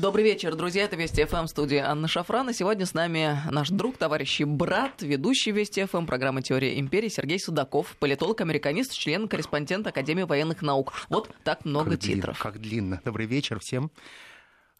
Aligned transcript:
Добрый 0.00 0.24
вечер, 0.24 0.56
друзья. 0.56 0.84
Это 0.84 0.96
Вести 0.96 1.26
ФМ, 1.26 1.46
студия 1.46 1.86
Анна 1.86 2.08
Шафран. 2.08 2.48
И 2.48 2.54
сегодня 2.54 2.86
с 2.86 2.94
нами 2.94 3.36
наш 3.50 3.68
друг, 3.68 3.98
товарищ 3.98 4.40
и 4.40 4.44
брат, 4.44 5.02
ведущий 5.02 5.50
Вести 5.50 5.84
ФМ 5.84 6.06
программы 6.06 6.40
«Теория 6.40 6.80
империи» 6.80 7.08
Сергей 7.08 7.38
Судаков, 7.38 7.94
политолог-американист, 7.98 8.94
член-корреспондент 8.94 9.86
Академии 9.86 10.22
военных 10.22 10.62
наук. 10.62 10.94
Вот 11.10 11.30
так 11.44 11.66
много 11.66 11.90
как 11.90 12.00
титров. 12.00 12.38
Длинно, 12.38 12.52
как 12.52 12.62
длинно. 12.62 13.00
Добрый 13.04 13.26
вечер 13.26 13.60
всем. 13.60 13.90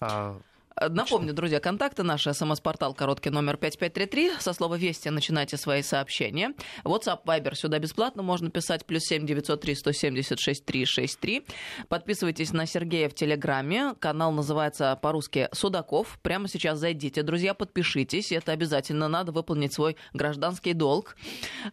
А, 0.01 0.41
Напомню, 0.88 1.35
друзья, 1.35 1.60
контакты 1.60 2.03
наши. 2.03 2.33
СМС-портал 2.33 2.94
короткий 2.94 3.28
номер 3.28 3.58
5533. 3.58 4.40
Со 4.40 4.54
слова 4.54 4.76
«Вести» 4.76 5.10
начинайте 5.10 5.58
свои 5.58 5.83
сообщения. 5.83 6.54
WhatsApp, 6.85 7.19
Viber 7.26 7.54
сюда 7.54 7.78
бесплатно. 7.78 8.22
Можно 8.22 8.51
писать 8.51 8.87
плюс 8.87 9.03
7 9.03 9.27
903 9.27 9.74
176 9.74 10.64
363. 10.64 11.45
Подписывайтесь 11.88 12.54
на 12.54 12.64
Сергея 12.64 13.10
в 13.10 13.14
Телеграме. 13.14 13.95
Канал 13.99 14.32
называется 14.32 14.99
по-русски 15.03 15.49
«Судаков». 15.53 16.19
Прямо 16.23 16.48
сейчас 16.48 16.78
зайдите, 16.78 17.22
друзья, 17.22 17.52
подпишитесь. 17.52 18.33
Это 18.33 18.52
обязательно 18.52 19.08
надо 19.08 19.33
выполнить 19.33 19.74
свой 19.74 19.97
гражданский 20.14 20.72
долг. 20.72 21.14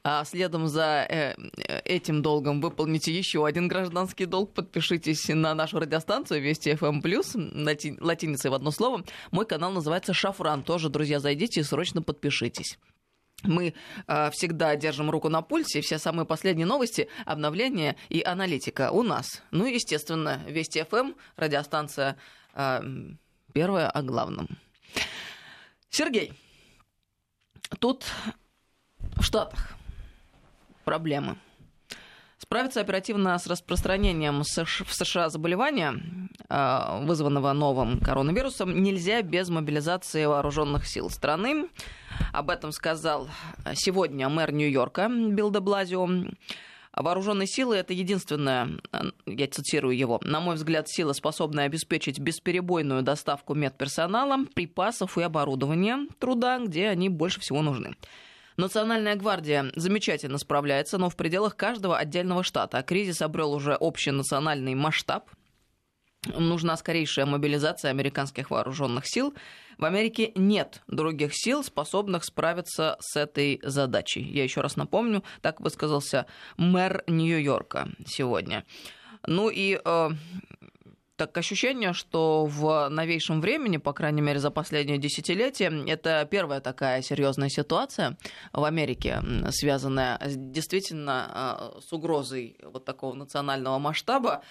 А 0.04 0.26
следом 0.26 0.68
за 0.68 1.08
э, 1.10 1.36
этим 1.86 2.22
долгом 2.22 2.60
выполните 2.60 3.14
еще 3.14 3.46
один 3.46 3.70
гражданский 3.70 4.26
долг. 4.26 4.54
Подпишитесь 4.54 5.30
на 5.30 5.56
нашу 5.56 5.80
радиостанцию 5.80 6.42
«Вести 6.42 6.72
FM+,» 6.72 7.02
лати- 7.02 7.98
латиницей 8.02 8.52
в 8.52 8.54
одно 8.54 8.72
слово 8.72 8.97
мой 9.32 9.46
канал 9.46 9.72
называется 9.72 10.14
«Шафран». 10.14 10.64
Тоже, 10.64 10.90
друзья, 10.90 11.20
зайдите 11.20 11.62
и 11.62 11.64
срочно 11.64 12.02
подпишитесь. 12.02 12.78
Мы 13.44 13.76
э, 14.08 14.32
всегда 14.32 14.76
держим 14.76 15.12
руку 15.12 15.30
на 15.30 15.42
пульсе, 15.42 15.82
все 15.82 16.00
самые 16.00 16.26
последние 16.26 16.66
новости, 16.66 17.08
обновления 17.26 17.96
и 18.10 18.24
аналитика 18.24 18.92
у 18.92 19.04
нас. 19.04 19.44
Ну 19.52 19.66
и, 19.66 19.76
естественно, 19.76 20.42
Вести 20.48 20.84
ФМ, 20.84 21.14
радиостанция 21.36 22.18
э, 22.56 22.82
первая 23.54 23.90
о 23.90 24.02
главном. 24.02 24.48
Сергей, 25.90 26.34
тут 27.80 28.06
в 29.18 29.24
Штатах 29.24 29.78
проблемы. 30.84 31.38
Справиться 32.50 32.80
оперативно 32.80 33.38
с 33.38 33.46
распространением 33.46 34.42
в 34.42 34.94
США 34.94 35.28
заболевания, 35.28 35.96
а, 36.48 37.02
вызванного 37.02 37.52
новым 37.52 38.00
коронавирусом, 38.00 38.84
нельзя 38.84 39.22
без 39.22 39.50
мобилизации 39.50 40.24
вооруженных 40.24 40.88
сил 40.88 41.10
страны. 41.10 41.68
Об 42.32 42.50
этом 42.50 42.72
сказал 42.72 43.28
сегодня 43.74 44.30
мэр 44.30 44.54
Нью-Йорка 44.54 45.10
Билл 45.10 45.52
де 45.52 45.60
Блазио. 45.60 46.08
Вооруженные 46.94 47.48
силы– 47.48 47.76
это 47.78 47.92
единственная, 47.92 48.80
я 49.26 49.48
цитирую 49.48 49.98
его, 49.98 50.22
на 50.24 50.40
мой 50.40 50.56
взгляд, 50.56 50.88
сила, 50.88 51.12
способная 51.12 51.66
обеспечить 51.66 52.18
бесперебойную 52.18 53.02
доставку 53.02 53.56
медперсонала, 53.56 54.46
припасов 54.56 55.18
и 55.18 55.22
оборудования 55.22 56.08
труда, 56.18 56.60
где 56.60 56.88
они 56.88 57.10
больше 57.10 57.42
всего 57.42 57.62
нужны. 57.62 57.98
Национальная 58.58 59.16
гвардия 59.16 59.72
замечательно 59.76 60.40
справляется, 60.40 60.98
но 60.98 61.12
в 61.12 61.16
пределах 61.16 61.56
каждого 61.56 61.96
отдельного 61.96 62.42
штата. 62.42 62.82
Кризис 62.82 63.22
обрел 63.22 63.54
уже 63.54 63.76
общий 63.76 64.10
национальный 64.10 64.74
масштаб. 64.74 65.30
Нужна 66.26 66.76
скорейшая 66.76 67.28
мобилизация 67.28 67.92
американских 67.92 68.50
вооруженных 68.50 69.06
сил. 69.06 69.36
В 69.78 69.86
Америке 69.86 70.32
нет 70.34 70.82
других 70.88 71.32
сил, 71.36 71.64
способных 71.64 72.26
справиться 72.26 72.98
с 73.00 73.16
этой 73.16 73.60
задачей. 73.62 74.24
Я 74.24 74.44
еще 74.44 74.62
раз 74.62 74.76
напомню, 74.76 75.24
так 75.42 75.62
высказался 75.62 76.26
мэр 76.58 77.04
Нью-Йорка 77.06 77.90
сегодня. 78.08 78.66
Ну 79.28 79.50
и 79.50 79.80
э, 79.84 80.10
так 81.18 81.36
ощущение, 81.38 81.94
что 81.94 82.46
в 82.46 82.90
новейшем 82.90 83.42
времени, 83.42 83.78
по 83.78 83.92
крайней 83.92 84.22
мере 84.22 84.40
за 84.40 84.52
последнее 84.52 85.00
десятилетие, 85.00 85.84
это 85.88 86.28
первая 86.30 86.62
такая 86.62 87.02
серьезная 87.02 87.50
ситуация 87.50 88.18
в 88.54 88.64
Америке, 88.64 89.22
связанная 89.50 90.20
действительно 90.28 91.26
а, 91.30 91.80
с 91.82 91.92
угрозой 91.92 92.58
вот 92.62 92.86
такого 92.86 93.16
национального 93.16 93.80
масштаба. 93.80 94.44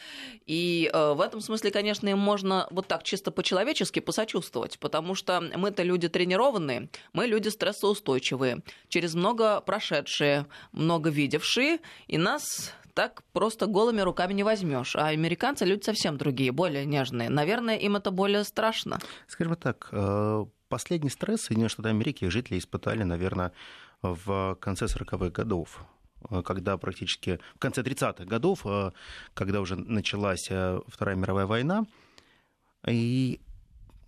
И 0.45 0.91
а, 0.93 1.15
в 1.15 1.21
этом 1.21 1.41
смысле, 1.41 1.71
конечно, 1.71 2.09
им 2.09 2.19
можно 2.19 2.67
вот 2.71 2.89
так 2.89 3.05
чисто 3.05 3.31
по-человечески 3.31 4.01
посочувствовать, 4.01 4.79
потому 4.81 5.15
что 5.15 5.41
мы-то 5.41 5.85
люди 5.85 6.09
тренированные, 6.09 6.89
мы 7.13 7.27
люди 7.27 7.49
стрессоустойчивые, 7.49 8.63
через 8.89 9.15
много 9.15 9.61
прошедшие, 9.61 10.47
много 10.73 11.11
видевшие, 11.11 11.79
и 12.09 12.19
нас 12.19 12.75
так 12.97 13.23
просто 13.35 13.67
голыми 13.67 14.01
руками 14.01 14.33
не 14.33 14.43
возьмешь. 14.43 14.97
А 14.97 15.09
американцы 15.09 15.67
люди 15.67 15.85
совсем 15.85 16.17
другие, 16.17 16.51
более 16.51 16.87
нежные. 16.87 17.29
Наверное, 17.29 17.77
им 17.77 17.95
это 17.95 18.11
более 18.11 18.43
страшно. 18.43 18.99
Скажем 19.29 19.55
так, 19.57 19.89
э, 19.93 20.47
последний 20.69 21.11
стресс 21.11 21.43
Соединенных 21.43 21.73
Штатов 21.73 21.91
Америки 21.91 22.25
жители 22.31 22.59
испытали, 22.59 23.03
наверное, 23.03 23.53
в 24.01 24.57
конце 24.61 24.87
40-х 24.87 25.29
годов 25.29 25.85
э, 26.31 26.43
когда 26.43 26.79
практически 26.79 27.39
в 27.55 27.59
конце 27.59 27.83
30-х 27.83 28.25
годов, 28.25 28.63
э, 28.65 28.93
когда 29.35 29.61
уже 29.61 29.77
началась 29.77 30.49
Вторая 30.89 31.17
мировая 31.17 31.47
война, 31.47 31.85
и 32.89 33.41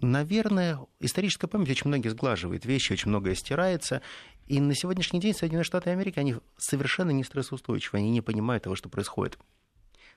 Наверное, 0.01 0.79
историческая 1.01 1.49
память 1.49 1.71
очень 1.71 1.89
многие 1.89 2.11
сглаживает 2.11 2.65
вещи, 2.65 2.93
очень 2.93 3.09
многое 3.09 3.35
стирается. 3.35 4.01
И 4.49 4.61
на 4.61 4.75
сегодняшний 4.75 5.21
день 5.21 5.35
Соединенные 5.35 5.65
Штаты 5.65 5.91
Америки, 5.91 6.19
они 6.19 6.37
совершенно 6.57 7.11
не 7.11 7.23
стрессоустойчивы, 7.23 7.99
они 7.99 8.11
не 8.11 8.23
понимают 8.23 8.65
того, 8.65 8.77
что 8.77 8.89
происходит. 8.89 9.39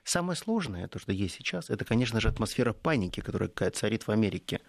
Самое 0.04 0.36
сложное, 0.36 0.88
то, 0.88 0.98
что 0.98 1.12
есть 1.12 1.34
сейчас, 1.34 1.68
это, 1.68 1.84
конечно 1.84 2.18
же, 2.18 2.28
атмосфера 2.28 2.72
паники, 2.72 3.20
которая 3.20 3.50
царит 3.50 4.04
в 4.04 4.08
Америке. 4.08 4.62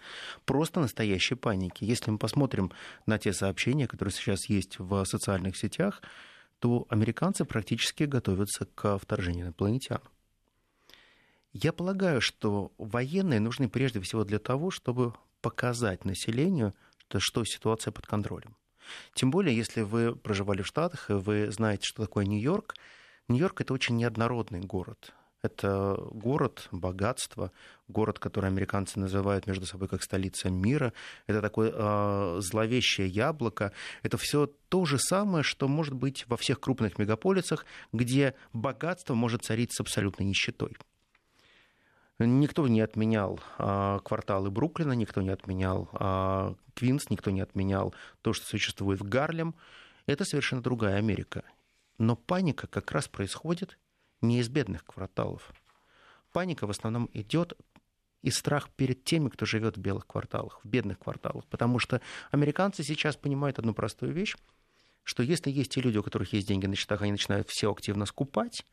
Просто 0.44 0.80
настоящей 0.80 1.34
паники. 1.34 1.82
Если 1.82 2.10
мы 2.10 2.18
посмотрим 2.18 2.72
на 3.06 3.18
те 3.18 3.32
сообщения, 3.32 3.88
которые 3.88 4.12
сейчас 4.12 4.50
есть 4.50 4.78
в 4.78 5.02
социальных 5.06 5.56
сетях, 5.56 6.02
то 6.58 6.86
американцы 6.90 7.46
практически 7.46 8.04
готовятся 8.04 8.66
к 8.66 8.98
вторжению 8.98 9.46
инопланетян. 9.46 10.02
Я 11.54 11.72
полагаю, 11.72 12.20
что 12.20 12.70
военные 12.76 13.40
нужны 13.40 13.70
прежде 13.70 14.00
всего 14.02 14.24
для 14.24 14.38
того, 14.38 14.70
чтобы 14.70 15.14
показать 15.40 16.04
населению, 16.04 16.74
что 17.16 17.44
ситуация 17.44 17.92
под 17.92 18.06
контролем. 18.06 18.56
Тем 19.14 19.30
более, 19.30 19.56
если 19.56 19.82
вы 19.82 20.14
проживали 20.14 20.62
в 20.62 20.66
Штатах, 20.66 21.10
и 21.10 21.14
вы 21.14 21.50
знаете, 21.50 21.86
что 21.86 22.02
такое 22.02 22.24
Нью-Йорк. 22.24 22.74
Нью-Йорк 23.28 23.60
это 23.60 23.72
очень 23.74 23.96
неоднородный 23.96 24.60
город. 24.60 25.14
Это 25.44 25.98
город 26.10 26.68
богатства, 26.72 27.52
город, 27.86 28.18
который 28.18 28.46
американцы 28.46 28.98
называют 28.98 29.46
между 29.46 29.66
собой 29.66 29.88
как 29.88 30.02
столица 30.02 30.48
мира. 30.48 30.94
Это 31.26 31.42
такое 31.42 31.70
э, 31.70 32.40
зловещее 32.40 33.08
яблоко. 33.08 33.72
Это 34.02 34.16
все 34.16 34.50
то 34.70 34.86
же 34.86 34.98
самое, 34.98 35.44
что 35.44 35.68
может 35.68 35.92
быть 35.92 36.24
во 36.28 36.38
всех 36.38 36.60
крупных 36.60 36.98
мегаполисах, 36.98 37.66
где 37.92 38.34
богатство 38.54 39.12
может 39.12 39.44
царить 39.44 39.74
с 39.74 39.80
абсолютной 39.80 40.24
нищетой. 40.24 40.78
Никто 42.18 42.66
не 42.68 42.80
отменял 42.80 43.40
а, 43.58 43.98
кварталы 44.00 44.50
Бруклина, 44.50 44.92
никто 44.92 45.20
не 45.20 45.30
отменял 45.30 45.88
а, 45.92 46.54
Квинс, 46.74 47.10
никто 47.10 47.30
не 47.30 47.40
отменял 47.40 47.92
то, 48.22 48.32
что 48.32 48.46
существует 48.46 49.00
в 49.00 49.08
Гарлем. 49.08 49.54
Это 50.06 50.24
совершенно 50.24 50.62
другая 50.62 50.96
Америка. 50.98 51.42
Но 51.98 52.14
паника 52.14 52.66
как 52.68 52.92
раз 52.92 53.08
происходит 53.08 53.78
не 54.20 54.38
из 54.38 54.48
бедных 54.48 54.84
кварталов. 54.84 55.52
Паника 56.32 56.66
в 56.66 56.70
основном 56.70 57.10
идет 57.12 57.54
и 58.22 58.30
страх 58.30 58.70
перед 58.70 59.04
теми, 59.04 59.28
кто 59.28 59.44
живет 59.44 59.76
в 59.76 59.80
белых 59.80 60.06
кварталах, 60.06 60.60
в 60.62 60.68
бедных 60.68 60.98
кварталах. 60.98 61.44
Потому 61.46 61.78
что 61.78 62.00
американцы 62.30 62.82
сейчас 62.82 63.16
понимают 63.16 63.58
одну 63.58 63.74
простую 63.74 64.12
вещь, 64.12 64.36
что 65.02 65.22
если 65.22 65.50
есть 65.50 65.72
те 65.72 65.80
люди, 65.80 65.98
у 65.98 66.02
которых 66.02 66.32
есть 66.32 66.48
деньги 66.48 66.66
на 66.66 66.76
счетах, 66.76 67.02
они 67.02 67.12
начинают 67.12 67.48
все 67.50 67.70
активно 67.70 68.06
скупать, 68.06 68.64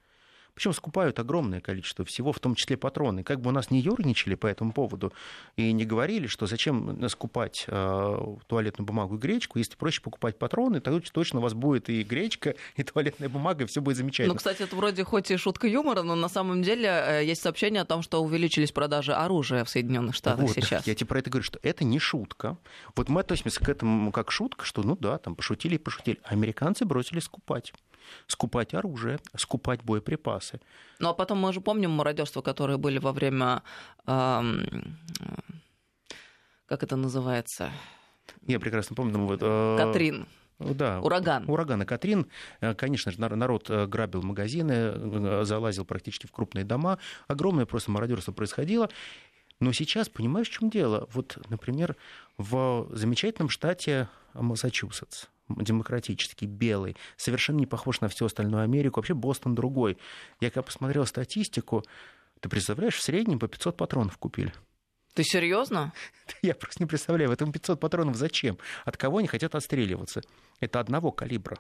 причем 0.54 0.74
скупают 0.74 1.20
огромное 1.20 1.62
количество 1.62 2.06
всего, 2.06 2.32
в 2.32 2.40
том 2.40 2.56
числе 2.56 2.78
патроны. 2.78 3.24
Как 3.24 3.40
бы 3.42 3.50
у 3.50 3.54
нас 3.54 3.72
не 3.72 3.80
ерничали 3.80 4.36
по 4.36 4.48
этому 4.48 4.74
поводу 4.74 5.14
и 5.56 5.72
не 5.72 5.86
говорили, 5.86 6.28
что 6.28 6.46
зачем 6.46 7.08
скупать 7.10 7.66
э, 7.68 8.18
туалетную 8.48 8.86
бумагу 8.86 9.16
и 9.16 9.18
гречку, 9.18 9.60
если 9.60 9.76
проще 9.76 10.02
покупать 10.02 10.38
патроны, 10.38 10.82
то 10.82 11.00
точно 11.00 11.40
у 11.40 11.42
вас 11.42 11.54
будет 11.54 11.90
и 11.90 12.04
гречка, 12.04 12.56
и 12.76 12.84
туалетная 12.84 13.30
бумага, 13.30 13.64
и 13.64 13.68
все 13.68 13.82
будет 13.82 13.98
замечательно. 13.98 14.34
Ну, 14.34 14.38
кстати, 14.38 14.64
это 14.64 14.76
вроде 14.76 15.04
хоть 15.04 15.32
и 15.32 15.38
шутка 15.38 15.68
юмора, 15.68 16.04
но 16.04 16.16
на 16.16 16.30
самом 16.30 16.62
деле 16.62 16.88
э, 16.88 17.26
есть 17.26 17.42
сообщение 17.42 17.82
о 17.82 17.86
том, 17.86 18.02
что 18.02 18.24
увеличились 18.24 18.72
продажи 18.72 19.14
оружия 19.14 19.64
в 19.64 19.70
Соединенных 19.70 20.16
Штатах 20.16 20.42
вот, 20.42 20.56
сейчас. 20.56 20.86
Я 20.86 20.96
тебе 20.96 21.08
про 21.08 21.20
это 21.20 21.30
говорю, 21.30 21.44
что 21.44 21.60
это 21.64 21.84
не 21.84 22.00
шутка. 22.00 22.58
Вот 22.96 23.10
мы 23.10 23.22
относимся 23.22 23.60
к 23.60 23.70
этому 23.70 24.12
как 24.12 24.32
шутка, 24.32 24.66
что 24.66 24.84
ну 24.84 24.98
да, 25.00 25.18
там 25.18 25.36
пошутили 25.36 25.76
и 25.76 25.78
пошутили. 25.78 26.20
Американцы 26.24 26.86
бросились 26.86 27.24
скупать 27.24 27.74
скупать 28.28 28.74
оружие, 28.74 29.20
скупать 29.36 29.84
боеприпасы. 29.84 30.60
Ну 31.00 31.10
а 31.10 31.14
потом 31.14 31.40
мы 31.40 31.54
же 31.54 31.62
помним 31.62 31.92
мародерства, 31.92 32.42
которые 32.42 32.78
были 32.78 33.00
во 33.00 33.12
время, 33.12 33.64
э, 34.08 34.42
как 36.66 36.84
это 36.84 36.96
называется? 36.96 37.72
Я 38.48 38.60
прекрасно 38.60 38.96
помню. 38.96 39.20
Вот, 39.20 39.40
э, 39.42 39.78
Катрин. 39.78 40.28
Да, 40.60 41.02
ураган. 41.02 41.50
Ураган 41.50 41.82
и 41.82 41.86
Катрин. 41.86 42.28
Э, 42.60 42.74
конечно 42.74 43.12
же, 43.12 43.20
народ 43.20 43.70
э, 43.70 43.88
грабил 43.88 44.22
магазины, 44.22 44.72
э, 44.74 45.42
залазил 45.44 45.86
практически 45.86 46.28
в 46.28 46.32
крупные 46.32 46.66
дома. 46.66 47.00
Огромное 47.28 47.66
просто 47.66 47.92
мародерство 47.92 48.32
происходило. 48.32 48.90
Но 49.60 49.72
сейчас, 49.74 50.10
понимаешь, 50.10 50.50
в 50.50 50.52
чем 50.52 50.70
дело? 50.70 51.08
Вот, 51.14 51.38
например, 51.50 51.96
в 52.38 52.88
замечательном 52.92 53.50
штате 53.50 54.10
Массачусетс, 54.34 55.26
демократический, 55.60 56.46
белый, 56.46 56.96
совершенно 57.18 57.58
не 57.58 57.66
похож 57.66 58.02
на 58.02 58.08
всю 58.08 58.26
остальную 58.26 58.64
Америку. 58.64 59.00
Вообще 59.00 59.14
Бостон 59.14 59.56
другой. 59.56 59.98
Я 60.40 60.50
когда 60.50 60.64
посмотрел 60.64 61.06
статистику, 61.06 61.84
ты 62.40 62.50
представляешь, 62.50 62.96
в 62.96 63.02
среднем 63.02 63.40
по 63.40 63.48
500 63.48 63.78
патронов 63.78 64.18
купили. 64.18 64.54
Ты 65.14 65.24
серьезно? 65.24 65.94
Я 66.42 66.56
просто 66.56 66.82
не 66.82 66.88
представляю, 66.88 67.30
в 67.30 67.34
этом 67.34 67.52
500 67.52 67.80
патронов 67.80 68.16
зачем? 68.16 68.58
От 68.86 68.98
кого 68.98 69.18
они 69.18 69.28
хотят 69.28 69.56
отстреливаться? 69.56 70.22
Это 70.60 70.80
одного 70.80 71.12
калибра. 71.12 71.58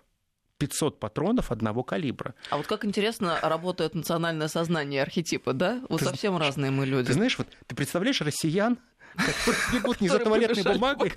500 0.57 0.99
патронов 0.99 1.51
одного 1.51 1.83
калибра. 1.83 2.35
А 2.51 2.57
вот 2.57 2.67
как 2.67 2.85
интересно 2.85 3.39
работает 3.41 3.95
национальное 3.95 4.47
сознание 4.47 4.99
и 4.99 5.01
архетипы, 5.01 5.53
да? 5.53 5.81
Вот 5.89 5.99
ты, 5.99 6.05
совсем 6.05 6.37
разные 6.37 6.69
мы 6.69 6.85
люди. 6.85 7.07
Ты 7.07 7.13
знаешь, 7.13 7.37
вот 7.39 7.47
ты 7.65 7.75
представляешь 7.75 8.21
россиян, 8.21 8.77
которые 9.15 9.61
бегут 9.73 10.01
не 10.01 10.09
за 10.09 10.19
туалетной 10.19 10.63
бумагой, 10.63 11.11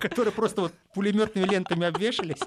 которые 0.00 0.32
просто 0.32 0.62
вот 0.62 0.72
пулеметными 0.94 1.46
лентами 1.46 1.86
обвешались. 1.86 2.40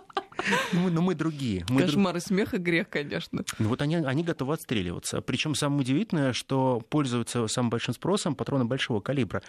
Ну, 0.71 0.89
но 0.89 1.01
мы 1.01 1.15
другие. 1.15 1.65
Мы 1.69 1.81
Кошмар 1.81 2.17
и 2.17 2.19
смех 2.19 2.53
и 2.53 2.57
грех, 2.57 2.89
конечно. 2.89 3.43
Ну, 3.59 3.69
вот 3.69 3.81
они, 3.81 3.97
они 3.97 4.23
готовы 4.23 4.53
отстреливаться. 4.53 5.21
Причем 5.21 5.55
самое 5.55 5.81
удивительное, 5.81 6.33
что 6.33 6.81
пользуются 6.89 7.47
самым 7.47 7.69
большим 7.69 7.93
спросом 7.93 8.35
патроны 8.35 8.65
большого 8.65 9.01
калибра. 9.01 9.43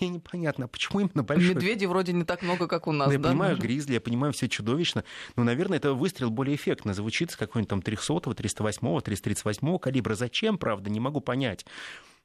Мне 0.00 0.08
непонятно, 0.08 0.66
почему 0.66 1.00
именно 1.00 1.22
большой. 1.22 1.54
Медведей 1.54 1.86
вроде 1.86 2.12
не 2.12 2.24
так 2.24 2.42
много, 2.42 2.66
как 2.66 2.86
у 2.86 2.92
нас, 2.92 3.08
да? 3.08 3.14
Я 3.14 3.20
понимаю, 3.20 3.56
гризли, 3.56 3.94
я 3.94 4.00
понимаю, 4.00 4.32
все 4.32 4.48
чудовищно. 4.48 5.04
Но, 5.36 5.44
наверное, 5.44 5.78
это 5.78 5.92
выстрел 5.92 6.30
более 6.30 6.56
эффектно 6.56 6.94
звучит 6.94 7.30
с 7.30 7.36
какой-нибудь 7.36 7.68
там 7.68 7.80
300-го, 7.80 8.32
308-го, 8.32 8.98
338-го 8.98 9.78
калибра. 9.78 10.14
Зачем, 10.14 10.58
правда, 10.58 10.90
не 10.90 11.00
могу 11.00 11.20
понять. 11.20 11.66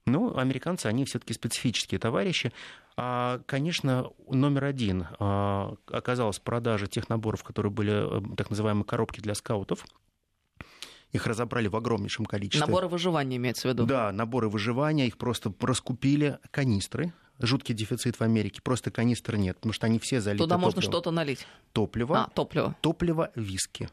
Ну, 0.06 0.36
американцы, 0.36 0.88
они 0.88 1.06
все-таки 1.06 1.34
специфические 1.34 2.00
товарищи. 2.00 2.52
А, 2.98 3.40
конечно, 3.46 4.12
номер 4.28 4.66
один 4.66 5.08
а, 5.20 5.76
оказалась 5.88 6.40
продажа 6.40 6.88
тех 6.88 7.10
наборов, 7.10 7.44
которые 7.44 7.72
были 7.72 8.34
э, 8.34 8.36
так 8.36 8.50
называемые 8.50 8.84
коробки 8.84 9.22
для 9.22 9.34
скаутов. 9.34 9.86
Их 11.12 11.26
разобрали 11.26 11.68
в 11.68 11.76
огромнейшем 11.76 12.26
количестве. 12.26 12.66
Наборы 12.66 12.88
выживания 12.88 13.38
имеется 13.38 13.68
в 13.68 13.72
виду? 13.72 13.86
Да, 13.86 14.12
наборы 14.12 14.50
выживания. 14.50 15.08
Их 15.08 15.18
просто 15.18 15.54
раскупили 15.62 16.40
канистры 16.52 17.14
жуткий 17.40 17.74
дефицит 17.74 18.20
в 18.20 18.22
Америке. 18.22 18.62
Просто 18.62 18.92
канистр 18.92 19.36
нет, 19.36 19.56
потому 19.58 19.74
что 19.74 19.86
они 19.88 20.00
все 20.00 20.22
залиты 20.22 20.44
Туда 20.44 20.58
можно 20.58 20.82
что-то 20.82 21.12
налить? 21.12 21.48
Топливо. 21.72 22.24
А, 22.24 22.30
топливо. 22.30 22.76
Топливо, 22.82 23.32
виски 23.36 23.90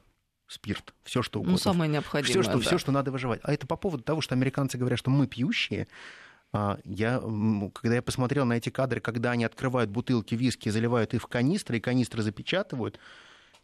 спирт, 0.50 0.94
все 1.05 1.23
что 1.23 1.38
угодно. 1.38 1.52
Ну, 1.52 1.58
самое 1.58 1.91
необходимое. 1.91 2.43
Все, 2.43 2.43
что, 2.43 2.58
да. 2.58 2.61
все, 2.61 2.76
что 2.76 2.91
надо 2.91 3.12
выживать. 3.12 3.41
А 3.44 3.52
это 3.52 3.67
по 3.67 3.76
поводу 3.76 4.02
того, 4.02 4.20
что 4.20 4.35
американцы 4.35 4.76
говорят, 4.76 4.99
что 4.99 5.08
мы 5.08 5.29
пьющие. 5.29 5.87
А, 6.52 6.79
я, 6.85 7.23
когда 7.73 7.94
я 7.94 8.02
посмотрел 8.02 8.44
на 8.44 8.55
эти 8.55 8.69
кадры, 8.69 9.00
когда 9.00 9.31
они 9.31 9.44
открывают 9.44 9.91
бутылки 9.91 10.35
виски, 10.35 10.69
заливают 10.69 11.14
их 11.14 11.23
в 11.23 11.29
канистры, 11.29 11.76
и 11.76 11.81
канистры 11.81 12.23
запечатывают, 12.23 12.99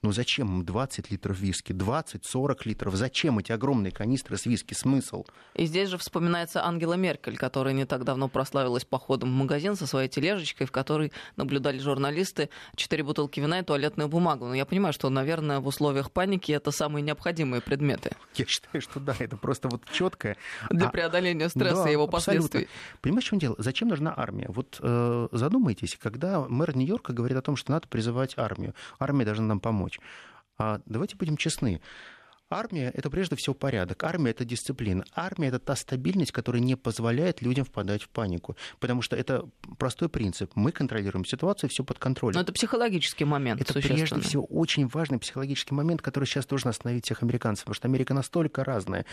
ну 0.02 0.12
зачем 0.12 0.48
им 0.48 0.64
20 0.64 1.10
литров 1.10 1.38
виски, 1.38 1.72
20-40 1.72 2.56
литров? 2.64 2.94
Зачем 2.94 3.38
эти 3.38 3.52
огромные 3.52 3.90
канистры 3.90 4.37
с 4.37 4.46
виски? 4.46 4.75
Смысл? 4.75 5.25
И 5.54 5.66
здесь 5.66 5.88
же 5.88 5.98
вспоминается 5.98 6.64
Ангела 6.64 6.94
Меркель, 6.94 7.37
которая 7.37 7.75
не 7.75 7.87
так 7.87 8.04
давно 8.04 8.28
прославилась 8.28 8.84
походом 8.84 9.31
в 9.31 9.34
магазин 9.34 9.75
со 9.75 9.87
своей 9.87 10.08
тележечкой, 10.08 10.66
в 10.66 10.72
которой 10.72 11.12
наблюдали 11.37 11.78
журналисты 11.78 12.50
четыре 12.76 13.02
бутылки 13.02 13.40
вина 13.40 13.60
и 13.60 13.62
туалетную 13.62 14.08
бумагу. 14.08 14.46
Но 14.46 14.54
я 14.54 14.66
понимаю, 14.66 14.93
что, 14.93 15.10
наверное, 15.10 15.60
в 15.60 15.66
условиях 15.66 16.10
паники 16.12 16.52
это 16.52 16.70
самые 16.70 17.02
необходимые 17.02 17.60
предметы. 17.60 18.12
Я 18.34 18.46
считаю, 18.46 18.81
что 18.82 19.00
да, 19.00 19.16
это 19.19 19.37
просто 19.37 19.69
вот 19.69 19.82
четкое. 19.90 20.37
Для 20.70 20.88
а... 20.88 20.90
преодоления 20.90 21.48
стресса 21.48 21.84
да, 21.84 21.88
и 21.88 21.93
его 21.93 22.06
последствий. 22.06 22.64
Абсолютно. 22.64 23.00
Понимаешь, 23.00 23.25
в 23.25 23.28
чем 23.28 23.38
дело? 23.38 23.56
Зачем 23.58 23.88
нужна 23.88 24.14
армия? 24.16 24.46
Вот 24.48 24.78
э, 24.81 25.28
задумайтесь, 25.32 25.96
когда 26.00 26.40
мэр 26.48 26.76
Нью-Йорка 26.76 27.12
говорит 27.12 27.38
о 27.38 27.43
том, 27.43 27.56
что 27.56 27.72
надо 27.72 27.88
призывать 27.88 28.34
армию, 28.37 28.75
армия 28.98 29.25
должна 29.25 29.46
нам 29.46 29.60
помочь 29.60 29.85
помочь. 29.86 30.00
А 30.58 30.80
давайте 30.86 31.16
будем 31.16 31.36
честны. 31.36 31.80
Армия— 32.48 32.93
это 32.94 33.10
прежде 33.10 33.34
всего 33.34 33.54
порядок. 33.54 34.04
Армия— 34.04 34.31
это 34.32 34.44
дисциплина. 34.44 35.04
Армия— 35.14 35.48
это 35.48 35.58
та 35.58 35.75
стабильность, 35.75 36.31
которая 36.31 36.62
не 36.62 36.76
позволяет 36.76 37.43
людям 37.43 37.64
впадать 37.64 38.04
в 38.04 38.08
панику. 38.08 38.56
Потому 38.78 39.02
что 39.02 39.16
это 39.16 39.48
простой 39.78 40.08
принцип. 40.08 40.52
Мы 40.54 40.70
контролируем 40.70 41.25
ситуацию, 41.25 41.70
все 41.70 41.82
под 41.82 41.98
контролем. 41.98 42.37
Но 42.37 42.43
это 42.43 42.52
психологический 42.52 43.25
момент. 43.25 43.60
Это 43.60 43.75
прежде 43.75 44.20
всего 44.20 44.44
очень 44.44 44.87
важный 44.87 45.19
психологический 45.19 45.75
момент, 45.75 46.02
который 46.02 46.26
сейчас 46.26 46.46
должен 46.46 46.69
остановить 46.69 47.04
всех 47.04 47.25
американцев. 47.25 47.64
Потому 47.64 47.75
что 47.75 47.88
Америка 47.88 48.14
настолько 48.14 48.62
разная 48.62 49.06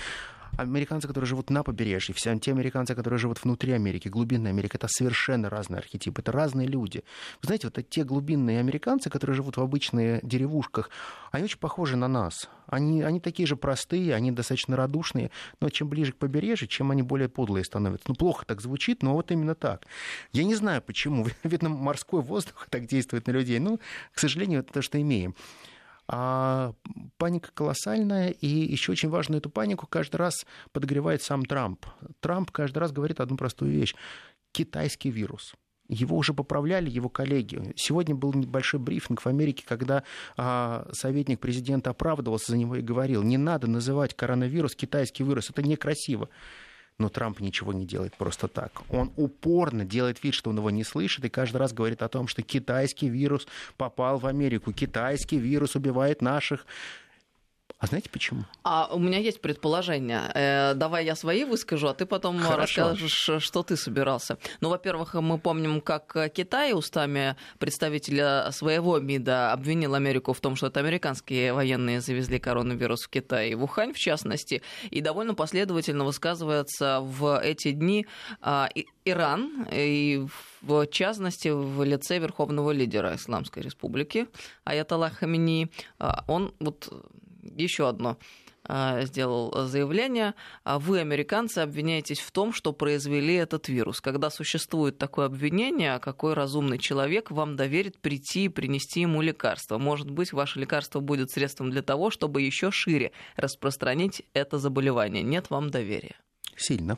американцы, 0.57 1.07
которые 1.07 1.27
живут 1.27 1.49
на 1.49 1.63
побережье, 1.63 2.13
все 2.13 2.37
те 2.39 2.51
американцы, 2.51 2.95
которые 2.95 3.17
живут 3.19 3.43
внутри 3.43 3.71
Америки, 3.73 4.07
глубинная 4.07 4.51
Америка, 4.51 4.77
это 4.77 4.87
совершенно 4.87 5.49
разные 5.49 5.79
архетипы, 5.79 6.21
это 6.21 6.31
разные 6.31 6.67
люди. 6.67 7.03
Вы 7.41 7.47
знаете, 7.47 7.67
вот 7.73 7.89
те 7.89 8.03
глубинные 8.03 8.59
американцы, 8.59 9.09
которые 9.09 9.35
живут 9.35 9.57
в 9.57 9.61
обычных 9.61 10.25
деревушках, 10.25 10.89
они 11.31 11.45
очень 11.45 11.59
похожи 11.59 11.95
на 11.95 12.07
нас. 12.07 12.49
Они, 12.67 13.01
они 13.01 13.19
такие 13.23 13.47
же 13.47 13.55
простые, 13.55 14.13
они 14.13 14.31
достаточно 14.31 14.75
радушные, 14.75 15.31
но 15.59 15.69
чем 15.69 15.89
ближе 15.89 16.11
к 16.11 16.17
побережью, 16.17 16.67
чем 16.67 16.91
они 16.91 17.01
более 17.01 17.29
подлые 17.29 17.65
становятся. 17.65 18.05
Ну, 18.09 18.15
плохо 18.15 18.45
так 18.45 18.61
звучит, 18.61 19.01
но 19.01 19.13
вот 19.13 19.31
именно 19.31 19.55
так. 19.55 19.85
Я 20.31 20.43
не 20.43 20.55
знаю, 20.55 20.81
почему. 20.81 21.27
Видно, 21.43 21.69
морской 21.69 22.21
воздух 22.21 22.67
так 22.69 22.85
действует 22.85 23.27
на 23.27 23.31
людей. 23.31 23.59
Ну, 23.59 23.79
к 24.13 24.19
сожалению, 24.19 24.59
это 24.59 24.73
то, 24.73 24.81
что 24.81 25.01
имеем. 25.01 25.35
А 26.07 26.73
паника 27.17 27.49
колоссальная, 27.53 28.29
и 28.29 28.47
еще 28.47 28.91
очень 28.91 29.09
важно 29.09 29.37
эту 29.37 29.49
панику 29.49 29.87
каждый 29.87 30.17
раз 30.17 30.45
подогревает 30.73 31.21
сам 31.21 31.45
Трамп. 31.45 31.85
Трамп 32.19 32.51
каждый 32.51 32.79
раз 32.79 32.91
говорит 32.91 33.21
одну 33.21 33.37
простую 33.37 33.71
вещь. 33.71 33.95
Китайский 34.51 35.09
вирус. 35.09 35.55
Его 35.89 36.17
уже 36.17 36.33
поправляли 36.33 36.89
его 36.89 37.09
коллеги. 37.09 37.73
Сегодня 37.75 38.15
был 38.15 38.33
небольшой 38.33 38.79
брифинг 38.79 39.21
в 39.21 39.27
Америке, 39.27 39.63
когда 39.67 40.03
а, 40.37 40.87
советник 40.93 41.39
президента 41.39 41.89
оправдывался 41.89 42.51
за 42.51 42.57
него 42.57 42.77
и 42.77 42.81
говорил, 42.81 43.21
не 43.21 43.37
надо 43.37 43.67
называть 43.67 44.15
коронавирус 44.15 44.75
китайский 44.75 45.23
вирус, 45.23 45.49
это 45.49 45.61
некрасиво. 45.61 46.29
Но 46.99 47.09
Трамп 47.09 47.39
ничего 47.39 47.73
не 47.73 47.85
делает 47.85 48.15
просто 48.15 48.47
так. 48.47 48.83
Он 48.89 49.11
упорно 49.17 49.83
делает 49.83 50.23
вид, 50.23 50.35
что 50.35 50.51
он 50.51 50.57
его 50.57 50.69
не 50.69 50.83
слышит, 50.83 51.25
и 51.25 51.29
каждый 51.29 51.57
раз 51.57 51.73
говорит 51.73 52.03
о 52.03 52.07
том, 52.07 52.27
что 52.27 52.43
китайский 52.43 53.09
вирус 53.09 53.47
попал 53.77 54.19
в 54.19 54.27
Америку, 54.27 54.71
китайский 54.71 55.37
вирус 55.37 55.75
убивает 55.75 56.21
наших 56.21 56.65
а 57.83 57.85
знаете 57.85 58.09
почему? 58.09 58.45
А 58.63 58.87
у 58.93 58.97
меня 58.97 59.17
есть 59.17 59.41
предположение. 59.41 60.31
Э, 60.33 60.73
давай 60.73 61.03
я 61.03 61.17
свои 61.17 61.43
выскажу, 61.43 61.89
а 61.89 61.93
ты 61.93 62.05
потом 62.05 62.39
Хорошо. 62.39 62.91
расскажешь, 62.91 63.43
что 63.43 63.61
ты 63.61 63.75
собирался. 63.75 64.37
Ну, 64.61 64.69
во-первых, 64.69 65.15
мы 65.15 65.37
помним, 65.37 65.81
как 65.81 66.15
Китай 66.33 66.71
устами 66.71 67.35
представителя 67.59 68.49
своего 68.51 68.99
МИДа 68.99 69.51
обвинил 69.51 69.95
Америку 69.95 70.31
в 70.31 70.39
том, 70.39 70.55
что 70.55 70.67
это 70.67 70.79
американские 70.79 71.51
военные 71.51 71.99
завезли 71.99 72.39
коронавирус 72.39 73.03
в 73.03 73.09
Китай 73.09 73.49
и 73.49 73.55
в 73.55 73.63
Ухань, 73.65 73.91
в 73.91 73.97
частности, 73.97 74.61
и 74.89 75.01
довольно 75.01 75.35
последовательно 75.35 76.05
высказывается 76.05 77.01
в 77.01 77.37
эти 77.37 77.71
дни 77.71 78.07
а, 78.39 78.69
Иран, 79.03 79.67
и 79.73 80.25
в 80.61 80.87
частности 80.87 81.49
в 81.49 81.83
лице 81.83 82.17
верховного 82.19 82.71
лидера 82.71 83.15
Исламской 83.15 83.61
Республики 83.61 84.27
Аятолла 84.63 85.09
Хамини. 85.09 85.69
А, 85.99 86.23
он 86.27 86.53
вот 86.61 86.89
еще 87.55 87.87
одно 87.87 88.17
а, 88.65 89.01
сделал 89.05 89.67
заявление. 89.67 90.35
А 90.63 90.79
вы, 90.79 90.99
американцы, 90.99 91.59
обвиняетесь 91.59 92.19
в 92.19 92.31
том, 92.31 92.53
что 92.53 92.73
произвели 92.73 93.35
этот 93.35 93.67
вирус. 93.67 93.99
Когда 94.01 94.29
существует 94.29 94.97
такое 94.97 95.25
обвинение, 95.25 95.99
какой 95.99 96.33
разумный 96.33 96.77
человек 96.77 97.31
вам 97.31 97.55
доверит 97.55 97.99
прийти 97.99 98.45
и 98.45 98.49
принести 98.49 99.01
ему 99.01 99.21
лекарство? 99.21 99.77
Может 99.77 100.09
быть, 100.09 100.33
ваше 100.33 100.59
лекарство 100.59 100.99
будет 100.99 101.31
средством 101.31 101.71
для 101.71 101.81
того, 101.81 102.09
чтобы 102.09 102.41
еще 102.41 102.71
шире 102.71 103.11
распространить 103.35 104.23
это 104.33 104.57
заболевание. 104.57 105.23
Нет 105.23 105.49
вам 105.49 105.69
доверия. 105.69 106.15
Сильно. 106.55 106.97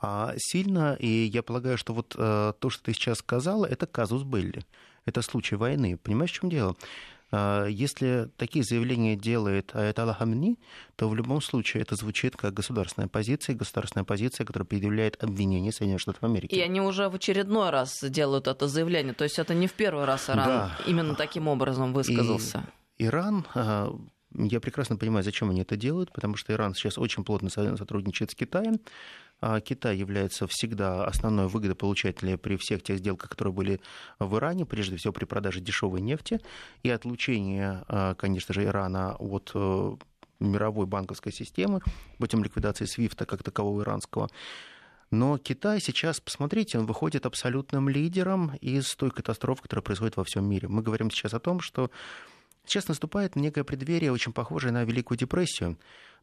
А, 0.00 0.34
сильно, 0.36 0.94
и 0.98 1.06
я 1.06 1.42
полагаю, 1.42 1.76
что 1.76 1.92
вот 1.92 2.14
а, 2.16 2.52
то, 2.52 2.70
что 2.70 2.84
ты 2.84 2.92
сейчас 2.92 3.18
сказала, 3.18 3.66
это 3.66 3.86
казус 3.86 4.22
Белли. 4.22 4.62
Это 5.04 5.22
случай 5.22 5.56
войны. 5.56 5.96
Понимаешь, 5.96 6.30
в 6.30 6.34
чем 6.34 6.50
дело? 6.50 6.76
А, 7.30 7.66
если 7.66 8.30
такие 8.36 8.64
заявления 8.64 9.16
делает 9.16 9.74
Аятолла 9.74 10.14
Хамни, 10.14 10.58
то 10.96 11.08
в 11.08 11.14
любом 11.14 11.42
случае 11.42 11.82
это 11.82 11.94
звучит 11.94 12.36
как 12.36 12.54
государственная 12.54 13.08
позиция, 13.08 13.54
государственная 13.54 14.04
позиция, 14.04 14.44
которая 14.44 14.66
предъявляет 14.66 15.22
обвинение 15.22 15.72
Соединенных 15.72 16.00
Штатов 16.00 16.24
Америки. 16.24 16.54
И 16.54 16.60
они 16.60 16.80
уже 16.80 17.08
в 17.08 17.14
очередной 17.14 17.70
раз 17.70 18.02
делают 18.02 18.46
это 18.46 18.68
заявление. 18.68 19.14
То 19.14 19.24
есть 19.24 19.38
это 19.38 19.54
не 19.54 19.66
в 19.66 19.72
первый 19.72 20.04
раз 20.04 20.30
Иран 20.30 20.46
да. 20.46 20.78
именно 20.86 21.14
таким 21.14 21.48
образом 21.48 21.92
высказался. 21.92 22.64
И 22.96 23.04
Иран 23.04 23.46
а, 23.54 23.94
я 24.34 24.60
прекрасно 24.60 24.96
понимаю, 24.96 25.24
зачем 25.24 25.50
они 25.50 25.62
это 25.62 25.76
делают, 25.76 26.12
потому 26.12 26.36
что 26.36 26.52
Иран 26.52 26.74
сейчас 26.74 26.98
очень 26.98 27.24
плотно 27.24 27.48
сотрудничает 27.50 28.30
с 28.30 28.34
Китаем. 28.34 28.80
А 29.40 29.60
Китай 29.60 29.96
является 29.96 30.48
всегда 30.48 31.04
основной 31.04 31.46
выгодополучателем 31.46 32.38
при 32.38 32.56
всех 32.56 32.82
тех 32.82 32.98
сделках, 32.98 33.30
которые 33.30 33.54
были 33.54 33.80
в 34.18 34.36
Иране, 34.36 34.66
прежде 34.66 34.96
всего 34.96 35.12
при 35.12 35.26
продаже 35.26 35.60
дешевой 35.60 36.00
нефти 36.00 36.40
и 36.82 36.90
отлучении, 36.90 37.62
а, 37.62 38.14
конечно 38.14 38.52
же, 38.52 38.64
Ирана 38.64 39.14
от 39.14 39.52
э, 39.54 39.96
мировой 40.40 40.86
банковской 40.86 41.32
системы 41.32 41.80
путем 42.18 42.42
ликвидации 42.42 42.84
Свифта 42.84 43.26
как 43.26 43.44
такового 43.44 43.82
иранского. 43.82 44.28
Но 45.10 45.38
Китай 45.38 45.80
сейчас, 45.80 46.20
посмотрите, 46.20 46.78
он 46.78 46.86
выходит 46.86 47.24
абсолютным 47.24 47.88
лидером 47.88 48.56
из 48.60 48.94
той 48.94 49.10
катастрофы, 49.10 49.62
которая 49.62 49.82
происходит 49.82 50.16
во 50.16 50.24
всем 50.24 50.46
мире. 50.46 50.68
Мы 50.68 50.82
говорим 50.82 51.10
сейчас 51.10 51.32
о 51.32 51.40
том, 51.40 51.60
что 51.60 51.90
сейчас 52.68 52.88
наступает 52.88 53.36
некое 53.36 53.64
преддверие, 53.64 54.12
очень 54.12 54.32
похожее 54.32 54.72
на 54.72 54.84
Великую 54.84 55.18
депрессию. 55.18 55.78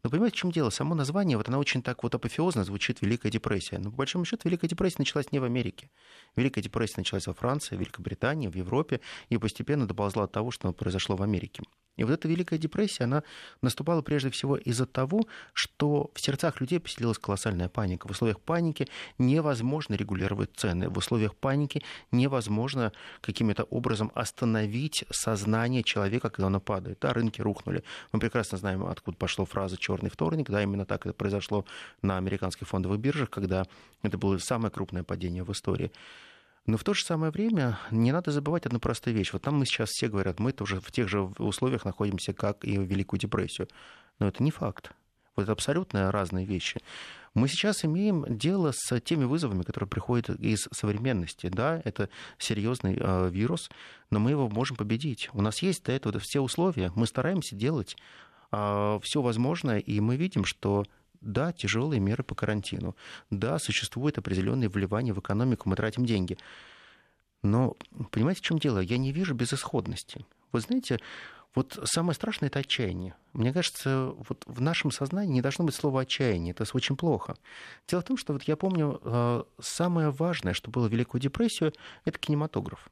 Но 0.05 0.11
понимаете, 0.11 0.35
в 0.35 0.39
чем 0.39 0.51
дело? 0.51 0.69
Само 0.69 0.93
название, 0.93 1.35
вот 1.35 1.49
оно 1.49 1.57
очень 1.57 1.81
так 1.81 2.03
вот 2.03 2.13
апофеозно 2.13 2.63
звучит 2.63 3.01
«Великая 3.01 3.31
депрессия». 3.31 3.79
Но 3.79 3.89
по 3.89 3.97
большому 3.97 4.23
счету 4.23 4.47
Великая 4.47 4.67
депрессия 4.67 4.97
началась 4.99 5.31
не 5.31 5.39
в 5.39 5.43
Америке. 5.43 5.89
Великая 6.35 6.61
депрессия 6.61 6.97
началась 6.97 7.25
во 7.25 7.33
Франции, 7.33 7.75
в 7.75 7.79
Великобритании, 7.79 8.47
в 8.47 8.53
Европе 8.53 9.01
и 9.29 9.39
постепенно 9.39 9.87
доползла 9.87 10.25
от 10.25 10.31
того, 10.31 10.51
что 10.51 10.71
произошло 10.73 11.15
в 11.15 11.23
Америке. 11.23 11.63
И 11.97 12.03
вот 12.03 12.11
эта 12.11 12.27
Великая 12.27 12.57
депрессия, 12.57 13.05
она 13.05 13.23
наступала 13.61 14.01
прежде 14.01 14.29
всего 14.29 14.57
из-за 14.57 14.85
того, 14.85 15.27
что 15.53 16.11
в 16.13 16.19
сердцах 16.19 16.59
людей 16.59 16.79
поселилась 16.79 17.17
колоссальная 17.17 17.69
паника. 17.69 18.07
В 18.07 18.11
условиях 18.11 18.39
паники 18.41 18.87
невозможно 19.17 19.95
регулировать 19.95 20.51
цены. 20.55 20.89
В 20.89 20.97
условиях 20.97 21.35
паники 21.35 21.81
невозможно 22.11 22.91
каким-то 23.21 23.63
образом 23.63 24.11
остановить 24.13 25.05
сознание 25.09 25.83
человека, 25.83 26.29
когда 26.29 26.47
оно 26.47 26.59
падает. 26.59 26.99
Да, 26.99 27.13
рынки 27.13 27.41
рухнули. 27.41 27.83
Мы 28.11 28.19
прекрасно 28.19 28.57
знаем, 28.57 28.85
откуда 28.85 29.17
пошла 29.17 29.45
фраза 29.45 29.77
«черный 29.95 30.09
вторник». 30.09 30.49
Да, 30.49 30.61
именно 30.61 30.85
так 30.85 31.05
это 31.05 31.13
произошло 31.13 31.65
на 32.01 32.17
американских 32.17 32.67
фондовых 32.67 32.99
биржах, 32.99 33.29
когда 33.29 33.65
это 34.01 34.17
было 34.17 34.37
самое 34.37 34.71
крупное 34.71 35.03
падение 35.03 35.43
в 35.43 35.51
истории. 35.51 35.91
Но 36.65 36.77
в 36.77 36.83
то 36.83 36.93
же 36.93 37.05
самое 37.05 37.31
время 37.31 37.77
не 37.91 38.11
надо 38.11 38.31
забывать 38.31 38.65
одну 38.65 38.79
простую 38.79 39.15
вещь. 39.15 39.31
Вот 39.33 39.43
там 39.43 39.55
мы 39.55 39.65
сейчас 39.65 39.89
все 39.89 40.07
говорят, 40.07 40.39
мы 40.39 40.51
тоже 40.51 40.81
в 40.81 40.91
тех 40.91 41.07
же 41.07 41.21
условиях 41.21 41.85
находимся, 41.85 42.33
как 42.33 42.65
и 42.65 42.77
в 42.77 42.83
Великую 42.83 43.19
депрессию. 43.19 43.67
Но 44.19 44.27
это 44.27 44.41
не 44.41 44.51
факт. 44.51 44.91
Вот 45.35 45.43
это 45.43 45.51
абсолютно 45.51 46.11
разные 46.11 46.45
вещи. 46.45 46.79
Мы 47.33 47.49
сейчас 47.49 47.83
имеем 47.83 48.25
дело 48.29 48.71
с 48.73 48.99
теми 49.01 49.25
вызовами, 49.25 49.63
которые 49.63 49.89
приходят 49.89 50.29
из 50.29 50.69
современности. 50.71 51.47
Да, 51.47 51.81
это 51.83 52.09
серьезный 52.37 52.97
э, 52.97 53.29
вирус, 53.29 53.69
но 54.09 54.19
мы 54.19 54.31
его 54.31 54.49
можем 54.49 54.77
победить. 54.77 55.29
У 55.33 55.41
нас 55.41 55.61
есть 55.61 55.83
для 55.83 55.97
этого 55.97 56.17
все 56.19 56.39
условия. 56.39 56.93
Мы 56.95 57.05
стараемся 57.05 57.55
делать 57.55 57.97
все 59.01 59.21
возможное, 59.21 59.79
и 59.79 59.99
мы 59.99 60.15
видим, 60.15 60.45
что 60.45 60.85
да, 61.21 61.51
тяжелые 61.51 61.99
меры 61.99 62.23
по 62.23 62.35
карантину. 62.35 62.95
Да, 63.31 63.59
существует 63.59 64.17
определенное 64.17 64.69
вливание 64.69 65.13
в 65.13 65.19
экономику, 65.19 65.69
мы 65.69 65.75
тратим 65.75 66.05
деньги. 66.05 66.37
Но 67.41 67.75
понимаете, 68.11 68.41
в 68.41 68.43
чем 68.43 68.59
дело? 68.59 68.79
Я 68.79 68.97
не 68.97 69.11
вижу 69.11 69.33
безысходности. 69.33 70.25
Вы 70.51 70.61
знаете, 70.61 70.99
вот 71.55 71.79
самое 71.85 72.15
страшное– 72.15 72.49
это 72.49 72.59
отчаяние. 72.59 73.15
Мне 73.33 73.53
кажется, 73.53 74.13
вот 74.27 74.43
в 74.45 74.61
нашем 74.61 74.91
сознании 74.91 75.33
не 75.33 75.41
должно 75.41 75.63
быть 75.63 75.73
слова 75.73 76.01
«отчаяние». 76.01 76.51
Это 76.51 76.65
очень 76.73 76.97
плохо. 76.97 77.37
Дело 77.87 78.01
в 78.01 78.05
том, 78.05 78.17
что 78.17 78.33
вот 78.33 78.43
я 78.43 78.57
помню, 78.57 78.99
э, 79.01 79.43
самое 79.61 80.09
важное, 80.09 80.53
что 80.53 80.69
было 80.69 80.87
в 80.89 80.91
Великую 80.91 81.21
депрессию, 81.21 81.73
это 82.03 82.19
кинематограф. 82.19 82.89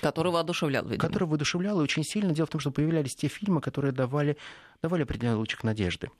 Который 0.00 0.32
воодушевлял, 0.32 0.84
видимо. 0.84 1.00
Который 1.00 1.24
воодушевлял 1.24 1.80
и 1.80 1.82
очень 1.82 2.04
сильно. 2.04 2.32
Дело 2.32 2.46
в 2.46 2.50
том, 2.50 2.60
что 2.60 2.70
появлялись 2.70 3.14
те 3.14 3.28
фильмы, 3.28 3.60
которые 3.60 3.92
давали, 3.92 4.36
давали 4.82 5.02
определенный 5.02 5.36
лучик 5.36 5.64
надежды. 5.64 6.10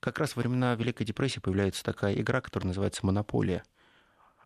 Как 0.00 0.18
раз 0.18 0.36
во 0.36 0.40
времена 0.40 0.74
Великой 0.74 1.04
депрессии 1.04 1.40
появляется 1.40 1.82
такая 1.82 2.14
игра, 2.14 2.40
которая 2.40 2.68
называется 2.68 3.04
«Монополия». 3.06 3.62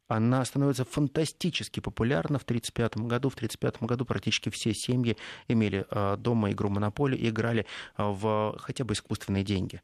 Она 0.07 0.43
становится 0.45 0.87
фантастически 0.87 1.81
популярна 1.81 2.39
в 2.39 2.45
1935 2.45 3.07
году. 3.07 3.29
В 3.29 3.35
1935 3.35 3.83
году 3.83 4.07
практически 4.07 4.49
все 4.49 4.73
семьи 4.73 5.19
имели 5.49 5.85
а, 5.91 6.17
дома 6.17 6.51
игру 6.53 6.71
«Монополия» 6.71 7.19
и 7.19 7.29
играли 7.29 7.67
а, 7.97 8.11
в 8.11 8.57
хотя 8.59 8.85
бы 8.85 8.95
искусственные 8.95 9.45
деньги. 9.45 9.83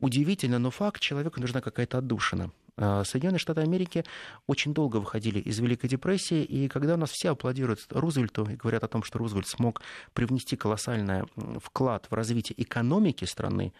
Удивительно, 0.00 0.58
но 0.58 0.70
факт, 0.70 1.00
человеку 1.00 1.40
нужна 1.40 1.60
какая-то 1.60 1.98
отдушина– 1.98 2.52
Соединенные 2.76 3.38
Штаты 3.38 3.60
Америки 3.60 4.04
очень 4.46 4.74
долго 4.74 4.96
выходили 4.96 5.38
из 5.38 5.58
Великой 5.60 5.88
депрессии, 5.88 6.42
и 6.42 6.68
когда 6.68 6.94
у 6.94 6.96
нас 6.96 7.10
все 7.10 7.30
аплодируют 7.30 7.86
Рузвельту 7.90 8.44
и 8.50 8.56
говорят 8.56 8.82
о 8.82 8.88
том, 8.88 9.02
что 9.04 9.18
Рузвельт 9.18 9.46
смог 9.46 9.80
привнести 10.12 10.56
колоссальный 10.56 11.22
вклад 11.60 12.06
в 12.10 12.14
развитие 12.14 12.60
экономики 12.60 13.24
страны, 13.24 13.72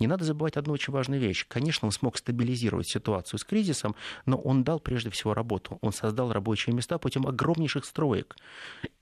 не 0.00 0.06
надо 0.06 0.24
забывать 0.24 0.56
одну 0.56 0.72
очень 0.72 0.92
важную 0.92 1.20
вещь. 1.20 1.46
Конечно, 1.46 1.86
он 1.86 1.92
смог 1.92 2.16
стабилизировать 2.16 2.88
ситуацию 2.88 3.38
с 3.38 3.44
кризисом, 3.44 3.94
но 4.24 4.38
он 4.38 4.64
дал 4.64 4.80
прежде 4.80 5.10
всего 5.10 5.34
работу. 5.34 5.78
Он 5.82 5.92
создал 5.92 6.32
рабочие 6.32 6.74
места 6.74 6.98
путем 6.98 7.26
огромнейших 7.26 7.84
строек. 7.84 8.36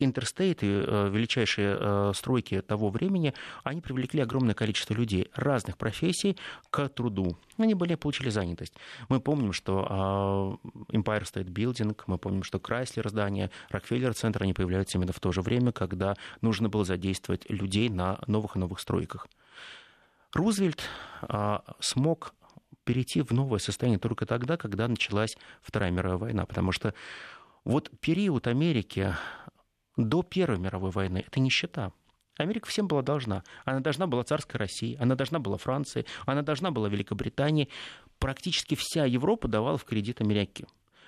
Интерстейты, 0.00 0.66
э, 0.66 1.08
величайшие 1.10 1.76
э, 1.78 2.12
стройки 2.14 2.60
того 2.60 2.90
времени, 2.90 3.32
они 3.62 3.80
привлекли 3.80 4.20
огромное 4.20 4.54
количество 4.54 4.92
людей 4.94 5.28
разных 5.34 5.78
профессий 5.78 6.36
к 6.70 6.88
труду. 6.88 7.38
Они 7.56 7.74
были, 7.74 7.94
получили 7.94 8.30
занятость. 8.30 8.74
Мы 9.08 9.20
помним, 9.20 9.37
помним, 9.38 9.52
что 9.52 9.86
а, 9.88 10.58
Empire 10.92 11.22
State 11.22 11.48
Building, 11.48 11.96
мы 12.06 12.18
помним, 12.18 12.42
что 12.42 12.58
Chrysler 12.58 13.08
здание, 13.08 13.50
Rockefeller 13.70 14.12
центр, 14.12 14.42
они 14.42 14.52
появляются 14.52 14.98
именно 14.98 15.12
в 15.12 15.20
то 15.20 15.30
же 15.30 15.42
время, 15.42 15.70
когда 15.70 16.16
нужно 16.40 16.68
было 16.68 16.84
задействовать 16.84 17.48
людей 17.48 17.88
на 17.88 18.18
новых 18.26 18.56
и 18.56 18.58
новых 18.58 18.80
стройках. 18.80 19.28
Рузвельт 20.34 20.82
а, 21.22 21.62
смог 21.78 22.34
перейти 22.82 23.22
в 23.22 23.30
новое 23.30 23.60
состояние 23.60 24.00
только 24.00 24.26
тогда, 24.26 24.56
когда 24.56 24.88
началась 24.88 25.36
Вторая 25.62 25.92
мировая 25.92 26.18
война, 26.18 26.44
потому 26.44 26.72
что 26.72 26.94
вот 27.64 27.90
период 28.00 28.48
Америки 28.48 29.14
до 29.96 30.22
Первой 30.22 30.58
мировой 30.58 30.90
войны– 30.90 31.24
это 31.26 31.38
нищета. 31.38 31.92
Америка 32.38 32.68
всем 32.68 32.86
была 32.86 33.02
должна. 33.02 33.42
Она 33.64 33.80
должна 33.80 34.06
была 34.06 34.22
царской 34.22 34.58
России, 34.58 34.96
она 35.00 35.16
должна 35.16 35.40
была 35.40 35.58
Франции, 35.58 36.06
она 36.24 36.42
должна 36.42 36.70
была 36.70 36.88
Великобритании 36.88 37.68
практически 38.18 38.76
вся 38.76 39.04
Европа 39.04 39.48
давала 39.48 39.76
в 39.76 39.84
кредит 39.84 40.20
Америке. 40.20 40.66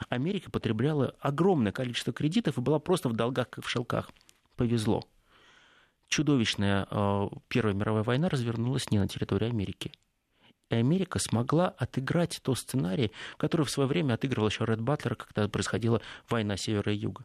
Америка 0.09 0.51
потребляла 0.51 1.15
огромное 1.21 1.73
количество 1.73 2.13
кредитов 2.13 2.59
и 2.59 2.61
была 2.61 2.79
просто 2.79 3.09
в 3.09 3.15
долгах, 3.15 3.49
как 3.49 3.65
в 3.65 3.71
шелках. 3.71 4.11
Повезло. 4.57 5.05
Чудовищная 6.09 6.89
э, 6.91 7.29
Первая 7.49 7.75
мировая 7.75 8.03
война 8.03 8.29
развернулась 8.29 8.91
не 8.91 8.99
на 8.99 9.07
территории 9.07 9.49
Америки. 9.49 9.93
И 10.71 10.75
Америка 10.75 11.19
смогла 11.21 11.69
отыграть 11.69 12.41
тот 12.43 12.59
сценарий, 12.59 13.13
который 13.37 13.67
в 13.67 13.71
свое 13.71 13.89
время 13.89 14.15
отыгрывал 14.15 14.49
еще 14.49 14.65
Ред 14.65 14.81
Батлер, 14.81 15.15
когда 15.15 15.47
происходила 15.49 16.01
война 16.29 16.57
севера 16.57 16.93
и 16.93 16.97
юга. 16.97 17.25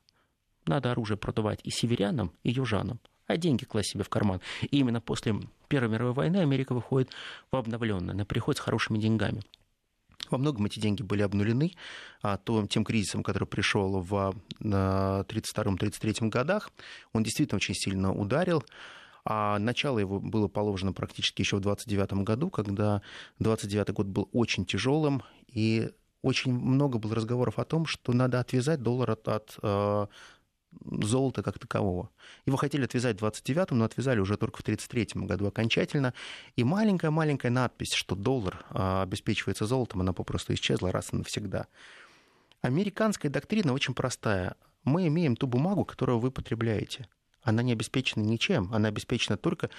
Надо 0.68 0.92
оружие 0.92 1.18
продавать 1.18 1.62
и 1.64 1.72
северянам, 1.72 2.34
и 2.44 2.52
южанам, 2.52 3.00
а 3.28 3.38
деньги 3.38 3.64
класть 3.64 3.92
себе 3.92 4.04
в 4.04 4.10
карман. 4.10 4.42
И 4.62 4.78
именно 4.78 5.02
после 5.02 5.36
Первой 5.68 5.90
мировой 5.90 6.14
войны 6.14 6.38
Америка 6.38 6.74
выходит 6.74 7.10
в 7.52 7.56
обновленное, 7.56 8.14
она 8.14 8.26
приходит 8.26 8.60
с 8.60 8.62
хорошими 8.62 8.98
деньгами. 8.98 9.42
Во 10.30 10.38
многом 10.38 10.66
эти 10.66 10.80
деньги 10.80 11.04
были 11.04 11.22
обнулены 11.22 11.74
а, 12.22 12.38
то, 12.38 12.66
тем 12.68 12.84
кризисом, 12.84 13.24
который 13.24 13.48
пришел 13.48 14.02
в 14.02 14.34
1932-1933 14.60 16.30
годах. 16.30 16.72
Он 17.14 17.24
действительно 17.24 17.58
очень 17.58 17.76
сильно 17.76 18.12
ударил. 18.14 18.64
А 19.28 19.58
начало 19.58 20.00
его 20.00 20.20
было 20.20 20.48
положено 20.48 20.94
практически 20.94 21.42
еще 21.42 21.58
в 21.58 21.62
29 21.62 22.24
году, 22.24 22.50
когда 22.52 23.02
29 23.40 23.90
год 23.90 24.06
был 24.08 24.30
очень 24.34 24.66
тяжелым, 24.66 25.24
и 25.52 25.90
очень 26.22 26.54
много 26.54 27.00
было 27.00 27.16
разговоров 27.16 27.58
о 27.58 27.66
том, 27.66 27.86
что 27.88 28.14
надо 28.14 28.40
отвязать 28.40 28.82
доллар 28.82 29.12
от, 29.12 29.28
от 29.28 29.58
а, 29.62 30.08
золота 30.84 31.44
как 31.44 31.60
такового. 31.60 32.10
Его 32.46 32.58
хотели 32.58 32.86
отвязать 32.86 33.20
в 33.20 33.26
29-м, 33.26 33.78
но 33.78 33.86
отвязали 33.86 34.20
уже 34.20 34.38
только 34.38 34.62
в 34.62 34.66
33-м 34.66 35.28
году 35.28 35.48
окончательно. 35.48 36.14
И 36.56 36.64
маленькая-маленькая 36.64 37.50
надпись, 37.50 37.94
что 37.94 38.16
доллар 38.16 38.66
а, 38.70 39.04
обеспечивается 39.04 39.66
золотом, 39.66 40.02
она 40.02 40.14
попросту 40.14 40.54
исчезла 40.54 40.92
раз 40.92 41.14
и 41.14 41.18
навсегда. 41.18 41.68
Американская 42.62 43.32
доктрина 43.32 43.74
очень 43.74 43.94
простая. 43.94 44.56
Мы 44.84 45.08
имеем 45.08 45.36
ту 45.36 45.48
бумагу, 45.48 45.86
которую 45.86 46.20
вы 46.20 46.32
потребляете. 46.32 47.08
Она 47.46 47.62
не 47.62 47.74
обеспечена 47.74 48.24
ничем, 48.24 48.74
она 48.74 48.88
обеспечена 48.88 49.38
только 49.38 49.70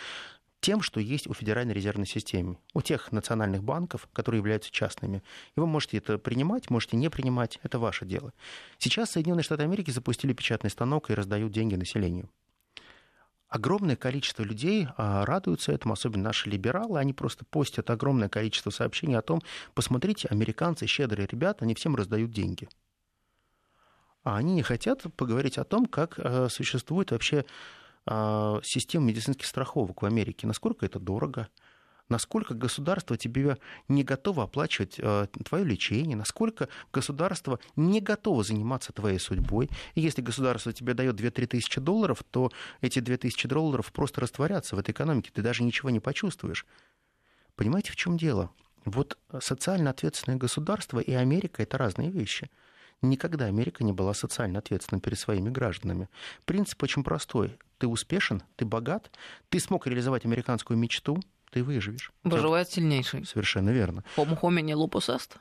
тем, 0.66 0.82
что 0.82 0.98
есть 0.98 1.28
у 1.28 1.32
Федеральной 1.32 1.74
резервной 1.74 2.08
системы, 2.08 2.58
у 2.74 2.82
тех 2.82 3.12
национальных 3.12 3.62
банков, 3.62 4.08
которые 4.12 4.40
являются 4.40 4.72
частными. 4.72 5.22
И 5.56 5.60
вы 5.60 5.68
можете 5.68 5.98
это 5.98 6.18
принимать, 6.18 6.70
можете 6.70 6.96
не 6.96 7.08
принимать, 7.08 7.60
это 7.62 7.78
ваше 7.78 8.04
дело. 8.04 8.32
Сейчас 8.76 9.10
Соединенные 9.12 9.44
Штаты 9.44 9.62
Америки 9.62 9.92
запустили 9.92 10.32
печатный 10.32 10.70
станок 10.70 11.08
и 11.08 11.14
раздают 11.14 11.52
деньги 11.52 11.76
населению. 11.76 12.28
Огромное 13.48 13.94
количество 13.94 14.42
людей 14.42 14.88
а, 14.96 15.24
радуются 15.24 15.70
этому, 15.70 15.94
особенно 15.94 16.24
наши 16.24 16.50
либералы. 16.50 16.98
Они 16.98 17.12
просто 17.12 17.44
постят 17.44 17.88
огромное 17.88 18.28
количество 18.28 18.70
сообщений 18.70 19.16
о 19.16 19.22
том, 19.22 19.42
посмотрите, 19.72 20.26
американцы, 20.26 20.88
щедрые 20.88 21.28
ребята, 21.30 21.64
они 21.64 21.76
всем 21.76 21.94
раздают 21.94 22.32
деньги. 22.32 22.68
А 24.24 24.36
они 24.36 24.54
не 24.54 24.62
хотят 24.62 25.04
поговорить 25.14 25.58
о 25.58 25.64
том, 25.64 25.86
как 25.86 26.18
а, 26.18 26.48
существует 26.48 27.12
вообще 27.12 27.44
систем 28.62 29.04
медицинских 29.04 29.46
страховок 29.46 30.02
в 30.02 30.06
Америке, 30.06 30.46
насколько 30.46 30.86
это 30.86 31.00
дорого, 31.00 31.48
насколько 32.08 32.54
государство 32.54 33.16
тебе 33.16 33.58
не 33.88 34.04
готово 34.04 34.44
оплачивать 34.44 34.96
э, 34.98 35.26
твое 35.44 35.64
лечение, 35.64 36.16
насколько 36.16 36.68
государство 36.92 37.58
не 37.74 38.00
готово 38.00 38.44
заниматься 38.44 38.92
твоей 38.92 39.18
судьбой. 39.18 39.70
И 39.94 40.00
если 40.00 40.22
государство 40.22 40.72
тебе 40.72 40.94
дает 40.94 41.20
2-3 41.20 41.46
тысячи 41.46 41.80
долларов, 41.80 42.22
то 42.30 42.50
эти 42.80 43.00
2 43.00 43.16
тысячи 43.16 43.48
долларов 43.48 43.92
просто 43.92 44.20
растворятся 44.20 44.76
в 44.76 44.78
этой 44.78 44.92
экономике, 44.92 45.30
ты 45.32 45.42
даже 45.42 45.62
ничего 45.62 45.90
не 45.90 46.00
почувствуешь. 46.00 46.66
Понимаете, 47.54 47.92
в 47.92 47.96
чем 47.96 48.16
дело? 48.16 48.50
Вот 48.84 49.18
социально 49.40 49.90
ответственное 49.90 50.38
государство 50.38 51.00
и 51.00 51.12
Америка— 51.12 51.62
это 51.64 51.76
разные 51.76 52.10
вещи. 52.10 52.50
Никогда 53.02 53.46
Америка 53.46 53.84
не 53.84 53.92
была 53.92 54.14
социально 54.14 54.58
ответственна 54.58 55.00
перед 55.00 55.18
своими 55.18 55.50
гражданами. 55.50 56.08
Принцип 56.44 56.82
очень 56.82 57.04
простой. 57.04 57.58
Ты 57.78 57.86
успешен, 57.86 58.42
ты 58.56 58.64
богат, 58.64 59.10
ты 59.50 59.60
смог 59.60 59.86
реализовать 59.86 60.24
американскую 60.24 60.78
мечту, 60.78 61.18
ты 61.50 61.62
выживешь. 61.62 62.10
Выживает 62.24 62.70
сильнейший. 62.70 63.26
Совершенно 63.26 63.70
верно. 63.70 64.02
Homo 64.16 64.38
homini 64.40 64.74
lupus 64.74 65.08
est. 65.08 65.36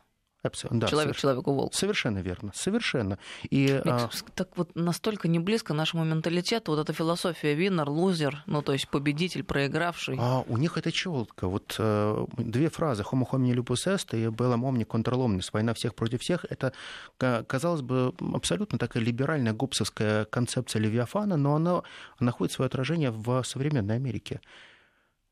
Да, 0.71 0.87
Человек 0.87 1.15
человеку 1.15 1.53
волк. 1.53 1.73
Совершенно 1.73 2.19
верно, 2.19 2.51
совершенно. 2.53 3.17
И, 3.49 3.81
а... 3.85 4.09
Так 4.35 4.49
вот 4.55 4.75
настолько 4.75 5.27
не 5.27 5.39
близко 5.39 5.73
нашему 5.73 6.03
менталитету 6.03 6.71
вот 6.71 6.81
эта 6.81 6.93
философия 6.93 7.53
винер, 7.53 7.89
лузер, 7.89 8.43
ну 8.45 8.61
то 8.61 8.73
есть 8.73 8.87
победитель, 8.89 9.43
проигравший. 9.43 10.17
А 10.19 10.43
у 10.47 10.57
них 10.57 10.77
это 10.77 10.91
четко. 10.91 11.47
Вот 11.47 11.75
э, 11.79 12.25
две 12.37 12.69
фразы 12.69 13.03
«homo 13.03 13.25
homini 13.29 13.53
lupus 13.53 13.87
est» 13.87 14.15
и 14.17 14.25
«bellum 14.27 14.61
omni 14.63 14.85
contra 14.85 15.15
omnis» 15.15 15.49
«война 15.51 15.73
всех 15.73 15.95
против 15.95 16.21
всех»— 16.21 16.45
это, 16.49 16.73
казалось 17.17 17.81
бы, 17.81 18.13
абсолютно 18.33 18.77
такая 18.77 19.03
либеральная 19.03 19.53
гопсовская 19.53 20.25
концепция 20.25 20.81
Левиафана, 20.81 21.37
но 21.37 21.55
она 21.55 21.81
находит 22.19 22.53
свое 22.53 22.67
отражение 22.67 23.11
в 23.11 23.43
современной 23.43 23.95
Америке. 23.95 24.41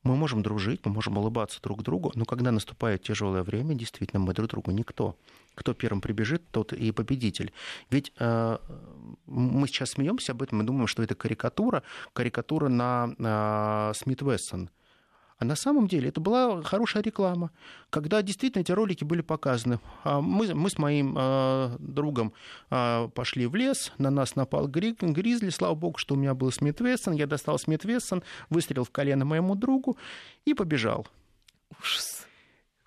Мы 0.03 0.15
можем 0.17 0.43
дружить, 0.43 0.85
мы 0.85 0.91
можем 0.91 1.17
улыбаться 1.17 1.61
друг 1.61 1.81
другу, 1.81 2.11
но 2.15 2.25
когда 2.25 2.51
наступает 2.51 3.03
тяжелое 3.03 3.43
время, 3.43 3.73
действительно, 3.73 4.19
мы 4.19 4.33
друг 4.33 4.49
другу 4.49 4.71
никто. 4.71 5.15
Кто 5.55 5.73
первым 5.73 6.01
прибежит, 6.01 6.41
тот 6.51 6.73
и 6.73 6.91
победитель. 6.91 7.53
Ведь 7.89 8.11
э, 8.19 8.57
мы 9.25 9.67
сейчас 9.67 9.91
смеемся 9.91 10.33
об 10.33 10.41
этом, 10.41 10.57
мы 10.57 10.63
думаем, 10.65 10.87
что 10.87 11.03
это 11.03 11.15
карикатура, 11.15 11.83
карикатура 12.13 12.67
на 12.67 13.13
э, 13.17 13.93
Смит 13.95 14.21
Вессон. 14.21 14.69
А 15.43 15.45
на 15.45 15.57
самом 15.57 15.89
деле 15.89 16.07
это 16.07 16.21
была 16.21 16.63
хорошая 16.63 17.03
реклама, 17.03 17.51
когда 17.89 18.21
действительно 18.21 18.61
эти 18.61 18.71
ролики 18.71 19.03
были 19.03 19.19
показаны. 19.19 19.81
А 20.05 20.21
мы, 20.21 20.55
мы 20.55 20.69
с 20.69 20.77
моим 20.77 21.17
э, 21.19 21.75
другом 21.79 22.31
э, 22.69 23.09
пошли 23.13 23.45
в 23.45 23.53
лес, 23.53 23.91
на 23.97 24.09
нас 24.09 24.37
напал 24.37 24.69
гри, 24.69 24.95
гризли, 25.01 25.49
слава 25.49 25.75
богу, 25.75 25.97
что 25.97 26.15
у 26.15 26.17
меня 26.17 26.33
был 26.33 26.49
Смит 26.53 26.79
Вессон, 26.79 27.15
я 27.15 27.27
достал 27.27 27.59
Смит 27.59 27.83
Вессон, 27.83 28.23
выстрелил 28.49 28.85
в 28.85 28.91
колено 28.91 29.25
моему 29.25 29.55
другу 29.55 29.97
и 30.45 30.53
побежал. 30.53 31.07
Ужас. 31.77 32.25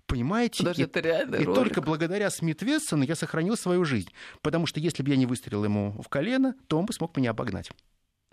Понимаете? 0.07 0.61
Подожди, 0.61 0.81
и, 0.81 0.87
это 0.87 1.01
реальный 1.01 1.43
и 1.43 1.45
ролик. 1.45 1.61
только 1.61 1.83
благодаря 1.83 2.31
Смит 2.31 2.63
Вессону 2.63 3.03
я 3.03 3.17
сохранил 3.17 3.59
свою 3.59 3.85
жизнь. 3.85 4.09
Потому 4.41 4.65
что 4.65 4.81
если 4.81 5.03
бы 5.03 5.11
я 5.11 5.17
не 5.17 5.27
выстрелил 5.27 5.63
ему 5.63 5.95
в 6.03 6.09
колено, 6.09 6.55
то 6.69 6.79
он 6.79 6.87
бы 6.87 6.95
смог 6.95 7.19
меня 7.19 7.33
обогнать. 7.33 7.71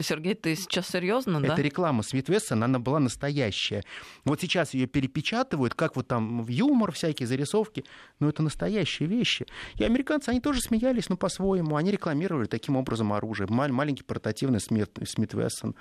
Сергей, 0.03 0.35
ты 0.35 0.55
сейчас 0.55 0.87
серьезно, 0.87 1.41
да? 1.41 1.53
Это 1.53 1.61
реклама 1.61 2.03
Смит 2.03 2.29
Вессон, 2.29 2.63
она 2.63 2.79
была 2.79 2.99
настоящая. 2.99 3.83
Вот 4.25 4.41
сейчас 4.41 4.73
ее 4.73 4.87
перепечатывают, 4.87 5.73
как 5.73 5.95
вот 5.95 6.07
там 6.07 6.45
юмор 6.47 6.91
всякие, 6.91 7.27
зарисовки, 7.27 7.83
но 8.19 8.29
это 8.29 8.43
настоящие 8.43 9.07
вещи. 9.07 9.45
И 9.75 9.83
американцы, 9.83 10.29
они 10.29 10.39
тоже 10.39 10.61
смеялись, 10.61 11.09
но 11.09 11.17
по-своему. 11.17 11.75
Они 11.75 11.91
рекламировали 11.91 12.47
таким 12.47 12.75
образом 12.75 13.13
оружие. 13.13 13.47
Маленький 13.49 14.03
портативный 14.03 14.59
Смит, 14.59 14.97
Смит 15.05 15.33
Вессон. 15.33 15.75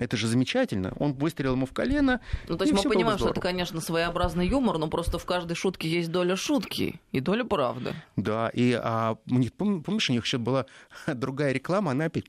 Это 0.00 0.16
же 0.16 0.28
замечательно. 0.28 0.94
Он 0.98 1.12
выстрелил 1.12 1.52
ему 1.52 1.66
в 1.66 1.74
колено. 1.74 2.22
Ну, 2.48 2.56
то 2.56 2.64
есть 2.64 2.72
мы 2.72 2.90
понимаем, 2.90 3.18
что 3.18 3.28
это, 3.28 3.40
конечно, 3.40 3.82
своеобразный 3.82 4.48
юмор, 4.48 4.78
но 4.78 4.88
просто 4.88 5.18
в 5.18 5.26
каждой 5.26 5.54
шутке 5.54 5.88
есть 5.88 6.10
доля 6.10 6.36
шутки 6.36 7.00
и 7.12 7.20
доля 7.20 7.44
правды. 7.44 7.92
Да, 8.16 8.48
и 8.54 8.72
а, 8.72 9.16
помнишь, 9.58 10.08
у 10.08 10.12
них 10.14 10.24
еще 10.24 10.38
была 10.38 10.64
другая 11.06 11.52
реклама, 11.52 11.90
она 11.90 12.06
опять 12.06 12.24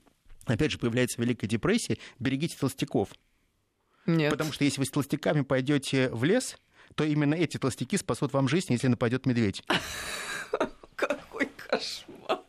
опять 0.53 0.71
же, 0.71 0.77
появляется 0.77 1.21
Великая 1.21 1.47
депрессия, 1.47 1.97
берегите 2.19 2.55
толстяков. 2.59 3.09
Нет. 4.05 4.31
Потому 4.31 4.51
что 4.51 4.63
если 4.63 4.79
вы 4.79 4.85
с 4.85 4.89
толстяками 4.89 5.41
пойдете 5.41 6.09
в 6.09 6.23
лес, 6.23 6.57
то 6.95 7.03
именно 7.03 7.35
эти 7.35 7.57
толстяки 7.57 7.97
спасут 7.97 8.33
вам 8.33 8.47
жизнь, 8.47 8.73
если 8.73 8.87
нападет 8.87 9.25
медведь. 9.25 9.63
Какой 10.95 11.49
кошмар. 11.57 12.39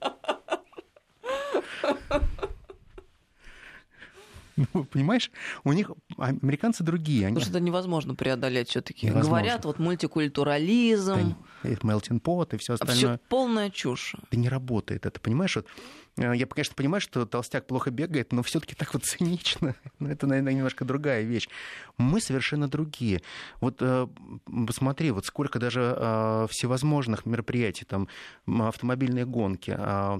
Ну, 4.56 4.84
понимаешь, 4.84 5.30
у 5.64 5.72
них 5.72 5.90
американцы 6.18 6.84
другие. 6.84 7.26
Они... 7.26 7.34
Потому 7.34 7.50
что 7.50 7.58
это 7.58 7.64
невозможно 7.64 8.14
преодолеть 8.14 8.68
все-таки. 8.68 9.10
Говорят, 9.10 9.64
вот 9.64 9.78
мультикультурализм. 9.78 11.36
Да, 11.62 11.70
melting 11.70 12.20
pot 12.20 12.54
и 12.54 12.58
все 12.58 12.74
остальное. 12.74 13.16
Все 13.16 13.20
полная 13.28 13.70
чушь. 13.70 14.14
Это 14.22 14.36
не 14.36 14.48
работает. 14.48 15.06
Это 15.06 15.20
понимаешь, 15.20 15.56
вот 15.56 15.66
я, 16.16 16.46
конечно, 16.46 16.74
понимаю, 16.74 17.00
что 17.00 17.24
толстяк 17.24 17.66
плохо 17.66 17.90
бегает, 17.90 18.32
но 18.32 18.42
все-таки 18.42 18.74
так 18.74 18.92
вот 18.92 19.04
цинично. 19.04 19.74
Ну, 19.98 20.08
это, 20.08 20.26
наверное, 20.26 20.52
немножко 20.52 20.84
другая 20.84 21.22
вещь. 21.22 21.48
Мы 21.96 22.20
совершенно 22.20 22.68
другие. 22.68 23.22
Вот 23.60 23.78
э, 23.80 24.06
посмотри, 24.66 25.10
вот 25.10 25.26
сколько 25.26 25.58
даже 25.58 25.96
э, 25.96 26.46
всевозможных 26.50 27.24
мероприятий, 27.24 27.84
там, 27.84 28.08
автомобильные 28.46 29.24
гонки, 29.24 29.76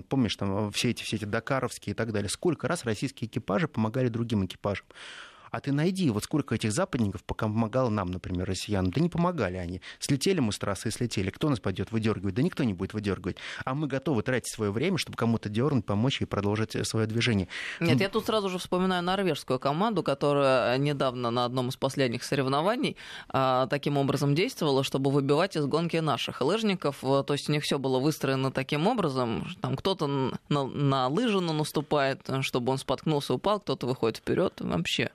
помнишь, 0.09 0.37
там, 0.37 0.71
все 0.73 0.91
эти, 0.91 1.03
все 1.03 1.17
эти 1.17 1.25
дакаровские 1.25 1.93
и 1.93 1.95
так 1.95 2.13
далее, 2.13 2.31
сколько 2.31 2.69
раз 2.69 2.85
российские 2.85 3.29
экипажи 3.29 3.69
помогали 3.69 4.09
другим 4.09 4.45
экипажам. 4.47 4.87
А 5.53 5.61
ты 5.61 5.71
найди, 5.71 6.09
вот 6.09 6.25
сколько 6.25 6.55
этих 6.55 6.73
западников 6.73 7.23
пока 7.25 7.47
помогало 7.47 7.91
нам, 7.91 8.11
например, 8.11 8.47
россиянам. 8.49 8.91
Да 8.91 9.03
не 9.03 9.11
помогали 9.11 9.59
они. 9.59 9.83
Слетели 9.99 10.41
мы 10.41 10.51
с 10.51 10.59
трассы 10.59 10.89
и 10.89 10.91
слетели. 10.91 11.29
Кто 11.29 11.51
нас 11.51 11.61
пойдет 11.61 11.93
выдергивать? 11.93 12.35
Да 12.35 12.41
никто 12.41 12.65
не 12.65 12.73
будет 12.73 12.95
выдергивать. 12.95 13.37
А 13.67 13.75
мы 13.75 13.87
готовы 13.87 14.23
тратить 14.23 14.51
свое 14.51 14.73
время, 14.73 14.97
чтобы 14.97 15.19
кому-то 15.19 15.51
дернуть, 15.51 15.85
помочь 15.85 16.23
и 16.23 16.25
продолжить 16.25 16.75
э, 16.75 16.85
свое 16.85 17.07
движение. 17.07 17.49
Нет, 17.81 18.01
я 18.01 18.09
тут 18.09 18.25
сразу 18.25 18.49
же 18.49 18.57
вспоминаю 18.57 19.03
норвежскую 19.03 19.59
команду, 19.59 20.03
которая 20.03 20.79
недавно 20.79 21.31
на 21.31 21.45
одном 21.45 21.69
из 21.69 21.77
последних 21.77 22.25
соревнований 22.25 22.97
а, 23.29 23.67
таким 23.67 23.99
образом 23.99 24.35
действовала, 24.35 24.83
чтобы 24.83 25.11
выбивать 25.11 25.55
из 25.57 25.67
гонки 25.67 25.99
наших 25.99 26.41
лыжников. 26.41 27.01
То 27.03 27.27
есть 27.29 27.51
у 27.51 27.53
них 27.53 27.63
все 27.63 27.79
было 27.79 27.99
выстроено 27.99 28.51
таким 28.53 28.87
образом. 28.87 29.47
Там 29.61 29.77
кто-то 29.77 30.07
на, 30.07 30.65
на 30.65 31.09
лыжину 31.09 31.53
наступает, 31.53 32.27
чтобы 32.41 32.73
он 32.73 32.79
споткнулся, 32.79 33.35
упал, 33.35 33.61
кто-то 33.61 33.87
выходит 33.87 34.17
вперед. 34.17 34.55
Вообще. 34.59 35.11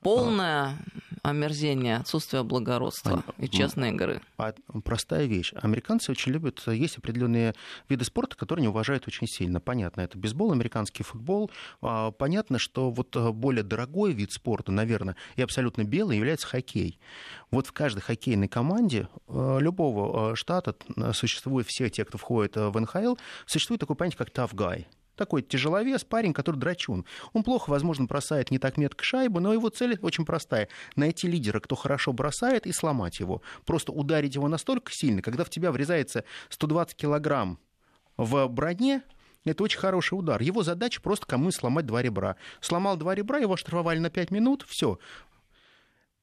Полное 0.00 0.76
омерзение, 1.22 1.96
отсутствие 1.96 2.42
благородства 2.42 3.24
а, 3.26 3.42
и 3.42 3.48
честной 3.48 3.90
игры. 3.90 4.20
А, 4.36 4.52
простая 4.84 5.26
вещь. 5.26 5.52
Американцы 5.60 6.10
очень 6.10 6.32
любят, 6.32 6.62
есть 6.66 6.98
определенные 6.98 7.54
виды 7.88 8.04
спорта, 8.04 8.36
которые 8.36 8.62
они 8.62 8.68
уважают 8.68 9.06
очень 9.06 9.26
сильно. 9.26 9.60
Понятно, 9.60 10.02
это 10.02 10.18
бейсбол, 10.18 10.52
американский 10.52 11.02
футбол. 11.02 11.50
А, 11.82 12.10
понятно, 12.12 12.58
что 12.58 12.90
вот 12.90 13.14
э, 13.16 13.30
более 13.32 13.62
дорогой 13.62 14.12
вид 14.12 14.32
спорта, 14.32 14.72
наверное, 14.72 15.16
и 15.36 15.42
абсолютно 15.42 15.84
белый 15.84 16.16
является 16.16 16.46
хоккей. 16.46 16.98
Вот 17.50 17.66
в 17.66 17.72
каждой 17.72 18.00
хоккейной 18.00 18.48
команде 18.48 19.08
э, 19.26 19.58
любого 19.60 20.32
э, 20.32 20.34
штата 20.34 20.76
существует, 21.12 21.66
все 21.66 21.88
те, 21.90 22.04
кто 22.04 22.18
входит 22.18 22.56
в 22.56 22.78
НХЛ, 22.78 23.16
существует 23.46 23.80
такое 23.80 23.96
понятие, 23.96 24.18
как 24.18 24.30
tough 24.30 24.54
guy 24.54 24.86
такой 25.18 25.42
тяжеловес, 25.42 26.04
парень, 26.04 26.32
который 26.32 26.56
драчун. 26.56 27.04
Он 27.34 27.42
плохо, 27.42 27.68
возможно, 27.68 28.06
бросает 28.06 28.50
не 28.50 28.58
так 28.58 28.78
метко 28.78 29.04
шайбу, 29.04 29.40
но 29.40 29.52
его 29.52 29.68
цель 29.68 29.98
очень 30.00 30.24
простая. 30.24 30.68
Найти 30.96 31.28
лидера, 31.28 31.60
кто 31.60 31.76
хорошо 31.76 32.12
бросает, 32.14 32.66
и 32.66 32.72
сломать 32.72 33.20
его. 33.20 33.42
Просто 33.66 33.92
ударить 33.92 34.34
его 34.36 34.48
настолько 34.48 34.92
сильно, 34.92 35.20
когда 35.20 35.44
в 35.44 35.50
тебя 35.50 35.72
врезается 35.72 36.24
120 36.48 36.96
килограмм 36.96 37.58
в 38.16 38.46
броне, 38.48 39.02
это 39.44 39.62
очень 39.64 39.78
хороший 39.78 40.14
удар. 40.14 40.40
Его 40.40 40.62
задача 40.62 41.00
просто 41.00 41.26
кому 41.26 41.50
сломать 41.50 41.86
два 41.86 42.02
ребра. 42.02 42.36
Сломал 42.60 42.96
два 42.96 43.14
ребра, 43.14 43.38
его 43.38 43.56
штрафовали 43.56 43.98
на 43.98 44.10
5 44.10 44.30
минут, 44.30 44.64
все. 44.66 44.98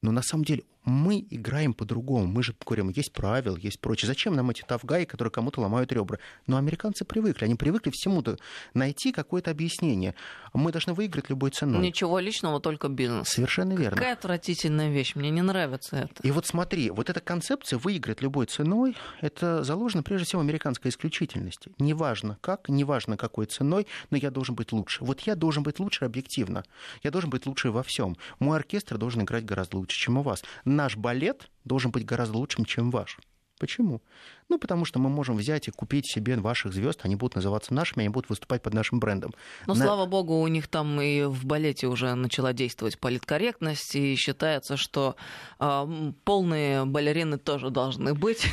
Но 0.02 0.12
на 0.12 0.22
самом 0.22 0.44
деле 0.44 0.64
мы 0.86 1.26
играем 1.30 1.74
по-другому. 1.74 2.26
Мы 2.26 2.42
же 2.42 2.54
говорим, 2.64 2.88
есть 2.90 3.12
правила, 3.12 3.56
есть 3.56 3.80
прочее. 3.80 4.06
Зачем 4.06 4.34
нам 4.34 4.50
эти 4.50 4.62
тавгаи, 4.62 5.04
которые 5.04 5.32
кому-то 5.32 5.60
ломают 5.60 5.92
ребра? 5.92 6.18
Но 6.46 6.56
американцы 6.56 7.04
привыкли. 7.04 7.44
Они 7.44 7.56
привыкли 7.56 7.90
всему-то 7.92 8.38
найти 8.72 9.12
какое-то 9.12 9.50
объяснение. 9.50 10.14
Мы 10.54 10.70
должны 10.70 10.94
выиграть 10.94 11.28
любой 11.28 11.50
ценой. 11.50 11.82
Ничего 11.82 12.20
личного, 12.20 12.60
только 12.60 12.88
бизнес. 12.88 13.28
Совершенно 13.28 13.72
верно. 13.72 13.96
Какая 13.96 14.12
отвратительная 14.14 14.90
вещь. 14.90 15.16
Мне 15.16 15.30
не 15.30 15.42
нравится 15.42 15.96
это. 15.96 16.22
И 16.22 16.30
вот 16.30 16.46
смотри, 16.46 16.90
вот 16.90 17.10
эта 17.10 17.20
концепция 17.20 17.78
выиграть 17.78 18.22
любой 18.22 18.46
ценой, 18.46 18.96
это 19.20 19.64
заложено 19.64 20.04
прежде 20.04 20.26
всего 20.26 20.40
в 20.40 20.44
американской 20.44 20.90
исключительности. 20.90 21.72
Неважно 21.78 22.38
как, 22.40 22.68
неважно 22.68 23.16
какой 23.16 23.46
ценой, 23.46 23.88
но 24.10 24.16
я 24.16 24.30
должен 24.30 24.54
быть 24.54 24.70
лучше. 24.70 25.04
Вот 25.04 25.20
я 25.22 25.34
должен 25.34 25.64
быть 25.64 25.80
лучше 25.80 26.04
объективно. 26.04 26.62
Я 27.02 27.10
должен 27.10 27.28
быть 27.28 27.44
лучше 27.44 27.72
во 27.72 27.82
всем. 27.82 28.16
Мой 28.38 28.56
оркестр 28.56 28.98
должен 28.98 29.22
играть 29.22 29.44
гораздо 29.44 29.78
лучше, 29.78 29.98
чем 29.98 30.18
у 30.18 30.22
вас 30.22 30.44
наш 30.76 30.96
балет 30.96 31.50
должен 31.64 31.90
быть 31.90 32.04
гораздо 32.04 32.38
лучшим, 32.38 32.64
чем 32.64 32.90
ваш. 32.90 33.18
Почему? 33.58 34.02
Ну, 34.48 34.58
потому 34.58 34.84
что 34.84 34.98
мы 34.98 35.08
можем 35.08 35.36
взять 35.36 35.66
и 35.66 35.70
купить 35.70 36.06
себе 36.06 36.36
ваших 36.36 36.72
звезд, 36.74 37.00
они 37.02 37.16
будут 37.16 37.36
называться 37.36 37.72
нашими, 37.72 38.00
они 38.00 38.10
будут 38.10 38.28
выступать 38.28 38.62
под 38.62 38.74
нашим 38.74 39.00
брендом. 39.00 39.34
Но, 39.66 39.74
На... 39.74 39.84
слава 39.84 40.06
богу, 40.06 40.40
у 40.40 40.46
них 40.46 40.68
там 40.68 41.00
и 41.00 41.22
в 41.22 41.46
балете 41.46 41.86
уже 41.86 42.14
начала 42.14 42.52
действовать 42.52 42.98
политкорректность, 42.98 43.96
и 43.96 44.14
считается, 44.14 44.76
что 44.76 45.16
э, 45.58 46.12
полные 46.24 46.84
балерины 46.84 47.38
тоже 47.38 47.70
должны 47.70 48.14
быть. 48.14 48.46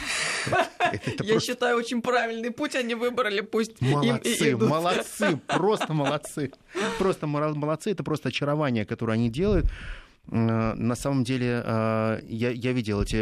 Я 1.22 1.40
считаю, 1.40 1.78
очень 1.78 2.02
правильный 2.02 2.52
путь 2.52 2.76
они 2.76 2.96
выбрали, 2.96 3.42
пусть 3.42 3.82
Молодцы, 3.82 4.56
молодцы, 4.56 5.38
просто 5.48 5.94
молодцы. 5.94 6.52
Просто 6.98 7.28
молодцы, 7.28 7.92
это 7.92 8.04
просто 8.04 8.30
очарование, 8.30 8.86
которое 8.86 9.14
они 9.14 9.30
делают. 9.30 9.66
На 10.28 10.96
самом 10.96 11.24
деле, 11.24 11.62
я, 11.66 12.50
я 12.50 12.72
видел 12.72 13.02
эти 13.02 13.16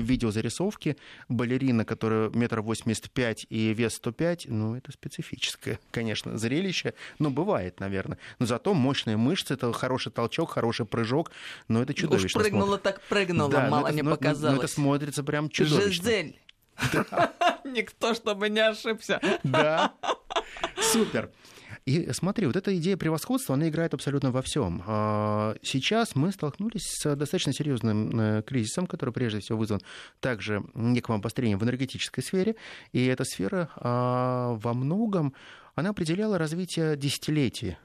видеозарисовки. 0.00 0.96
Балерина, 1.28 1.84
которая 1.84 2.28
метр 2.30 2.60
восемьдесят 2.60 3.10
пять 3.10 3.46
и 3.48 3.72
вес 3.72 3.94
105, 3.94 4.46
ну, 4.48 4.76
это 4.76 4.92
специфическое, 4.92 5.80
конечно, 5.90 6.36
зрелище. 6.36 6.94
Но 7.18 7.30
бывает, 7.30 7.80
наверное. 7.80 8.18
Но 8.38 8.46
зато 8.46 8.74
мощные 8.74 9.16
мышцы, 9.16 9.54
это 9.54 9.72
хороший 9.72 10.12
толчок, 10.12 10.50
хороший 10.52 10.86
прыжок. 10.86 11.30
Но 11.68 11.82
это 11.82 11.94
чудовищно. 11.94 12.38
Уж 12.38 12.44
прыгнула 12.44 12.76
смотрится. 12.76 12.92
так 12.92 13.02
прыгнула, 13.08 13.50
да, 13.50 13.68
мало 13.70 13.86
это, 13.86 13.96
не 13.96 14.04
показалось. 14.04 14.56
Но 14.56 14.62
это 14.62 14.72
смотрится 14.72 15.24
прям 15.24 15.48
чудовищно. 15.48 15.90
Жизель. 15.90 16.40
Никто, 17.64 18.14
чтобы 18.14 18.48
не 18.50 18.60
ошибся. 18.60 19.20
Да. 19.42 19.94
Супер. 20.92 21.30
И 21.86 22.10
смотри, 22.12 22.46
вот 22.46 22.56
эта 22.56 22.74
идея 22.78 22.96
превосходства, 22.96 23.54
она 23.54 23.68
играет 23.68 23.92
абсолютно 23.92 24.30
во 24.30 24.40
всем. 24.40 24.82
А, 24.86 25.54
сейчас 25.62 26.14
мы 26.14 26.32
столкнулись 26.32 26.82
с 26.82 27.14
достаточно 27.14 27.52
серьезным 27.52 28.18
э, 28.18 28.42
кризисом, 28.42 28.86
который 28.86 29.10
прежде 29.10 29.40
всего 29.40 29.58
вызван 29.58 29.82
также 30.20 30.64
неким 30.74 31.14
обострением 31.14 31.58
в 31.58 31.64
энергетической 31.64 32.22
сфере. 32.22 32.56
И 32.92 33.04
эта 33.04 33.24
сфера 33.24 33.68
а, 33.76 34.54
во 34.54 34.72
многом 34.72 35.34
она 35.74 35.90
определяла 35.90 36.38
развитие 36.38 36.96
десятилетий 36.96 37.76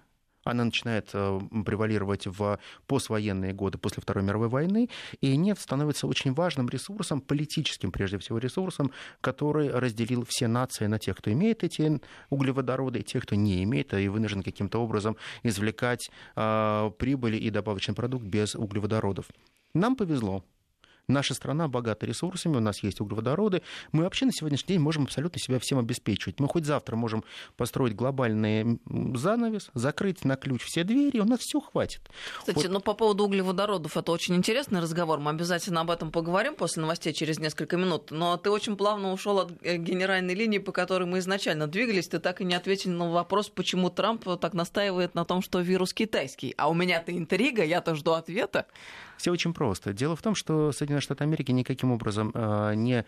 она 0.43 0.65
начинает 0.65 1.09
э, 1.13 1.39
превалировать 1.65 2.27
в 2.27 2.59
поствоенные 2.87 3.53
годы 3.53 3.77
после 3.77 4.01
Второй 4.01 4.23
мировой 4.23 4.49
войны, 4.49 4.89
и 5.21 5.35
нефть 5.35 5.61
становится 5.61 6.07
очень 6.07 6.33
важным 6.33 6.69
ресурсом, 6.69 7.21
политическим 7.21 7.91
прежде 7.91 8.17
всего 8.17 8.37
ресурсом, 8.37 8.91
который 9.21 9.69
разделил 9.69 10.25
все 10.25 10.47
нации 10.47 10.87
на 10.87 10.99
тех, 10.99 11.17
кто 11.17 11.31
имеет 11.31 11.63
эти 11.63 12.01
углеводороды, 12.29 12.99
и 12.99 13.03
тех, 13.03 13.23
кто 13.23 13.35
не 13.35 13.63
имеет, 13.63 13.93
и 13.93 14.07
вынужден 14.07 14.43
каким-то 14.43 14.79
образом 14.79 15.17
извлекать 15.43 16.09
э, 16.35 16.91
прибыли 16.97 17.37
и 17.37 17.49
добавочный 17.49 17.95
продукт 17.95 18.25
без 18.25 18.55
углеводородов. 18.55 19.25
Нам 19.73 19.95
повезло. 19.95 20.43
Наша 21.09 21.33
страна 21.33 21.67
богата 21.67 22.05
ресурсами, 22.05 22.57
у 22.57 22.59
нас 22.59 22.83
есть 22.83 23.01
углеводороды. 23.01 23.63
Мы 23.91 24.03
вообще 24.03 24.27
на 24.27 24.31
сегодняшний 24.31 24.75
день 24.75 24.79
можем 24.79 25.03
абсолютно 25.03 25.39
себя 25.39 25.57
всем 25.57 25.79
обеспечивать. 25.79 26.39
Мы 26.39 26.47
хоть 26.47 26.65
завтра 26.65 26.95
можем 26.95 27.23
построить 27.57 27.95
глобальный 27.95 28.79
занавес, 29.15 29.71
закрыть 29.73 30.23
на 30.23 30.35
ключ 30.35 30.63
все 30.63 30.83
двери, 30.83 31.19
у 31.19 31.25
нас 31.25 31.39
все 31.39 31.59
хватит. 31.59 32.01
Кстати, 32.37 32.57
вот. 32.57 32.69
ну 32.69 32.79
по 32.79 32.93
поводу 32.93 33.25
углеводородов 33.25 33.97
это 33.97 34.11
очень 34.11 34.35
интересный 34.35 34.81
разговор. 34.81 35.19
Мы 35.19 35.31
обязательно 35.31 35.81
об 35.81 35.89
этом 35.89 36.11
поговорим 36.11 36.53
после 36.53 36.83
новостей 36.83 37.11
через 37.11 37.39
несколько 37.39 37.75
минут. 37.75 38.11
Но 38.11 38.37
ты 38.37 38.51
очень 38.51 38.77
плавно 38.77 39.11
ушел 39.11 39.39
от 39.39 39.51
э, 39.63 39.77
генеральной 39.77 40.35
линии, 40.35 40.59
по 40.59 40.71
которой 40.71 41.05
мы 41.05 41.19
изначально 41.19 41.65
двигались. 41.65 42.07
Ты 42.07 42.19
так 42.19 42.39
и 42.39 42.45
не 42.45 42.53
ответил 42.53 42.91
на 42.91 43.09
вопрос, 43.09 43.49
почему 43.49 43.89
Трамп 43.89 44.25
так 44.39 44.53
настаивает 44.53 45.15
на 45.15 45.25
том, 45.25 45.41
что 45.41 45.59
вирус 45.59 45.91
китайский. 45.91 46.53
А 46.55 46.69
у 46.69 46.75
меня-то 46.75 47.17
интрига, 47.17 47.63
я-то 47.63 47.95
жду 47.95 48.11
ответа. 48.11 48.67
Все 49.19 49.31
очень 49.31 49.53
просто. 49.53 49.91
Дело 49.91 50.15
в 50.15 50.21
том, 50.21 50.33
что 50.33 50.71
Соединенные 50.71 51.01
Штаты 51.01 51.25
Америки 51.25 51.51
никаким 51.51 51.91
образом 51.91 52.31
э, 52.33 52.73
не 52.75 53.05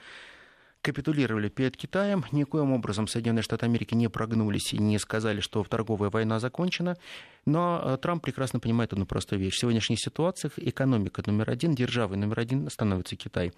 капитулировали 0.82 1.48
перед 1.48 1.78
Китаем. 1.78 2.26
Никоим 2.34 2.74
образом 2.74 3.08
Соединенные 3.08 3.44
Штаты 3.44 3.66
Америки 3.66 3.94
не 3.94 4.10
прогнулись 4.10 4.74
и 4.74 4.78
не 4.78 5.00
сказали, 5.00 5.40
что 5.40 5.64
торговая 5.64 6.10
война 6.10 6.42
закончена. 6.42 6.98
Но 7.46 7.82
э, 7.82 7.98
Трамп 8.02 8.24
прекрасно 8.24 8.60
понимает 8.60 8.92
одну 8.92 9.06
простую 9.06 9.40
вещь. 9.40 9.54
В 9.54 9.60
сегодняшних 9.60 10.02
ситуациях 10.02 10.52
экономика 10.58 11.24
номер 11.26 11.50
один, 11.50 11.76
державой 11.76 12.18
номер 12.18 12.42
один 12.42 12.70
становится 12.70 13.16
Китай. 13.16 13.54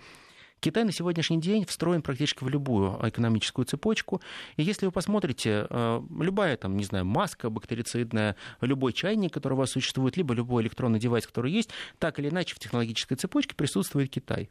Китай 0.64 0.86
на 0.86 0.94
сегодняшний 0.94 1.42
день 1.42 1.66
встроен 1.66 2.02
практически 2.02 2.46
в 2.46 2.48
любую 2.48 2.98
экономическую 3.04 3.66
цепочку. 3.66 4.22
И 4.56 4.64
если 4.64 4.86
вы 4.86 4.94
посмотрите, 4.94 5.68
э, 5.70 6.02
любая, 6.22 6.56
там, 6.56 6.78
не 6.78 6.86
знаю, 6.86 7.04
маска 7.04 7.50
бактерицидная, 7.50 8.38
любой 8.62 8.94
чайник, 8.94 9.34
который 9.34 9.54
у 9.54 9.58
вас 9.58 9.72
существует, 9.72 10.16
либо 10.16 10.34
любой 10.34 10.64
электронный 10.64 11.00
девайс, 11.00 11.28
который 11.28 11.52
есть, 11.52 11.70
так 12.00 12.18
или 12.18 12.30
иначе 12.30 12.56
в 12.56 12.60
технологической 12.60 13.18
цепочке 13.18 13.56
присутствует 13.56 14.10
Китай. 14.10 14.50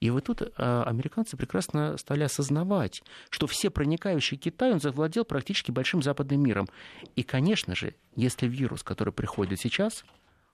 И 0.00 0.10
вот 0.10 0.24
тут 0.24 0.42
а, 0.58 0.84
американцы 0.84 1.38
прекрасно 1.38 1.96
стали 1.96 2.24
осознавать, 2.24 3.02
что 3.30 3.46
все 3.46 3.70
проникающие 3.70 4.38
Китай, 4.38 4.70
он 4.72 4.80
завладел 4.80 5.24
практически 5.24 5.70
большим 5.70 6.02
западным 6.02 6.42
миром. 6.42 6.68
И, 7.16 7.22
конечно 7.22 7.74
же, 7.74 7.94
если 8.14 8.46
вирус, 8.46 8.82
который 8.82 9.14
приходит 9.14 9.58
сейчас, 9.60 10.04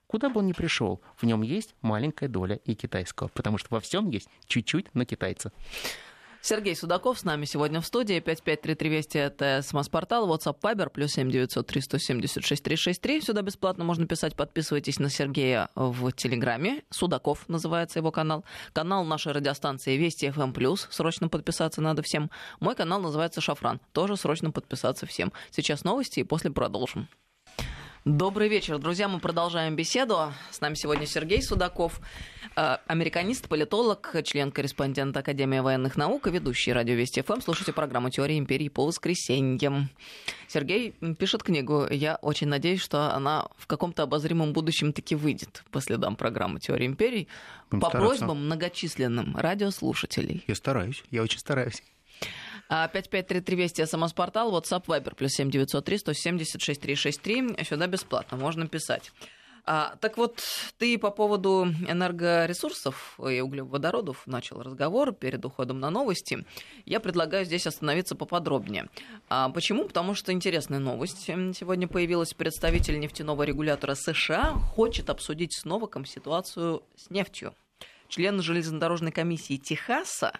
Куда 0.07 0.29
бы 0.29 0.39
он 0.39 0.47
ни 0.47 0.53
пришел, 0.53 1.01
в 1.15 1.23
нем 1.23 1.41
есть 1.41 1.75
маленькая 1.81 2.27
доля 2.27 2.57
и 2.57 2.75
китайского, 2.75 3.27
потому 3.29 3.57
что 3.57 3.67
во 3.71 3.79
всем 3.79 4.09
есть 4.09 4.29
чуть-чуть 4.47 4.93
на 4.93 5.05
китайца. 5.05 5.51
Сергей 6.45 6.75
Судаков 6.75 7.17
с 7.17 7.23
нами 7.23 7.45
сегодня 7.45 7.81
в 7.81 7.87
студии. 7.87 8.19
553320 8.19 9.15
это 9.15 9.61
СМС-портал, 9.63 10.31
WhatsApp 10.31 10.59
Viber, 10.61 10.91
плюс 10.91 11.13
7903 11.13 11.81
176 11.81 12.63
363. 12.63 13.21
Сюда 13.21 13.41
бесплатно 13.41 13.83
можно 13.83 14.05
писать. 14.05 14.35
Подписывайтесь 14.35 14.99
на 14.99 15.09
Сергея 15.09 15.69
в 15.73 16.11
Телеграме. 16.11 16.83
Судаков 16.91 17.49
называется 17.49 17.97
его 17.97 18.11
канал. 18.11 18.45
Канал 18.73 19.03
нашей 19.05 19.33
радиостанции 19.33 19.97
Вести 19.97 20.27
FM+. 20.27 20.53
Плюс. 20.53 20.87
Срочно 20.91 21.29
подписаться 21.29 21.81
надо 21.81 22.03
всем. 22.03 22.29
Мой 22.59 22.75
канал 22.75 23.01
называется 23.01 23.41
Шафран. 23.41 23.81
Тоже 23.91 24.15
срочно 24.15 24.51
подписаться 24.51 25.07
всем. 25.07 25.33
Сейчас 25.49 25.83
новости 25.83 26.19
и 26.19 26.23
после 26.23 26.51
продолжим. 26.51 27.07
Добрый 28.05 28.49
вечер, 28.49 28.77
друзья. 28.77 29.07
Мы 29.07 29.19
продолжаем 29.19 29.75
беседу. 29.75 30.31
С 30.51 30.61
нами 30.61 30.75
сегодня 30.75 31.07
Сергей 31.07 31.41
Судаков, 31.41 31.99
э, 32.55 32.77
американист, 32.85 33.49
политолог, 33.49 34.15
член-корреспондент 34.23 35.17
Академии 35.17 35.57
военных 35.57 35.97
наук 35.97 36.27
и 36.27 36.29
ведущий 36.29 36.71
радио 36.71 36.93
Вести 36.93 37.23
ФМ. 37.23 37.41
Слушайте 37.41 37.73
программу 37.73 38.11
«Теория 38.11 38.37
империи» 38.37 38.69
по 38.69 38.85
воскресеньям. 38.85 39.89
Сергей 40.47 40.91
пишет 41.17 41.41
книгу. 41.41 41.87
Я 41.89 42.17
очень 42.21 42.47
надеюсь, 42.47 42.81
что 42.81 43.11
она 43.11 43.47
в 43.57 43.65
каком-то 43.65 44.03
обозримом 44.03 44.53
будущем 44.53 44.93
таки 44.93 45.15
выйдет 45.15 45.63
по 45.71 45.81
следам 45.81 46.15
программы 46.15 46.59
«Теория 46.59 46.85
империй» 46.85 47.27
по 47.71 47.89
просьбам 47.89 48.45
многочисленным 48.45 49.35
радиослушателей. 49.35 50.43
Я 50.45 50.53
стараюсь, 50.53 51.03
я 51.09 51.23
очень 51.23 51.39
стараюсь. 51.39 51.81
5533 52.69 53.55
Вести, 53.55 53.85
СМС-портал, 53.85 54.51
WhatsApp, 54.55 54.85
Viber, 54.85 55.15
плюс 55.15 55.31
7903 55.33 55.97
176 55.99 56.81
363. 56.81 57.63
Сюда 57.63 57.87
бесплатно, 57.87 58.37
можно 58.37 58.67
писать. 58.67 59.11
А, 59.67 59.95
так 59.99 60.17
вот, 60.17 60.43
ты 60.77 60.97
по 60.99 61.09
поводу 61.09 61.65
энергоресурсов 61.87 63.19
и 63.19 63.41
углеводородов 63.41 64.27
начал 64.27 64.61
разговор 64.61 65.11
перед 65.11 65.43
уходом 65.43 65.79
на 65.79 65.89
новости. 65.89 66.45
Я 66.85 66.99
предлагаю 66.99 67.45
здесь 67.45 67.65
остановиться 67.65 68.15
поподробнее. 68.15 68.89
А, 69.27 69.49
почему? 69.49 69.85
Потому 69.85 70.13
что 70.13 70.31
интересная 70.31 70.79
новость. 70.79 71.23
Сегодня 71.23 71.87
появилась 71.87 72.33
представитель 72.35 72.99
нефтяного 72.99 73.41
регулятора 73.41 73.95
США, 73.95 74.53
хочет 74.53 75.09
обсудить 75.09 75.53
с 75.53 75.65
Новаком 75.65 76.05
ситуацию 76.05 76.83
с 76.95 77.09
нефтью. 77.09 77.55
Член 78.07 78.41
железнодорожной 78.43 79.11
комиссии 79.11 79.57
Техаса 79.57 80.31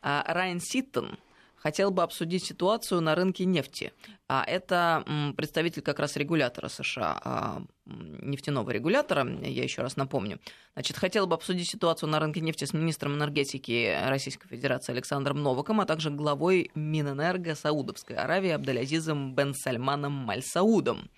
а, 0.00 0.24
Райан 0.32 0.60
Ситтон 0.60 1.18
хотел 1.60 1.90
бы 1.90 2.02
обсудить 2.02 2.44
ситуацию 2.44 3.00
на 3.00 3.14
рынке 3.14 3.44
нефти. 3.44 3.92
А 4.28 4.44
это 4.46 5.04
представитель 5.36 5.82
как 5.82 5.98
раз 5.98 6.16
регулятора 6.16 6.68
США, 6.68 7.20
а, 7.22 7.62
нефтяного 7.86 8.70
регулятора, 8.70 9.28
я 9.42 9.62
еще 9.62 9.82
раз 9.82 9.96
напомню. 9.96 10.40
Значит, 10.74 10.96
хотел 10.96 11.26
бы 11.26 11.34
обсудить 11.34 11.68
ситуацию 11.68 12.08
на 12.08 12.18
рынке 12.18 12.40
нефти 12.40 12.64
с 12.64 12.72
министром 12.72 13.14
энергетики 13.14 13.96
Российской 14.06 14.48
Федерации 14.48 14.92
Александром 14.92 15.42
Новаком, 15.42 15.80
а 15.80 15.86
также 15.86 16.10
главой 16.10 16.70
Минэнерго 16.74 17.54
Саудовской 17.54 18.16
Аравии 18.16 18.50
Абдалязизом 18.50 19.34
Бен 19.34 19.54
Сальманом 19.54 20.12
Мальсаудом. 20.12 21.10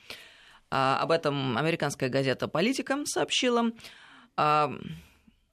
А, 0.70 0.98
об 1.00 1.12
этом 1.12 1.56
американская 1.56 2.08
газета 2.08 2.48
«Политика» 2.48 2.98
сообщила. 3.06 3.70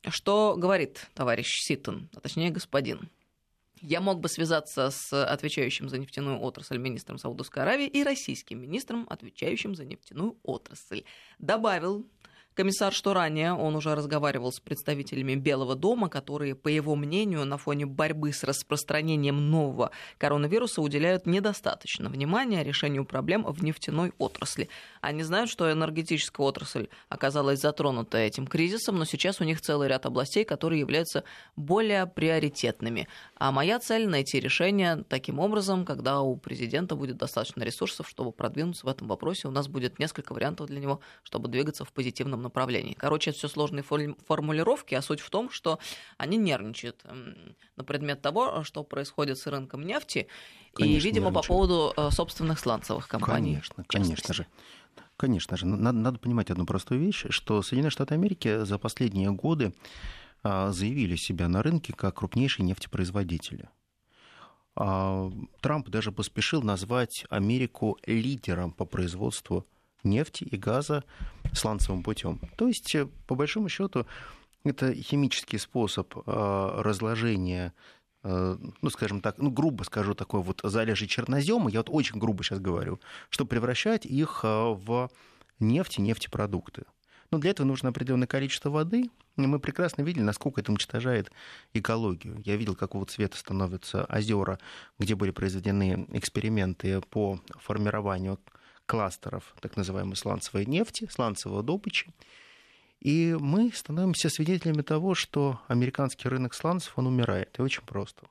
Что 0.08 0.56
говорит 0.58 1.10
товарищ 1.14 1.48
Ситтон, 1.68 2.10
а 2.16 2.22
точнее 2.22 2.52
господин? 2.52 3.10
Я 3.82 4.02
мог 4.02 4.20
бы 4.20 4.30
связаться 4.30 4.90
с 4.90 5.14
отвечающим 5.24 5.90
за 5.90 5.98
нефтяную 5.98 6.40
отрасль 6.40 6.78
министром 6.78 7.18
Саудовской 7.18 7.64
Аравии 7.64 7.88
и 7.88 8.04
российским 8.04 8.62
министром, 8.62 9.06
отвечающим 9.10 9.76
за 9.76 9.86
нефтяную 9.86 10.38
отрасль. 10.44 11.04
Добавил 11.38 12.06
Комиссар, 12.60 12.92
что 12.92 13.14
ранее 13.14 13.54
он 13.54 13.78
уже 13.78 13.96
разговаривал 13.96 14.52
с 14.52 14.60
представителями 14.60 15.36
Белого 15.36 15.76
дома, 15.76 16.10
которые, 16.10 16.56
по 16.56 16.68
его 16.68 16.98
мнению, 16.98 17.46
на 17.46 17.58
фоне 17.58 17.86
борьбы 17.86 18.34
с 18.34 18.44
распространением 18.44 19.50
нового 19.50 19.92
коронавируса 20.18 20.82
уделяют 20.82 21.26
недостаточно 21.26 22.10
внимания 22.10 22.62
решению 22.62 23.06
проблем 23.06 23.46
в 23.46 23.64
нефтяной 23.64 24.12
отрасли. 24.18 24.68
Они 25.00 25.24
знают, 25.24 25.50
что 25.50 25.72
энергетическая 25.72 26.46
отрасль 26.46 26.90
оказалась 27.08 27.62
затронута 27.62 28.18
этим 28.18 28.46
кризисом, 28.46 28.98
но 28.98 29.06
сейчас 29.06 29.40
у 29.40 29.46
них 29.46 29.62
целый 29.62 29.88
ряд 29.88 30.06
областей, 30.06 30.44
которые 30.44 30.82
являются 30.82 31.24
более 31.56 32.08
приоритетными. 32.08 33.08
А 33.36 33.54
моя 33.54 33.80
цель— 33.80 34.06
найти 34.10 34.38
решение 34.38 35.06
таким 35.08 35.40
образом, 35.40 35.86
когда 35.86 36.20
у 36.20 36.36
президента 36.36 36.98
будет 36.98 37.16
достаточно 37.16 37.64
ресурсов, 37.64 38.10
чтобы 38.10 38.34
продвинуться 38.34 38.86
в 38.86 38.90
этом 38.90 39.08
вопросе. 39.08 39.48
У 39.48 39.52
нас 39.52 39.70
будет 39.70 39.98
несколько 39.98 40.34
вариантов 40.34 40.68
для 40.68 40.82
него, 40.82 41.00
чтобы 41.24 41.48
двигаться 41.48 41.86
в 41.86 41.94
позитивном 41.94 42.42
направлении. 42.42 42.49
Короче, 42.98 43.32
это 43.32 43.40
все 43.40 43.48
сложные 43.48 43.84
формулировки, 43.84 44.96
а 44.96 45.02
суть 45.02 45.20
в 45.20 45.30
том, 45.30 45.50
что 45.50 45.80
они 46.18 46.38
нервничают 46.38 47.04
на 47.76 47.84
предмет 47.84 48.22
того, 48.22 48.64
что 48.64 48.84
происходит 48.84 49.38
с 49.38 49.48
рынком 49.48 49.84
нефти, 49.84 50.28
конечно, 50.74 50.98
и, 50.98 51.00
видимо, 51.00 51.32
по 51.32 51.42
поводу 51.42 51.94
э, 51.96 52.10
собственных 52.12 52.60
сланцевых 52.60 53.08
компаний. 53.08 53.54
Конечно, 53.54 53.84
конечно 53.88 54.34
же. 54.34 54.48
Конечно 55.18 55.58
же. 55.58 55.66
Надо, 55.66 55.98
надо 55.98 56.20
понимать 56.20 56.50
одну 56.50 56.66
простую 56.66 57.02
вещь, 57.02 57.26
что 57.30 57.62
Соединенные 57.62 57.92
Штаты 57.92 58.14
Америки 58.14 58.64
за 58.64 58.78
последние 58.78 59.32
годы 59.32 59.74
а, 60.44 60.72
заявили 60.72 61.18
себя 61.18 61.50
на 61.50 61.62
рынке 61.62 61.92
как 61.94 62.16
крупнейшие 62.16 62.66
нефтепроизводители. 62.66 63.70
А, 64.76 65.30
Трамп 65.60 65.90
даже 65.90 66.14
поспешил 66.14 66.62
назвать 66.62 67.26
Америку 67.30 67.98
лидером 68.06 68.72
по 68.72 68.86
производству 68.86 69.58
нефти 69.58 69.79
и 70.04 70.58
газа 70.58 71.04
сланцевым 71.54 72.04
путем. 72.04 72.40
То 72.56 72.68
есть, 72.68 72.94
э, 72.96 73.08
по 73.28 73.36
большому 73.36 73.70
счету, 73.70 74.06
это 74.64 74.94
химический 74.94 75.58
способ 75.58 76.14
а, 76.26 76.82
разложения 76.84 77.74
э, 78.24 78.58
ну, 78.82 78.90
скажем 78.90 79.22
так, 79.22 79.38
ну, 79.38 79.50
грубо 79.50 79.84
скажу, 79.84 80.14
такой 80.14 80.42
вот 80.42 80.60
залежи 80.64 81.08
чернозема, 81.08 81.70
я 81.70 81.80
вот 81.80 81.90
очень 81.90 82.20
грубо 82.20 82.44
сейчас 82.44 82.60
говорю, 82.60 83.00
чтобы 83.30 83.50
превращать 83.50 84.06
их 84.06 84.44
в 84.44 85.10
нефть 85.60 86.00
и 86.00 86.02
нефтепродукты. 86.02 86.84
Но 87.32 87.38
для 87.38 87.52
этого 87.52 87.68
нужно 87.68 87.90
определенное 87.90 88.28
количество 88.28 88.70
воды. 88.70 89.10
И 89.38 89.42
мы 89.42 89.60
прекрасно 89.60 90.02
видели, 90.02 90.24
насколько 90.24 90.62
это 90.62 90.72
уничтожает 90.72 91.32
экологию. 91.74 92.42
Я 92.44 92.56
видел, 92.56 92.76
какого 92.76 93.06
цвета 93.06 93.38
становятся 93.38 94.06
озера, 94.06 94.60
где 94.98 95.16
были 95.16 95.32
произведены 95.32 96.08
эксперименты 96.12 97.00
по 97.02 97.40
формированию 97.60 98.40
кластеров 98.90 99.54
так 99.62 99.78
называемой 99.78 100.16
сланцевой 100.16 100.66
нефти, 100.66 101.08
сланцевого 101.12 101.62
добычи. 101.62 102.12
И 103.00 103.38
мы 103.40 103.72
становимся 103.72 104.30
свидетелями 104.30 104.82
того, 104.82 105.14
что 105.14 105.62
американский 105.68 106.28
рынок 106.28 106.54
сланцев, 106.56 106.98
он 106.98 107.08
умирает. 107.08 107.58
И 107.60 107.62
очень 107.62 107.84
просто. 107.84 108.28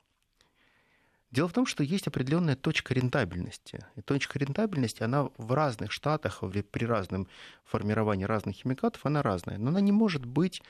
Дело 1.31 1.47
в 1.47 1.53
том, 1.53 1.65
что 1.65 1.81
есть 1.81 2.07
определенная 2.07 2.55
точка 2.55 2.93
рентабельности. 2.93 3.85
И 3.95 4.01
точка 4.01 4.37
рентабельности, 4.37 5.01
она 5.01 5.29
в 5.37 5.53
разных 5.53 5.91
штатах, 5.91 6.43
при 6.71 6.85
разном 6.85 7.27
формировании 7.63 8.25
разных 8.25 8.57
химикатов, 8.57 9.05
она 9.05 9.23
разная. 9.23 9.57
Но 9.57 9.69
она 9.69 9.79
не 9.79 9.93
может 9.93 10.25
быть 10.25 10.61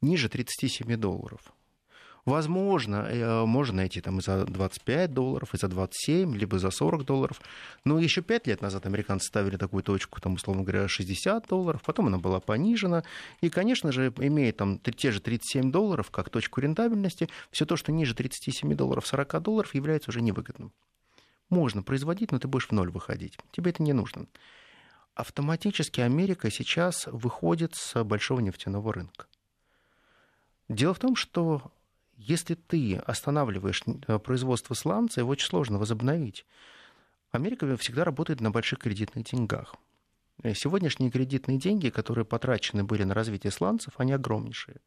ниже 0.00 0.28
37 0.28 0.96
долларов. 0.96 1.40
Возможно, 2.26 3.06
э, 3.08 3.44
можно 3.44 3.76
найти 3.76 4.00
там 4.00 4.18
и 4.18 4.20
за 4.20 4.44
25 4.46 5.14
долларов, 5.14 5.54
и 5.54 5.58
за 5.58 5.68
27, 5.68 6.36
либо 6.36 6.58
за 6.58 6.70
40 6.70 7.04
долларов. 7.04 7.40
Но 7.84 8.00
еще 8.00 8.20
5 8.20 8.48
лет 8.48 8.60
назад 8.60 8.84
американцы 8.84 9.28
ставили 9.28 9.56
такую 9.56 9.84
точку, 9.84 10.20
там, 10.20 10.34
условно 10.34 10.64
говоря, 10.64 10.88
60 10.88 11.46
долларов, 11.46 11.82
потом 11.86 12.08
она 12.08 12.18
была 12.18 12.40
понижена. 12.40 13.04
И, 13.42 13.48
конечно 13.48 13.92
же, 13.92 14.12
имея 14.18 14.52
там 14.52 14.80
те 14.80 15.12
же 15.12 15.20
37 15.20 15.70
долларов 15.70 16.10
как 16.10 16.28
точку 16.28 16.60
рентабельности, 16.60 17.28
все 17.52 17.64
то, 17.64 17.76
что 17.76 17.92
ниже 17.92 18.12
37 18.12 18.74
долларов, 18.74 19.06
40 19.06 19.40
долларов, 19.40 19.72
является 19.76 20.10
уже 20.10 20.20
невыгодным. 20.20 20.72
Можно 21.48 21.84
производить, 21.84 22.32
но 22.32 22.40
ты 22.40 22.48
будешь 22.48 22.66
в 22.66 22.72
ноль 22.72 22.90
выходить. 22.90 23.38
Тебе 23.52 23.70
это 23.70 23.84
не 23.84 23.92
нужно. 23.92 24.26
Автоматически 25.14 26.00
Америка 26.00 26.50
сейчас 26.50 27.06
выходит 27.06 27.76
с 27.76 28.02
большого 28.02 28.40
нефтяного 28.40 28.92
рынка. 28.92 29.26
Дело 30.68 30.92
в 30.92 30.98
том, 30.98 31.14
что 31.14 31.70
если 32.16 32.54
ты 32.54 32.96
останавливаешь 32.96 33.82
э, 33.86 34.18
производство 34.18 34.74
сланца, 34.74 35.20
его 35.20 35.30
очень 35.30 35.46
сложно 35.46 35.78
возобновить. 35.78 36.46
Америка 37.30 37.76
всегда 37.76 38.04
работает 38.04 38.40
на 38.40 38.50
больших 38.50 38.78
кредитных 38.78 39.24
деньгах. 39.24 39.74
Э, 40.42 40.54
сегодняшние 40.54 41.10
кредитные 41.10 41.58
деньги, 41.58 41.90
которые 41.90 42.24
потрачены 42.24 42.84
были 42.84 43.04
на 43.04 43.14
развитие 43.14 43.50
сланцев, 43.50 43.94
они 43.98 44.12
огромнейшие. 44.12 44.80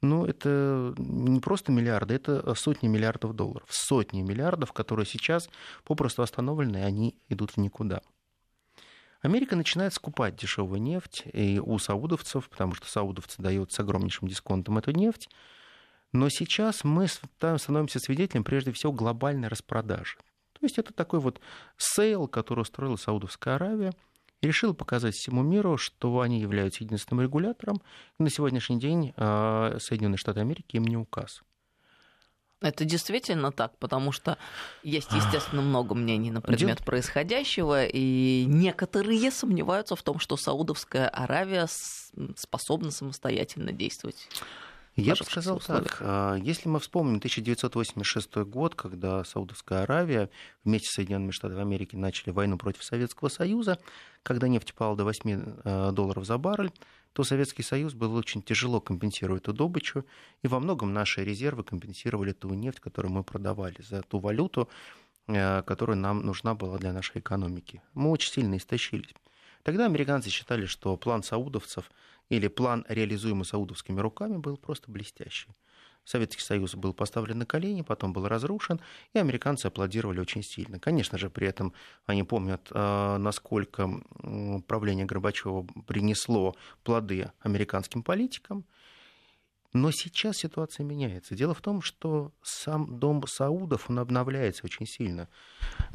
Но 0.00 0.26
это 0.26 0.94
не 0.98 1.40
просто 1.40 1.70
миллиарды, 1.70 2.14
это 2.14 2.54
сотни 2.54 2.88
миллиардов 2.88 3.34
долларов. 3.34 3.68
Сотни 3.70 4.20
миллиардов, 4.20 4.72
которые 4.72 5.06
сейчас 5.06 5.48
попросту 5.84 6.22
остановлены, 6.22 6.78
и 6.78 6.80
они 6.80 7.16
идут 7.28 7.52
в 7.52 7.56
никуда. 7.58 8.02
Америка 9.20 9.54
начинает 9.54 9.94
скупать 9.94 10.34
дешевую 10.34 10.82
нефть 10.82 11.22
и 11.32 11.60
у 11.60 11.78
саудовцев, 11.78 12.48
потому 12.48 12.74
что 12.74 12.88
саудовцы 12.88 13.40
дают 13.40 13.70
с 13.70 13.78
огромнейшим 13.78 14.26
дисконтом 14.26 14.78
эту 14.78 14.90
нефть. 14.90 15.28
Но 16.12 16.28
сейчас 16.28 16.84
мы 16.84 17.08
становимся 17.08 17.98
свидетелем 17.98 18.44
прежде 18.44 18.72
всего 18.72 18.92
глобальной 18.92 19.48
распродажи. 19.48 20.16
То 20.52 20.66
есть 20.66 20.78
это 20.78 20.92
такой 20.92 21.20
вот 21.20 21.40
sale, 21.76 22.28
который 22.28 22.60
устроила 22.60 22.96
Саудовская 22.96 23.56
Аравия, 23.56 23.92
и 24.42 24.46
решила 24.46 24.72
показать 24.72 25.14
всему 25.14 25.42
миру, 25.42 25.76
что 25.78 26.20
они 26.20 26.40
являются 26.40 26.84
единственным 26.84 27.22
регулятором. 27.22 27.80
И 28.18 28.22
на 28.22 28.30
сегодняшний 28.30 28.78
день 28.78 29.12
а, 29.16 29.76
Соединенные 29.78 30.18
Штаты 30.18 30.40
Америки 30.40 30.76
им 30.76 30.84
не 30.84 30.96
указ. 30.96 31.42
Это 32.60 32.84
действительно 32.84 33.50
так, 33.50 33.76
потому 33.78 34.12
что 34.12 34.38
есть, 34.84 35.10
естественно, 35.12 35.62
много 35.62 35.94
мнений 35.94 36.30
на 36.30 36.40
предмет 36.40 36.78
Дел... 36.78 36.86
происходящего, 36.86 37.84
и 37.84 38.44
некоторые 38.46 39.32
сомневаются 39.32 39.96
в 39.96 40.02
том, 40.02 40.20
что 40.20 40.36
Саудовская 40.36 41.08
Аравия 41.08 41.66
способна 42.36 42.92
самостоятельно 42.92 43.72
действовать. 43.72 44.28
Я 44.96 45.14
бы 45.14 45.24
сказал 45.24 45.58
так. 45.58 45.98
А, 46.00 46.34
если 46.36 46.68
мы 46.68 46.78
вспомним 46.78 47.16
1986 47.16 48.36
год, 48.44 48.74
когда 48.74 49.24
Саудовская 49.24 49.84
Аравия 49.84 50.28
вместе 50.64 50.88
с 50.88 50.92
Соединенными 50.92 51.30
Штатами 51.30 51.62
Америки 51.62 51.96
начали 51.96 52.30
войну 52.30 52.58
против 52.58 52.84
Советского 52.84 53.28
Союза, 53.28 53.78
когда 54.22 54.48
нефть 54.48 54.74
пала 54.74 54.94
до 54.94 55.04
8 55.04 55.44
а, 55.64 55.92
долларов 55.92 56.26
за 56.26 56.36
баррель, 56.36 56.72
то 57.14 57.24
Советский 57.24 57.62
Союз 57.62 57.94
был 57.94 58.14
очень 58.14 58.42
тяжело 58.42 58.80
компенсировать 58.80 59.42
эту 59.44 59.54
добычу, 59.54 60.04
и 60.42 60.48
во 60.48 60.60
многом 60.60 60.92
наши 60.92 61.24
резервы 61.24 61.64
компенсировали 61.64 62.32
ту 62.32 62.52
нефть, 62.52 62.80
которую 62.80 63.12
мы 63.12 63.24
продавали 63.24 63.80
за 63.80 64.02
ту 64.02 64.18
валюту, 64.18 64.68
а, 65.26 65.62
которая 65.62 65.96
нам 65.96 66.20
нужна 66.20 66.54
была 66.54 66.76
для 66.76 66.92
нашей 66.92 67.20
экономики. 67.20 67.80
Мы 67.94 68.10
очень 68.10 68.30
сильно 68.30 68.58
истощились. 68.58 69.14
Тогда 69.62 69.86
американцы 69.86 70.30
считали, 70.30 70.66
что 70.66 70.96
план 70.96 71.22
саудовцев 71.22 71.90
или 72.28 72.48
план, 72.48 72.84
реализуемый 72.88 73.44
саудовскими 73.44 74.00
руками, 74.00 74.36
был 74.36 74.56
просто 74.56 74.90
блестящий. 74.90 75.50
Советский 76.04 76.42
Союз 76.42 76.74
был 76.74 76.92
поставлен 76.92 77.38
на 77.38 77.46
колени, 77.46 77.82
потом 77.82 78.12
был 78.12 78.26
разрушен, 78.26 78.80
и 79.12 79.18
американцы 79.18 79.66
аплодировали 79.66 80.18
очень 80.18 80.42
сильно. 80.42 80.80
Конечно 80.80 81.16
же, 81.16 81.30
при 81.30 81.46
этом 81.46 81.72
они 82.06 82.24
помнят, 82.24 82.66
а, 82.72 83.18
насколько 83.18 83.88
правление 84.66 85.06
Горбачева 85.06 85.64
принесло 85.86 86.56
плоды 86.82 87.30
американским 87.40 88.02
политикам. 88.02 88.64
Но 89.72 89.90
сейчас 89.90 90.38
ситуация 90.38 90.84
меняется. 90.84 91.34
Дело 91.34 91.54
в 91.54 91.62
том, 91.62 91.80
что 91.80 92.32
сам 92.42 92.98
дом 92.98 93.26
Саудов, 93.26 93.88
он 93.88 94.00
обновляется 94.00 94.64
очень 94.64 94.86
сильно. 94.86 95.28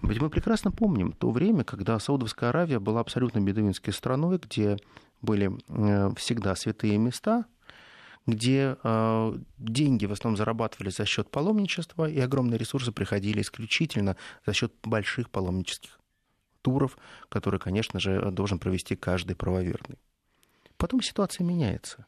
Ведь 0.01 0.19
мы 0.19 0.31
прекрасно 0.31 0.71
помним 0.71 1.11
то 1.11 1.29
время, 1.29 1.63
когда 1.63 1.99
Саудовская 1.99 2.49
Аравия 2.49 2.79
была 2.79 3.01
абсолютно 3.01 3.39
бедуинской 3.39 3.93
страной, 3.93 4.39
где 4.39 4.77
были 5.21 5.51
э, 5.67 6.11
всегда 6.15 6.55
святые 6.55 6.97
места, 6.97 7.45
где 8.25 8.77
э, 8.83 9.37
деньги 9.59 10.07
в 10.07 10.11
основном 10.11 10.37
зарабатывались 10.37 10.97
за 10.97 11.05
счет 11.05 11.29
паломничества, 11.29 12.09
и 12.09 12.19
огромные 12.19 12.57
ресурсы 12.57 12.91
приходили 12.91 13.41
исключительно 13.41 14.17
за 14.45 14.53
счет 14.53 14.73
больших 14.83 15.29
паломнических 15.29 15.99
туров, 16.63 16.97
которые, 17.29 17.59
конечно 17.59 17.99
же, 17.99 18.31
должен 18.31 18.57
провести 18.57 18.95
каждый 18.95 19.35
правоверный. 19.35 19.99
Потом 20.77 21.01
ситуация 21.01 21.45
меняется. 21.45 22.07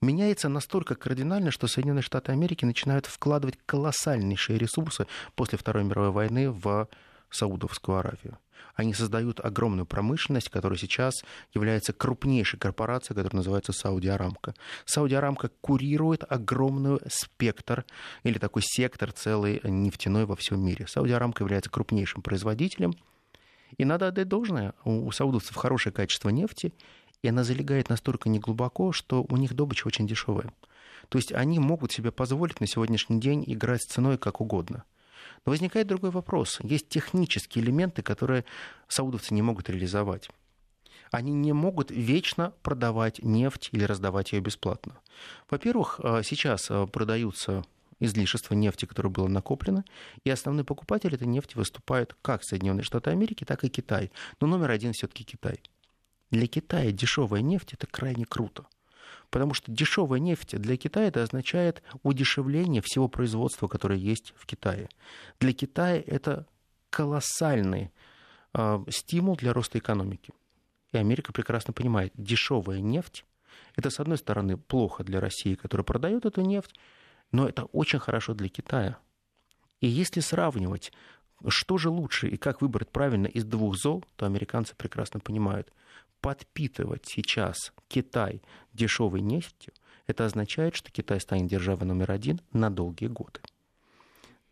Меняется 0.00 0.48
настолько 0.48 0.94
кардинально, 0.94 1.50
что 1.50 1.66
Соединенные 1.66 2.02
Штаты 2.02 2.32
Америки 2.32 2.64
начинают 2.64 3.06
вкладывать 3.06 3.58
колоссальнейшие 3.66 4.58
ресурсы 4.58 5.06
после 5.34 5.58
Второй 5.58 5.84
мировой 5.84 6.10
войны 6.10 6.50
в 6.50 6.88
Саудовскую 7.30 7.98
Аравию. 7.98 8.38
Они 8.74 8.92
создают 8.92 9.40
огромную 9.40 9.86
промышленность, 9.86 10.48
которая 10.48 10.78
сейчас 10.78 11.14
является 11.52 11.92
крупнейшей 11.92 12.58
корпорацией, 12.58 13.16
которая 13.16 13.38
называется 13.38 13.72
Сауди 13.72 14.08
Арамка. 14.08 14.54
Сауди 14.84 15.14
Арамка 15.14 15.50
курирует 15.60 16.24
огромный 16.28 16.98
спектр 17.08 17.84
или 18.24 18.38
такой 18.38 18.62
сектор 18.64 19.12
целый 19.12 19.60
нефтяной 19.62 20.26
во 20.26 20.34
всем 20.34 20.64
мире. 20.64 20.86
Сауди 20.88 21.12
Арамка 21.12 21.44
является 21.44 21.70
крупнейшим 21.70 22.22
производителем. 22.22 22.94
И 23.76 23.84
надо 23.84 24.08
отдать 24.08 24.28
должное, 24.28 24.74
у 24.84 25.10
саудовцев 25.10 25.56
хорошее 25.56 25.92
качество 25.92 26.28
нефти, 26.28 26.72
и 27.24 27.28
она 27.28 27.42
залегает 27.42 27.88
настолько 27.88 28.28
неглубоко, 28.28 28.92
что 28.92 29.24
у 29.26 29.38
них 29.38 29.54
добыча 29.54 29.86
очень 29.86 30.06
дешевая. 30.06 30.52
То 31.08 31.16
есть 31.16 31.32
они 31.32 31.58
могут 31.58 31.90
себе 31.90 32.12
позволить 32.12 32.60
на 32.60 32.66
сегодняшний 32.66 33.18
день 33.18 33.42
играть 33.46 33.82
с 33.82 33.86
ценой 33.86 34.18
как 34.18 34.42
угодно. 34.42 34.84
Но 35.46 35.50
возникает 35.52 35.86
другой 35.86 36.10
вопрос. 36.10 36.58
Есть 36.62 36.90
технические 36.90 37.64
элементы, 37.64 38.02
которые 38.02 38.44
саудовцы 38.88 39.32
не 39.32 39.40
могут 39.40 39.70
реализовать. 39.70 40.28
Они 41.12 41.32
не 41.32 41.54
могут 41.54 41.90
вечно 41.90 42.52
продавать 42.62 43.20
нефть 43.22 43.70
или 43.72 43.84
раздавать 43.84 44.32
ее 44.32 44.40
бесплатно. 44.40 44.98
Во-первых, 45.48 46.00
э, 46.02 46.20
сейчас 46.24 46.70
э, 46.70 46.86
продаются 46.86 47.64
излишества 48.00 48.54
нефти, 48.54 48.84
которое 48.84 49.08
было 49.08 49.28
накоплено, 49.28 49.82
и 50.24 50.28
основной 50.28 50.64
покупатель 50.64 51.14
этой 51.14 51.26
нефти 51.26 51.56
выступает 51.56 52.14
как 52.20 52.44
Соединенные 52.44 52.84
Штаты 52.84 53.12
Америки, 53.12 53.44
так 53.44 53.64
и 53.64 53.70
Китай. 53.70 54.12
Но 54.42 54.46
номер 54.46 54.72
один 54.72 54.92
все-таки 54.92 55.24
Китай. 55.24 55.62
Для 56.34 56.48
Китая 56.48 56.90
дешевая 56.90 57.42
нефть 57.42 57.74
это 57.74 57.86
крайне 57.86 58.24
круто. 58.24 58.66
Потому 59.30 59.54
что 59.54 59.70
дешевая 59.70 60.18
нефть 60.18 60.56
для 60.58 60.76
Китая 60.76 61.06
это 61.06 61.22
означает 61.22 61.80
удешевление 62.02 62.82
всего 62.82 63.06
производства, 63.06 63.68
которое 63.68 64.00
есть 64.00 64.34
в 64.36 64.44
Китае. 64.44 64.88
Для 65.38 65.52
Китая 65.52 66.02
это 66.04 66.48
колоссальный 66.90 67.92
э, 68.52 68.84
стимул 68.88 69.36
для 69.36 69.52
роста 69.52 69.78
экономики. 69.78 70.32
И 70.90 70.96
Америка 70.96 71.32
прекрасно 71.32 71.72
понимает, 71.72 72.12
дешевая 72.16 72.80
нефть 72.80 73.24
это, 73.76 73.90
с 73.90 74.00
одной 74.00 74.18
стороны, 74.18 74.56
плохо 74.56 75.04
для 75.04 75.20
России, 75.20 75.54
которая 75.54 75.84
продает 75.84 76.26
эту 76.26 76.40
нефть, 76.40 76.74
но 77.30 77.48
это 77.48 77.66
очень 77.66 78.00
хорошо 78.00 78.34
для 78.34 78.48
Китая. 78.48 78.98
И 79.80 79.86
если 79.86 80.18
сравнивать, 80.18 80.92
что 81.46 81.78
же 81.78 81.90
лучше 81.90 82.26
и 82.26 82.36
как 82.36 82.60
выбрать 82.60 82.90
правильно 82.90 83.28
из 83.28 83.44
двух 83.44 83.76
зол, 83.76 84.04
то 84.16 84.26
американцы 84.26 84.74
прекрасно 84.74 85.20
понимают, 85.20 85.72
подпитывать 86.24 87.04
сейчас 87.04 87.74
Китай 87.86 88.40
дешевой 88.72 89.20
нефтью, 89.20 89.74
это 90.06 90.24
означает, 90.24 90.74
что 90.74 90.90
Китай 90.90 91.20
станет 91.20 91.48
державой 91.48 91.84
номер 91.84 92.12
один 92.12 92.40
на 92.54 92.70
долгие 92.70 93.08
годы. 93.08 93.40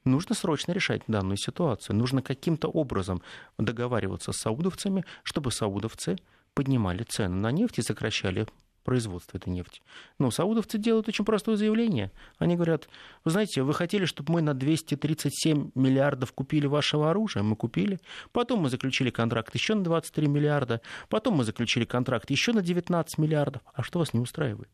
Нужно 0.04 0.34
срочно 0.34 0.72
решать 0.72 1.00
данную 1.06 1.38
ситуацию. 1.38 1.96
Нужно 1.96 2.20
каким-то 2.20 2.68
образом 2.68 3.22
договариваться 3.56 4.32
с 4.32 4.36
саудовцами, 4.36 5.06
чтобы 5.22 5.50
саудовцы 5.50 6.18
поднимали 6.52 7.04
цены 7.04 7.36
на 7.36 7.50
нефть 7.50 7.78
и 7.78 7.82
сокращали 7.82 8.46
производства 8.82 9.38
этой 9.38 9.50
нефти. 9.50 9.80
Но 10.18 10.30
саудовцы 10.30 10.78
делают 10.78 11.08
очень 11.08 11.24
простое 11.24 11.56
заявление. 11.56 12.10
Они 12.38 12.56
говорят, 12.56 12.88
вы 13.24 13.30
знаете, 13.30 13.62
вы 13.62 13.74
хотели, 13.74 14.04
чтобы 14.04 14.32
мы 14.32 14.42
на 14.42 14.54
237 14.54 15.70
миллиардов 15.74 16.32
купили 16.32 16.66
вашего 16.66 17.10
оружия, 17.10 17.42
мы 17.42 17.56
купили. 17.56 17.98
Потом 18.32 18.60
мы 18.60 18.70
заключили 18.70 19.10
контракт 19.10 19.54
еще 19.54 19.74
на 19.74 19.84
23 19.84 20.26
миллиарда. 20.26 20.80
Потом 21.08 21.34
мы 21.34 21.44
заключили 21.44 21.84
контракт 21.84 22.30
еще 22.30 22.52
на 22.52 22.62
19 22.62 23.18
миллиардов. 23.18 23.62
А 23.74 23.82
что 23.82 23.98
вас 23.98 24.12
не 24.14 24.20
устраивает? 24.20 24.70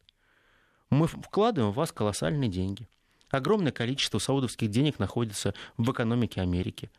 Мы 0.90 1.06
вкладываем 1.06 1.72
в 1.72 1.76
вас 1.76 1.92
колоссальные 1.92 2.48
деньги. 2.48 2.88
Огромное 3.30 3.72
количество 3.72 4.18
саудовских 4.18 4.70
денег 4.70 4.98
находится 4.98 5.52
в 5.76 5.90
экономике 5.90 6.40
Америки 6.40 6.90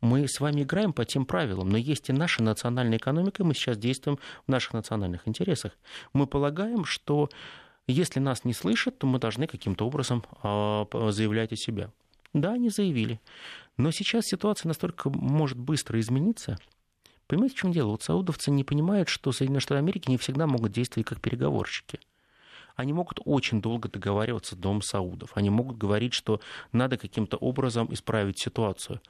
мы 0.00 0.28
с 0.28 0.40
вами 0.40 0.62
играем 0.62 0.92
по 0.92 1.04
тем 1.04 1.26
правилам, 1.26 1.68
но 1.68 1.76
есть 1.76 2.08
и 2.08 2.12
наша 2.12 2.42
национальная 2.42 2.98
экономика, 2.98 3.42
и 3.42 3.46
мы 3.46 3.54
сейчас 3.54 3.76
действуем 3.78 4.18
в 4.46 4.50
наших 4.50 4.74
национальных 4.74 5.26
интересах. 5.26 5.72
Мы 6.12 6.26
полагаем, 6.26 6.84
что 6.84 7.28
если 7.86 8.20
нас 8.20 8.44
не 8.44 8.52
слышат, 8.52 8.98
то 8.98 9.06
мы 9.06 9.18
должны 9.18 9.46
каким-то 9.46 9.86
образом 9.86 10.24
а, 10.42 10.86
заявлять 11.10 11.52
о 11.52 11.56
себе. 11.56 11.90
Да, 12.32 12.52
они 12.52 12.68
заявили. 12.68 13.20
Но 13.76 13.90
сейчас 13.90 14.26
ситуация 14.26 14.68
настолько 14.68 15.10
может 15.10 15.58
быстро 15.58 15.98
измениться. 15.98 16.58
Понимаете, 17.26 17.54
в 17.54 17.58
чем 17.58 17.72
дело? 17.72 17.90
Вот 17.90 18.02
саудовцы 18.02 18.50
не 18.50 18.64
понимают, 18.64 19.08
что 19.08 19.32
Соединенные 19.32 19.60
Штаты 19.60 19.78
Америки 19.78 20.10
не 20.10 20.18
всегда 20.18 20.46
могут 20.46 20.72
действовать 20.72 21.08
как 21.08 21.20
переговорщики 21.20 22.00
они 22.78 22.92
могут 22.92 23.18
очень 23.24 23.60
долго 23.60 23.88
договариваться 23.88 24.54
с 24.54 24.58
Домом 24.58 24.82
Саудов. 24.82 25.32
Они 25.34 25.50
могут 25.50 25.76
говорить, 25.76 26.14
что 26.14 26.40
надо 26.70 26.96
каким-то 26.96 27.36
образом 27.36 27.92
исправить 27.92 28.40
ситуацию. 28.40 29.00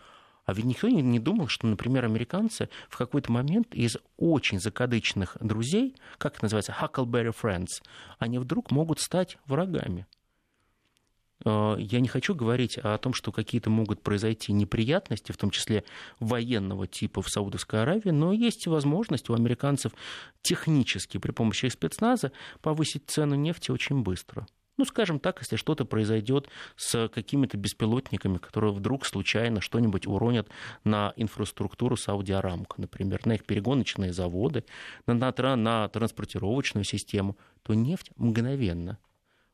А 0.48 0.54
ведь 0.54 0.64
никто 0.64 0.88
не 0.88 1.18
думал, 1.18 1.48
что, 1.48 1.66
например, 1.66 2.06
американцы 2.06 2.70
в 2.88 2.96
какой-то 2.96 3.30
момент 3.30 3.74
из 3.74 3.98
очень 4.16 4.58
закадычных 4.58 5.36
друзей, 5.40 5.94
как 6.16 6.36
это 6.36 6.46
называется, 6.46 6.74
Huckleberry 6.80 7.36
Friends, 7.38 7.82
они 8.18 8.38
вдруг 8.38 8.70
могут 8.70 8.98
стать 8.98 9.36
врагами. 9.44 10.06
Э, 11.44 11.76
я 11.78 12.00
не 12.00 12.08
хочу 12.08 12.34
говорить 12.34 12.78
о 12.78 12.96
том, 12.96 13.12
что 13.12 13.30
какие-то 13.30 13.68
могут 13.68 14.02
произойти 14.02 14.54
неприятности, 14.54 15.32
в 15.32 15.36
том 15.36 15.50
числе 15.50 15.84
военного 16.18 16.86
типа 16.86 17.20
в 17.20 17.28
Саудовской 17.28 17.82
Аравии, 17.82 18.08
но 18.08 18.32
есть 18.32 18.66
возможность 18.66 19.28
у 19.28 19.34
американцев 19.34 19.92
технически 20.40 21.18
при 21.18 21.32
помощи 21.32 21.66
спецназа 21.66 22.32
повысить 22.62 23.02
цену 23.10 23.34
нефти 23.34 23.70
очень 23.70 24.02
быстро. 24.02 24.46
Ну, 24.78 24.84
скажем 24.84 25.18
так, 25.18 25.40
если 25.40 25.56
что-то 25.56 25.84
произойдет 25.84 26.48
с 26.76 27.08
какими-то 27.08 27.56
беспилотниками, 27.56 28.38
которые 28.38 28.72
вдруг 28.72 29.04
случайно 29.04 29.60
что-нибудь 29.60 30.06
уронят 30.06 30.48
на 30.84 31.12
инфраструктуру 31.16 31.96
Сауди 31.96 32.32
Арамко, 32.32 32.80
например, 32.80 33.26
на 33.26 33.32
их 33.34 33.44
перегоночные 33.44 34.12
заводы, 34.12 34.64
на, 35.06 35.14
на, 35.14 35.56
на 35.56 35.88
транспортировочную 35.88 36.84
систему, 36.84 37.36
то 37.62 37.74
нефть 37.74 38.12
мгновенно 38.16 38.98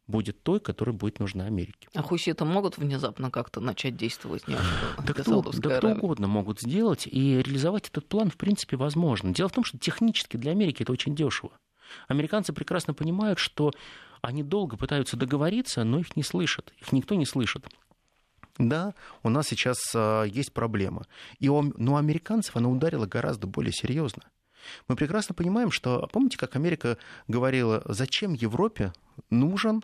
будет 0.06 0.42
той, 0.42 0.60
которая 0.60 0.94
будет 0.94 1.18
нужна 1.18 1.46
Америке. 1.46 1.88
А 1.94 2.02
хуситы 2.02 2.44
могут 2.44 2.76
внезапно 2.76 3.30
как-то 3.30 3.60
начать 3.60 3.96
действовать 3.96 4.46
неожиданно? 4.46 5.02
Да, 5.06 5.14
кто, 5.14 5.42
да 5.42 5.78
кто 5.78 5.88
угодно 5.88 6.26
могут 6.26 6.60
сделать, 6.60 7.06
и 7.06 7.38
реализовать 7.38 7.88
этот 7.88 8.06
план, 8.06 8.30
в 8.30 8.36
принципе, 8.36 8.76
возможно. 8.76 9.32
Дело 9.32 9.48
в 9.48 9.52
том, 9.52 9.64
что 9.64 9.78
технически 9.78 10.36
для 10.36 10.52
Америки 10.52 10.82
это 10.82 10.92
очень 10.92 11.16
дешево. 11.16 11.52
Американцы 12.08 12.52
прекрасно 12.52 12.92
понимают, 12.92 13.38
что 13.38 13.72
они 14.26 14.42
долго 14.42 14.76
пытаются 14.76 15.16
договориться, 15.16 15.84
но 15.84 15.98
их 15.98 16.16
не 16.16 16.22
слышат, 16.22 16.72
их 16.80 16.92
никто 16.92 17.14
не 17.14 17.26
слышит. 17.26 17.66
Да, 18.58 18.94
у 19.22 19.28
нас 19.28 19.48
сейчас 19.48 19.78
а, 19.94 20.22
есть 20.24 20.52
проблема. 20.52 21.06
И 21.40 21.48
у, 21.48 21.62
но 21.76 21.96
американцев 21.96 22.56
она 22.56 22.68
ударила 22.68 23.06
гораздо 23.06 23.46
более 23.46 23.72
серьезно. 23.72 24.22
Мы 24.88 24.96
прекрасно 24.96 25.34
понимаем, 25.34 25.70
что, 25.70 26.08
помните, 26.12 26.38
как 26.38 26.56
Америка 26.56 26.96
говорила, 27.26 27.82
зачем 27.86 28.32
Европе 28.32 28.92
нужен 29.30 29.82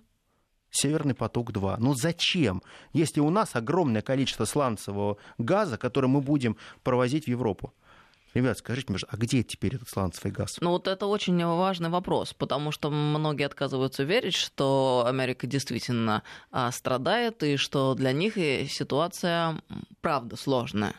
Северный 0.70 1.14
поток-2. 1.14 1.76
Ну 1.80 1.94
зачем, 1.94 2.62
если 2.92 3.18
у 3.20 3.28
нас 3.28 3.56
огромное 3.56 4.02
количество 4.02 4.44
сланцевого 4.44 5.16
газа, 5.36 5.76
который 5.76 6.08
мы 6.08 6.20
будем 6.20 6.56
провозить 6.84 7.24
в 7.24 7.28
Европу? 7.28 7.74
Ребят, 8.32 8.58
скажите, 8.58 8.94
а 9.08 9.16
где 9.16 9.42
теперь 9.42 9.74
этот 9.74 9.88
сланцевый 9.88 10.32
газ? 10.32 10.58
Ну 10.60 10.70
вот 10.70 10.86
это 10.86 11.06
очень 11.06 11.44
важный 11.44 11.88
вопрос, 11.88 12.32
потому 12.32 12.70
что 12.70 12.90
многие 12.90 13.44
отказываются 13.44 14.04
верить, 14.04 14.34
что 14.34 15.04
Америка 15.06 15.46
действительно 15.46 16.22
а, 16.52 16.70
страдает, 16.70 17.42
и 17.42 17.56
что 17.56 17.94
для 17.94 18.12
них 18.12 18.34
ситуация 18.70 19.60
правда 20.00 20.36
сложная 20.36 20.94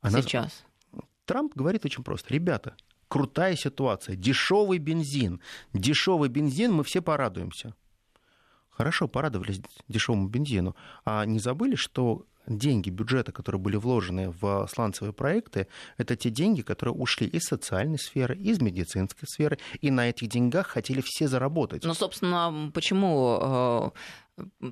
Она... 0.00 0.20
сейчас. 0.20 0.64
Трамп 1.26 1.54
говорит 1.54 1.84
очень 1.84 2.02
просто. 2.02 2.34
Ребята, 2.34 2.74
крутая 3.08 3.54
ситуация, 3.56 4.16
дешевый 4.16 4.78
бензин. 4.78 5.40
Дешевый 5.72 6.28
бензин, 6.28 6.72
мы 6.72 6.82
все 6.82 7.00
порадуемся. 7.00 7.74
Хорошо, 8.70 9.06
порадовались 9.06 9.60
дешевому 9.86 10.28
бензину. 10.28 10.74
А 11.04 11.24
не 11.24 11.38
забыли, 11.38 11.76
что 11.76 12.26
деньги 12.46 12.90
бюджета, 12.90 13.32
которые 13.32 13.60
были 13.60 13.76
вложены 13.76 14.30
в 14.30 14.68
сланцевые 14.72 15.12
проекты, 15.12 15.66
это 15.96 16.16
те 16.16 16.30
деньги, 16.30 16.62
которые 16.62 16.94
ушли 16.94 17.26
из 17.26 17.44
социальной 17.44 17.98
сферы, 17.98 18.36
из 18.36 18.60
медицинской 18.60 19.26
сферы, 19.28 19.58
и 19.80 19.90
на 19.90 20.08
этих 20.08 20.28
деньгах 20.28 20.68
хотели 20.68 21.02
все 21.04 21.28
заработать. 21.28 21.84
Ну, 21.84 21.94
собственно, 21.94 22.70
почему 22.72 23.38
э, 23.40 23.90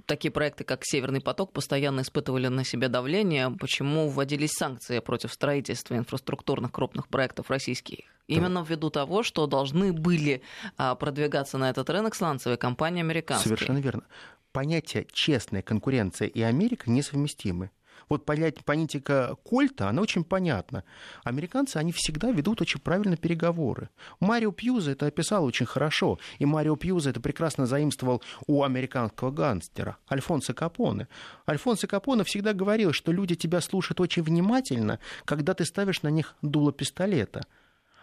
такие 0.06 0.30
проекты, 0.30 0.64
как 0.64 0.80
«Северный 0.85 1.20
поток», 1.20 1.52
постоянно 1.52 2.00
испытывали 2.00 2.48
на 2.48 2.64
себе 2.64 2.88
давление, 2.88 3.50
почему 3.50 4.08
вводились 4.08 4.52
санкции 4.52 4.98
против 4.98 5.32
строительства 5.32 5.96
инфраструктурных 5.96 6.72
крупных 6.72 7.08
проектов 7.08 7.50
российских? 7.50 8.00
Именно 8.28 8.64
ввиду 8.66 8.88
того, 8.90 9.22
что 9.22 9.46
должны 9.46 9.92
были 9.92 10.42
а, 10.76 10.94
продвигаться 10.94 11.58
на 11.58 11.70
этот 11.70 11.90
рынок 11.90 12.14
сланцевые 12.14 12.56
компании 12.56 13.00
американские. 13.00 13.56
Совершенно 13.56 13.78
верно 13.78 14.04
понятие 14.52 15.06
честная 15.12 15.62
конкуренция 15.62 16.28
и 16.28 16.42
Америка 16.42 16.90
несовместимы. 16.90 17.70
Вот 18.08 18.26
политика 18.26 19.36
Кольта, 19.42 19.88
она 19.88 20.02
очень 20.02 20.24
понятна. 20.24 20.84
Американцы, 21.24 21.78
они 21.78 21.92
всегда 21.92 22.30
ведут 22.30 22.60
очень 22.60 22.80
правильно 22.80 23.16
переговоры. 23.16 23.88
Марио 24.20 24.52
Пьюза 24.52 24.90
это 24.90 25.06
описал 25.06 25.44
очень 25.44 25.66
хорошо. 25.66 26.18
И 26.38 26.44
Марио 26.44 26.76
Пьюза 26.76 27.10
это 27.10 27.20
прекрасно 27.20 27.66
заимствовал 27.66 28.22
у 28.46 28.64
американского 28.64 29.30
гангстера 29.30 29.96
Альфонсо 30.10 30.52
Капоне. 30.52 31.08
Альфонсо 31.48 31.86
Капоне 31.86 32.24
всегда 32.24 32.52
говорил, 32.52 32.92
что 32.92 33.12
люди 33.12 33.34
тебя 33.34 33.60
слушают 33.60 34.00
очень 34.00 34.22
внимательно, 34.22 34.98
когда 35.24 35.54
ты 35.54 35.64
ставишь 35.64 36.02
на 36.02 36.08
них 36.08 36.34
дуло 36.42 36.72
пистолета. 36.72 37.46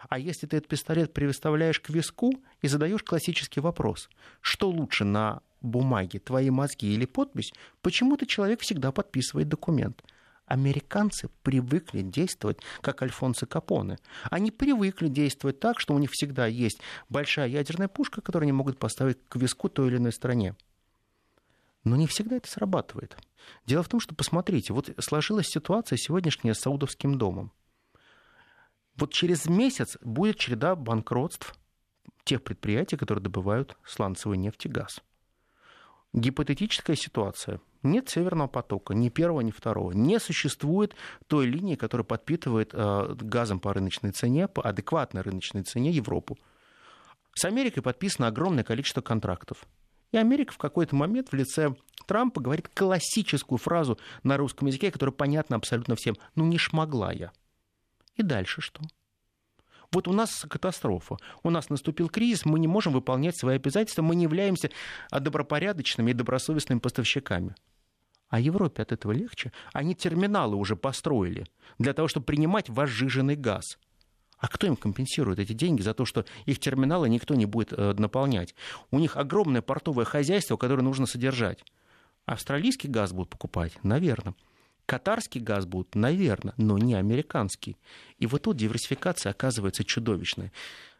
А 0.08 0.18
если 0.18 0.46
ты 0.46 0.56
этот 0.56 0.68
пистолет 0.68 1.12
приставляешь 1.12 1.80
к 1.80 1.90
виску 1.90 2.32
и 2.62 2.68
задаешь 2.68 3.02
классический 3.02 3.60
вопрос, 3.60 4.08
что 4.40 4.70
лучше 4.70 5.04
на 5.04 5.42
бумаги, 5.60 6.18
твои 6.18 6.50
мозги 6.50 6.94
или 6.94 7.04
подпись, 7.04 7.52
почему-то 7.82 8.26
человек 8.26 8.60
всегда 8.60 8.92
подписывает 8.92 9.48
документ. 9.48 10.02
Американцы 10.46 11.28
привыкли 11.44 12.00
действовать 12.00 12.58
как 12.80 13.02
Альфонсо 13.02 13.46
Капоне. 13.46 13.98
Они 14.30 14.50
привыкли 14.50 15.06
действовать 15.06 15.60
так, 15.60 15.78
что 15.78 15.94
у 15.94 15.98
них 15.98 16.10
всегда 16.10 16.46
есть 16.46 16.80
большая 17.08 17.46
ядерная 17.46 17.86
пушка, 17.86 18.20
которую 18.20 18.46
они 18.46 18.52
могут 18.52 18.78
поставить 18.78 19.18
к 19.28 19.36
виску 19.36 19.68
той 19.68 19.88
или 19.88 19.98
иной 19.98 20.12
стране. 20.12 20.56
Но 21.84 21.94
не 21.94 22.06
всегда 22.08 22.36
это 22.36 22.50
срабатывает. 22.50 23.16
Дело 23.64 23.82
в 23.82 23.88
том, 23.88 24.00
что, 24.00 24.14
посмотрите, 24.14 24.72
вот 24.72 24.90
сложилась 24.98 25.46
ситуация 25.46 25.96
сегодняшняя 25.96 26.54
с 26.54 26.60
Саудовским 26.60 27.16
домом. 27.16 27.52
Вот 29.00 29.14
через 29.14 29.46
месяц 29.46 29.96
будет 30.02 30.36
череда 30.36 30.76
банкротств 30.76 31.54
тех 32.24 32.44
предприятий, 32.44 32.98
которые 32.98 33.22
добывают 33.22 33.78
сланцевую 33.82 34.38
нефть 34.38 34.66
и 34.66 34.68
газ. 34.68 35.00
Гипотетическая 36.12 36.96
ситуация. 36.96 37.60
Нет 37.82 38.10
Северного 38.10 38.48
потока, 38.48 38.92
ни 38.92 39.08
первого, 39.08 39.40
ни 39.40 39.52
второго. 39.52 39.92
Не 39.92 40.20
существует 40.20 40.94
той 41.28 41.46
линии, 41.46 41.76
которая 41.76 42.04
подпитывает 42.04 42.74
э, 42.74 43.14
газом 43.14 43.58
по 43.58 43.72
рыночной 43.72 44.10
цене, 44.10 44.48
по 44.48 44.62
адекватной 44.62 45.22
рыночной 45.22 45.62
цене 45.62 45.90
Европу. 45.90 46.36
С 47.32 47.46
Америкой 47.46 47.82
подписано 47.82 48.26
огромное 48.26 48.64
количество 48.64 49.00
контрактов. 49.00 49.64
И 50.12 50.18
Америка 50.18 50.52
в 50.52 50.58
какой-то 50.58 50.94
момент 50.94 51.30
в 51.30 51.34
лице 51.34 51.74
Трампа 52.06 52.42
говорит 52.42 52.68
классическую 52.68 53.58
фразу 53.58 53.98
на 54.24 54.36
русском 54.36 54.68
языке, 54.68 54.90
которая 54.90 55.14
понятна 55.14 55.56
абсолютно 55.56 55.94
всем. 55.96 56.16
Ну 56.34 56.44
не 56.44 56.58
шмогла 56.58 57.12
я. 57.12 57.32
И 58.16 58.22
дальше 58.22 58.60
что? 58.60 58.82
Вот 59.92 60.06
у 60.06 60.12
нас 60.12 60.46
катастрофа. 60.48 61.16
У 61.42 61.50
нас 61.50 61.68
наступил 61.68 62.08
кризис, 62.08 62.44
мы 62.44 62.60
не 62.60 62.68
можем 62.68 62.92
выполнять 62.92 63.36
свои 63.36 63.56
обязательства, 63.56 64.02
мы 64.02 64.14
не 64.14 64.24
являемся 64.24 64.70
добропорядочными 65.10 66.12
и 66.12 66.14
добросовестными 66.14 66.78
поставщиками. 66.78 67.54
А 68.28 68.38
Европе 68.38 68.82
от 68.82 68.92
этого 68.92 69.10
легче. 69.10 69.52
Они 69.72 69.96
терминалы 69.96 70.54
уже 70.54 70.76
построили 70.76 71.46
для 71.78 71.92
того, 71.92 72.06
чтобы 72.06 72.26
принимать 72.26 72.68
ваш 72.68 72.88
жиженый 72.90 73.34
газ. 73.34 73.78
А 74.38 74.46
кто 74.48 74.66
им 74.66 74.76
компенсирует 74.76 75.38
эти 75.40 75.52
деньги 75.52 75.82
за 75.82 75.92
то, 75.92 76.04
что 76.04 76.24
их 76.46 76.60
терминалы 76.60 77.08
никто 77.08 77.34
не 77.34 77.44
будет 77.44 77.72
э, 77.72 77.92
наполнять? 77.98 78.54
У 78.90 78.98
них 78.98 79.16
огромное 79.16 79.60
портовое 79.60 80.04
хозяйство, 80.04 80.56
которое 80.56 80.82
нужно 80.82 81.06
содержать. 81.06 81.62
Австралийский 82.24 82.88
газ 82.88 83.12
будут 83.12 83.30
покупать? 83.30 83.72
Наверное. 83.82 84.34
Катарский 84.90 85.40
газ 85.40 85.66
будут, 85.66 85.94
наверное, 85.94 86.52
но 86.56 86.76
не 86.76 86.96
американский. 86.96 87.76
И 88.18 88.26
вот 88.26 88.42
тут 88.42 88.56
диверсификация 88.56 89.30
оказывается 89.30 89.84
чудовищной. 89.84 90.50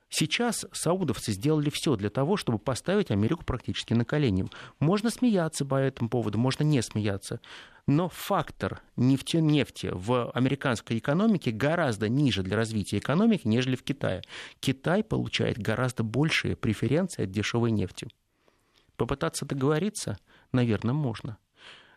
Сейчас 0.09 0.65
саудовцы 0.71 1.33
сделали 1.33 1.71
все 1.71 1.97
для 1.97 2.09
того, 2.09 2.37
чтобы 2.37 2.61
поставить 2.61 3.11
Америку 3.11 3.45
практически 3.45 3.93
на 3.93 4.05
колени. 4.05 4.47
Можно 4.79 5.11
смеяться 5.11 5.65
по 5.65 5.75
этому 5.75 6.09
поводу, 6.09 6.39
можно 6.39 6.63
не 6.63 6.81
смеяться. 6.83 7.41
Но 7.89 8.09
фактор 8.09 8.81
нефти, 8.95 9.39
нефти 9.39 9.91
в 9.93 10.31
американской 10.35 10.99
экономике 10.99 11.51
гораздо 11.51 12.09
ниже 12.09 12.45
для 12.45 12.57
развития 12.57 12.99
экономики, 12.99 13.49
нежели 13.49 13.75
в 13.75 13.83
Китае. 13.83 14.23
Китай 14.61 15.03
получает 15.03 15.59
гораздо 15.59 16.05
большие 16.05 16.55
преференции 16.55 17.25
от 17.25 17.33
дешевой 17.33 17.73
нефти. 17.73 18.07
Попытаться 18.95 19.47
договориться, 19.47 20.17
наверное, 20.53 20.95
можно. 20.95 21.39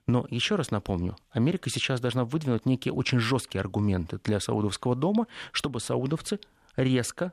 Но 0.05 0.25
еще 0.29 0.55
раз 0.55 0.71
напомню, 0.71 1.15
Америка 1.31 1.69
сейчас 1.69 2.01
должна 2.01 2.25
выдвинуть 2.25 2.65
некие 2.65 2.93
очень 2.93 3.19
жесткие 3.19 3.61
аргументы 3.61 4.19
для 4.23 4.39
Саудовского 4.39 4.95
дома, 4.95 5.27
чтобы 5.51 5.79
саудовцы 5.79 6.39
резко 6.75 7.31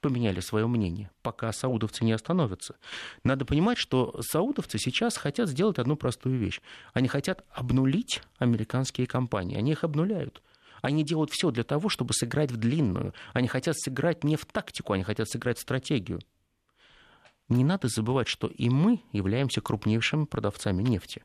поменяли 0.00 0.40
свое 0.40 0.66
мнение, 0.66 1.10
пока 1.22 1.50
саудовцы 1.50 2.04
не 2.04 2.12
остановятся. 2.12 2.76
Надо 3.24 3.46
понимать, 3.46 3.78
что 3.78 4.20
саудовцы 4.20 4.78
сейчас 4.78 5.16
хотят 5.16 5.48
сделать 5.48 5.78
одну 5.78 5.96
простую 5.96 6.38
вещь. 6.38 6.60
Они 6.92 7.08
хотят 7.08 7.42
обнулить 7.50 8.22
американские 8.38 9.06
компании. 9.06 9.56
Они 9.56 9.72
их 9.72 9.82
обнуляют. 9.82 10.42
Они 10.82 11.02
делают 11.02 11.30
все 11.30 11.50
для 11.50 11.64
того, 11.64 11.88
чтобы 11.88 12.12
сыграть 12.12 12.52
в 12.52 12.58
длинную. 12.58 13.14
Они 13.32 13.48
хотят 13.48 13.78
сыграть 13.78 14.22
не 14.22 14.36
в 14.36 14.44
тактику, 14.44 14.92
они 14.92 15.02
хотят 15.02 15.30
сыграть 15.30 15.56
в 15.56 15.62
стратегию. 15.62 16.20
Не 17.48 17.64
надо 17.64 17.88
забывать, 17.88 18.28
что 18.28 18.46
и 18.46 18.68
мы 18.68 19.02
являемся 19.10 19.62
крупнейшими 19.62 20.26
продавцами 20.26 20.82
нефти. 20.82 21.24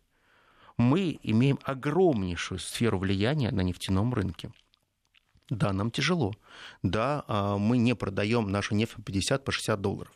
Мы 0.80 1.20
имеем 1.24 1.60
огромнейшую 1.64 2.58
сферу 2.58 3.00
влияния 3.00 3.52
на 3.52 3.60
нефтяном 3.60 4.14
рынке. 4.14 4.50
Да, 5.50 5.74
нам 5.74 5.92
тяжело. 5.92 6.34
Да, 6.84 7.26
а, 7.28 7.58
мы 7.58 7.78
не 7.78 7.96
продаем 7.96 8.50
нашу 8.50 8.76
нефть 8.76 8.94
по 8.94 9.02
50, 9.02 9.44
по 9.44 9.52
60 9.52 9.82
долларов. 9.82 10.14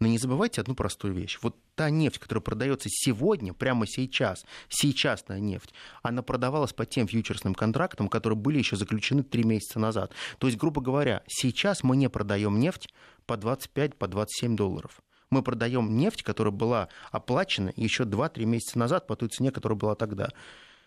Но 0.00 0.08
не 0.08 0.18
забывайте 0.18 0.60
одну 0.60 0.74
простую 0.74 1.14
вещь. 1.14 1.38
Вот 1.42 1.56
та 1.76 1.90
нефть, 1.90 2.18
которая 2.18 2.42
продается 2.42 2.88
сегодня, 2.90 3.54
прямо 3.54 3.86
сейчас, 3.86 4.44
сейчасная 4.68 5.38
нефть, 5.38 5.72
она 6.02 6.22
продавалась 6.22 6.72
по 6.72 6.84
тем 6.84 7.06
фьючерсным 7.06 7.54
контрактам, 7.54 8.08
которые 8.08 8.36
были 8.36 8.58
еще 8.58 8.74
заключены 8.74 9.22
три 9.22 9.44
месяца 9.44 9.78
назад. 9.78 10.12
То 10.38 10.48
есть, 10.48 10.58
грубо 10.58 10.80
говоря, 10.80 11.22
сейчас 11.28 11.84
мы 11.84 11.96
не 11.96 12.10
продаем 12.10 12.58
нефть 12.58 12.92
по 13.26 13.36
25, 13.36 13.94
по 13.94 14.08
27 14.08 14.56
долларов. 14.56 15.00
Мы 15.30 15.42
продаем 15.42 15.96
нефть, 15.96 16.22
которая 16.22 16.52
была 16.52 16.88
оплачена 17.12 17.72
еще 17.76 18.02
2-3 18.02 18.44
месяца 18.46 18.78
назад 18.78 19.06
по 19.06 19.14
той 19.14 19.28
цене, 19.28 19.52
которая 19.52 19.78
была 19.78 19.94
тогда 19.94 20.30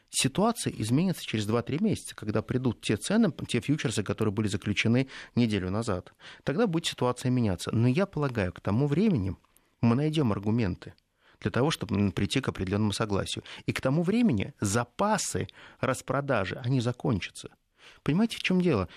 ситуация 0.09 0.71
изменится 0.73 1.25
через 1.25 1.47
2-3 1.47 1.83
месяца, 1.83 2.15
когда 2.15 2.41
придут 2.41 2.81
те 2.81 2.97
цены, 2.97 3.31
те 3.47 3.61
фьючерсы, 3.61 4.03
которые 4.03 4.33
были 4.33 4.47
заключены 4.47 5.07
неделю 5.35 5.71
назад. 5.71 6.13
Тогда 6.43 6.67
будет 6.67 6.85
ситуация 6.85 7.29
меняться. 7.31 7.71
Но 7.73 7.87
я 7.87 8.05
полагаю, 8.05 8.53
к 8.53 8.61
тому 8.61 8.87
времени 8.87 9.35
мы 9.81 9.95
найдем 9.95 10.31
аргументы 10.31 10.93
для 11.39 11.51
того, 11.51 11.71
чтобы 11.71 12.11
прийти 12.11 12.39
к 12.39 12.47
определенному 12.47 12.93
согласию. 12.93 13.43
И 13.65 13.73
к 13.73 13.81
тому 13.81 14.03
времени 14.03 14.53
запасы 14.61 15.47
распродажи, 15.79 16.59
они 16.63 16.79
закончатся. 16.79 17.49
Понимаете, 18.03 18.37
в 18.37 18.43
чем 18.43 18.61
дело? 18.61 18.87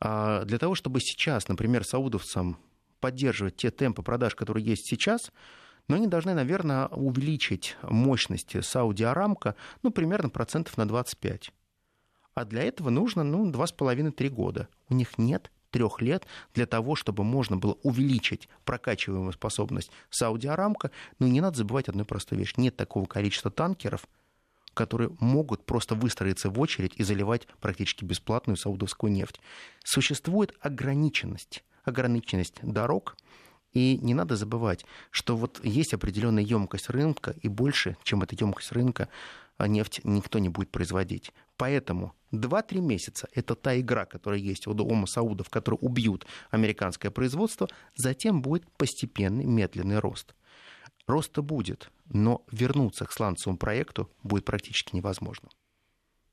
А, 0.00 0.44
для 0.44 0.58
того, 0.58 0.74
чтобы 0.74 1.00
сейчас, 1.00 1.48
например, 1.48 1.84
саудовцам 1.84 2.58
поддерживать 3.02 3.56
те 3.56 3.70
темпы 3.70 4.02
продаж, 4.02 4.34
которые 4.34 4.64
есть 4.64 4.86
сейчас, 4.86 5.32
но 5.88 5.96
они 5.96 6.06
должны, 6.06 6.32
наверное, 6.32 6.86
увеличить 6.86 7.76
мощности 7.82 8.60
Сауди 8.60 9.02
Арамко, 9.02 9.56
ну, 9.82 9.90
примерно 9.90 10.30
процентов 10.30 10.78
на 10.78 10.86
25. 10.86 11.50
А 12.34 12.44
для 12.44 12.62
этого 12.62 12.88
нужно, 12.88 13.24
ну, 13.24 13.50
2,5-3 13.50 14.28
года. 14.28 14.68
У 14.88 14.94
них 14.94 15.18
нет 15.18 15.50
трех 15.72 16.00
лет 16.00 16.26
для 16.54 16.66
того, 16.66 16.94
чтобы 16.94 17.24
можно 17.24 17.56
было 17.56 17.76
увеличить 17.82 18.48
прокачиваемую 18.64 19.32
способность 19.32 19.90
Сауди 20.08 20.46
Арамко. 20.46 20.92
Но 21.18 21.26
не 21.26 21.40
надо 21.40 21.58
забывать 21.58 21.88
одну 21.88 22.04
простую 22.04 22.38
вещь. 22.38 22.54
Нет 22.56 22.76
такого 22.76 23.06
количества 23.06 23.50
танкеров, 23.50 24.06
которые 24.74 25.10
могут 25.18 25.66
просто 25.66 25.96
выстроиться 25.96 26.50
в 26.50 26.60
очередь 26.60 26.92
и 26.96 27.02
заливать 27.02 27.48
практически 27.60 28.04
бесплатную 28.04 28.56
саудовскую 28.56 29.12
нефть. 29.12 29.40
Существует 29.82 30.54
ограниченность. 30.60 31.64
Ограниченность 31.84 32.54
дорог, 32.62 33.16
и 33.72 33.98
не 34.02 34.14
надо 34.14 34.36
забывать, 34.36 34.84
что 35.10 35.36
вот 35.36 35.60
есть 35.64 35.94
определенная 35.94 36.42
емкость 36.42 36.90
рынка, 36.90 37.34
и 37.40 37.48
больше, 37.48 37.96
чем 38.02 38.22
эта 38.22 38.36
емкость 38.38 38.72
рынка, 38.72 39.08
а 39.56 39.66
нефть 39.66 40.00
никто 40.04 40.38
не 40.38 40.48
будет 40.48 40.70
производить. 40.70 41.32
Поэтому 41.56 42.14
2-3 42.32 42.80
месяца– 42.80 43.28
это 43.34 43.54
та 43.54 43.78
игра, 43.78 44.04
которая 44.04 44.40
есть 44.40 44.66
у 44.66 44.74
Дома 44.74 45.06
Саудов, 45.06 45.48
которые 45.48 45.78
убьют 45.78 46.26
американское 46.50 47.10
производство, 47.10 47.68
затем 47.94 48.42
будет 48.42 48.70
постепенный 48.76 49.44
медленный 49.44 49.98
рост. 49.98 50.34
Роста 51.06 51.42
будет, 51.42 51.90
но 52.06 52.44
вернуться 52.50 53.06
к 53.06 53.12
сланцевому 53.12 53.58
проекту 53.58 54.10
будет 54.22 54.44
практически 54.44 54.94
невозможно. 54.94 55.48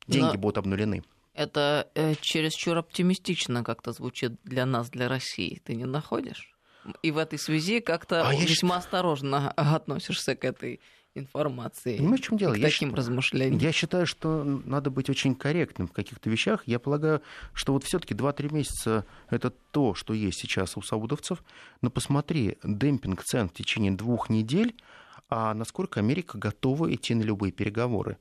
Деньги 0.08 0.34
но... 0.34 0.40
будут 0.40 0.58
обнулены. 0.58 1.04
Это 1.40 1.90
э, 1.96 2.16
чересчур 2.20 2.78
оптимистично 2.78 3.64
как-то 3.64 3.94
звучит 3.94 4.34
для 4.44 4.66
нас, 4.66 4.90
для 4.90 5.08
России. 5.08 5.62
Ты 5.64 5.76
не 5.76 5.86
находишь? 5.86 6.54
и 7.02 7.12
в 7.12 7.18
этой 7.18 7.40
связи 7.40 7.80
как-то 7.80 8.28
а 8.28 8.34
весьма 8.34 8.76
я... 8.76 8.80
осторожно 8.80 9.52
относишься 9.56 10.36
к 10.36 10.44
этой 10.44 10.82
информации. 11.16 11.98
Понимаешь, 11.98 12.22
в 12.22 12.24
чем 12.26 12.38
дело? 12.38 12.54
К 12.54 12.58
я 12.58 12.64
таким 12.64 12.90
считаю, 12.90 12.96
размышлениям. 12.96 13.60
Я 13.60 13.72
считаю, 13.72 14.06
что 14.06 14.44
надо 14.44 14.90
быть 14.90 15.10
очень 15.10 15.34
корректным 15.34 15.88
в 15.88 15.92
каких-то 15.92 16.30
вещах. 16.30 16.64
Я 16.66 16.80
полагаю, 16.80 17.22
что 17.54 17.74
вот 17.74 17.84
все-таки 17.84 18.14
2-3 18.14 18.54
месяца 18.54 19.06
это 19.30 19.52
то, 19.72 19.94
что 19.94 20.14
есть 20.14 20.40
сейчас 20.40 20.76
у 20.76 20.82
саудовцев. 20.82 21.44
Но 21.82 21.90
посмотри, 21.90 22.58
демпинг 22.64 23.24
цен 23.24 23.48
в 23.50 23.54
течение 23.54 23.92
двух 23.92 24.30
недель, 24.30 24.76
а 25.30 25.54
насколько 25.54 26.00
Америка 26.00 26.38
готова 26.38 26.94
идти 26.94 27.16
на 27.16 27.24
любые 27.24 27.52
переговоры 27.52 28.18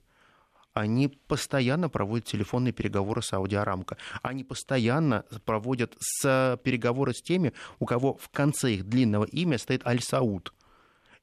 они 0.78 1.08
постоянно 1.08 1.88
проводят 1.88 2.26
телефонные 2.26 2.72
переговоры 2.72 3.22
с 3.22 3.32
Ауди 3.32 3.56
Арамко. 3.56 3.96
Они 4.22 4.44
постоянно 4.44 5.24
проводят 5.44 5.96
с, 5.98 6.58
переговоры 6.62 7.14
с 7.14 7.22
теми, 7.22 7.52
у 7.78 7.86
кого 7.86 8.16
в 8.16 8.28
конце 8.28 8.74
их 8.74 8.84
длинного 8.84 9.24
имя 9.24 9.58
стоит 9.58 9.86
Аль-Сауд. 9.86 10.52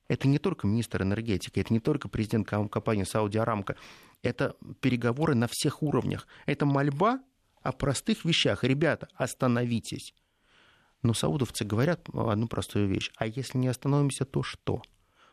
Это 0.07 0.27
не 0.27 0.37
только 0.37 0.67
министр 0.67 1.03
энергетики, 1.03 1.59
это 1.59 1.73
не 1.73 1.79
только 1.79 2.09
президент 2.09 2.47
компании 2.47 3.03
Сауди 3.03 3.37
Арамко. 3.37 3.75
Это 4.21 4.55
переговоры 4.81 5.35
на 5.35 5.47
всех 5.49 5.81
уровнях. 5.81 6.27
Это 6.45 6.65
мольба 6.65 7.19
о 7.61 7.71
простых 7.71 8.25
вещах. 8.25 8.63
Ребята, 8.63 9.07
остановитесь. 9.15 10.13
Но 11.01 11.13
саудовцы 11.13 11.63
говорят 11.63 12.07
одну 12.13 12.47
простую 12.47 12.87
вещь. 12.87 13.11
А 13.17 13.25
если 13.25 13.57
не 13.57 13.67
остановимся, 13.67 14.25
то 14.25 14.43
что? 14.43 14.81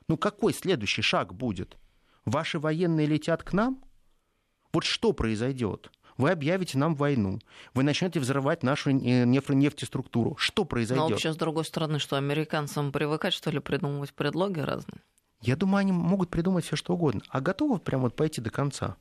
Ну 0.08 0.16
какой 0.16 0.54
следующий 0.54 1.02
шаг 1.02 1.34
будет? 1.34 1.76
Ваши 2.24 2.58
военные 2.58 3.06
летят 3.06 3.42
к 3.42 3.52
нам? 3.52 3.82
Вот 4.72 4.84
что 4.84 5.12
произойдет? 5.12 5.90
Вы 6.18 6.30
объявите 6.30 6.78
нам 6.78 6.94
войну, 6.94 7.38
вы 7.74 7.82
начнете 7.82 8.20
взрывать 8.20 8.62
нашу 8.62 8.90
э, 8.90 9.24
нефтеструктуру. 9.24 10.36
Что 10.38 10.64
произойдет? 10.64 11.04
Но 11.04 11.08
вообще, 11.08 11.32
с 11.32 11.36
другой 11.36 11.64
стороны, 11.64 11.98
что 11.98 12.16
американцам 12.16 12.92
привыкать, 12.92 13.32
что 13.32 13.50
ли, 13.50 13.60
придумывать 13.60 14.12
предлоги 14.12 14.60
разные? 14.60 15.00
Я 15.40 15.56
думаю, 15.56 15.78
они 15.78 15.92
могут 15.92 16.30
придумать 16.30 16.64
все 16.64 16.76
что 16.76 16.94
угодно, 16.94 17.22
а 17.28 17.40
готовы 17.40 17.78
прямо 17.78 18.04
вот 18.04 18.14
пойти 18.14 18.40
до 18.40 18.50
конца. 18.50 18.96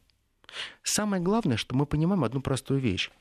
Самое 0.84 1.22
главное, 1.22 1.58
что 1.58 1.76
мы 1.76 1.86
понимаем 1.86 2.24
одну 2.24 2.42
простую 2.42 2.80
вещь. 2.80 3.12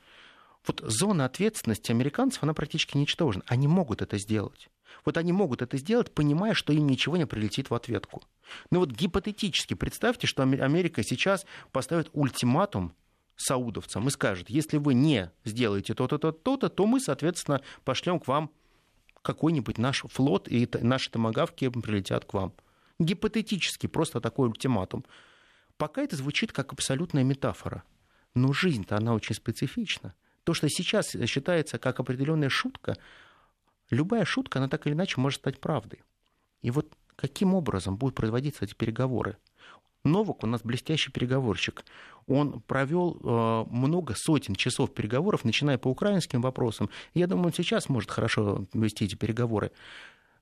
Вот 0.67 0.81
зона 0.85 1.25
ответственности 1.25 1.91
американцев, 1.91 2.43
она 2.43 2.53
практически 2.53 2.97
ничтожна. 2.97 3.41
Они 3.47 3.67
могут 3.67 4.01
это 4.01 4.17
сделать. 4.17 4.69
Вот 5.05 5.17
они 5.17 5.31
могут 5.31 5.61
это 5.61 5.77
сделать, 5.77 6.13
понимая, 6.13 6.53
что 6.53 6.73
им 6.73 6.87
ничего 6.87 7.17
не 7.17 7.25
прилетит 7.25 7.69
в 7.69 7.73
ответку. 7.73 8.21
Ну 8.69 8.79
вот 8.79 8.91
гипотетически 8.91 9.73
представьте, 9.73 10.27
что 10.27 10.43
Америка 10.43 11.01
сейчас 11.03 11.45
поставит 11.71 12.09
ультиматум 12.13 12.93
саудовцам 13.35 14.07
и 14.07 14.11
скажет, 14.11 14.49
если 14.49 14.77
вы 14.77 14.93
не 14.93 15.31
сделаете 15.45 15.93
то-то, 15.93 16.17
то-то, 16.17 16.37
то-то, 16.37 16.69
то 16.69 16.85
мы, 16.85 16.99
соответственно, 16.99 17.61
пошлем 17.83 18.19
к 18.19 18.27
вам 18.27 18.51
какой-нибудь 19.21 19.77
наш 19.77 20.03
флот, 20.09 20.47
и 20.47 20.69
наши 20.81 21.09
томогавки 21.09 21.69
прилетят 21.69 22.25
к 22.25 22.33
вам. 22.33 22.53
Гипотетически 22.99 23.87
просто 23.87 24.19
такой 24.19 24.47
ультиматум. 24.49 25.05
Пока 25.77 26.03
это 26.03 26.15
звучит 26.15 26.51
как 26.51 26.73
абсолютная 26.73 27.23
метафора. 27.23 27.83
Но 28.35 28.53
жизнь-то 28.53 28.95
она 28.95 29.13
очень 29.13 29.35
специфична. 29.35 30.13
То, 30.43 30.53
что 30.53 30.67
сейчас 30.69 31.11
считается 31.25 31.77
как 31.77 31.99
определенная 31.99 32.49
шутка, 32.49 32.97
любая 33.89 34.25
шутка, 34.25 34.59
она 34.59 34.67
так 34.67 34.87
или 34.87 34.93
иначе 34.93 35.19
может 35.21 35.39
стать 35.39 35.59
правдой. 35.59 36.01
И 36.61 36.71
вот 36.71 36.91
каким 37.15 37.53
образом 37.53 37.97
будут 37.97 38.15
производиться 38.15 38.65
эти 38.65 38.73
переговоры? 38.73 39.37
Новак 40.03 40.43
у 40.43 40.47
нас 40.47 40.61
блестящий 40.63 41.11
переговорщик. 41.11 41.85
Он 42.25 42.61
провел 42.61 43.19
э, 43.21 43.65
много 43.69 44.15
сотен 44.17 44.55
часов 44.55 44.93
переговоров, 44.93 45.45
начиная 45.45 45.77
по 45.77 45.89
украинским 45.89 46.41
вопросам. 46.41 46.89
Я 47.13 47.27
думаю, 47.27 47.47
он 47.47 47.53
сейчас 47.53 47.87
может 47.87 48.09
хорошо 48.09 48.65
вести 48.73 49.05
эти 49.05 49.15
переговоры. 49.15 49.71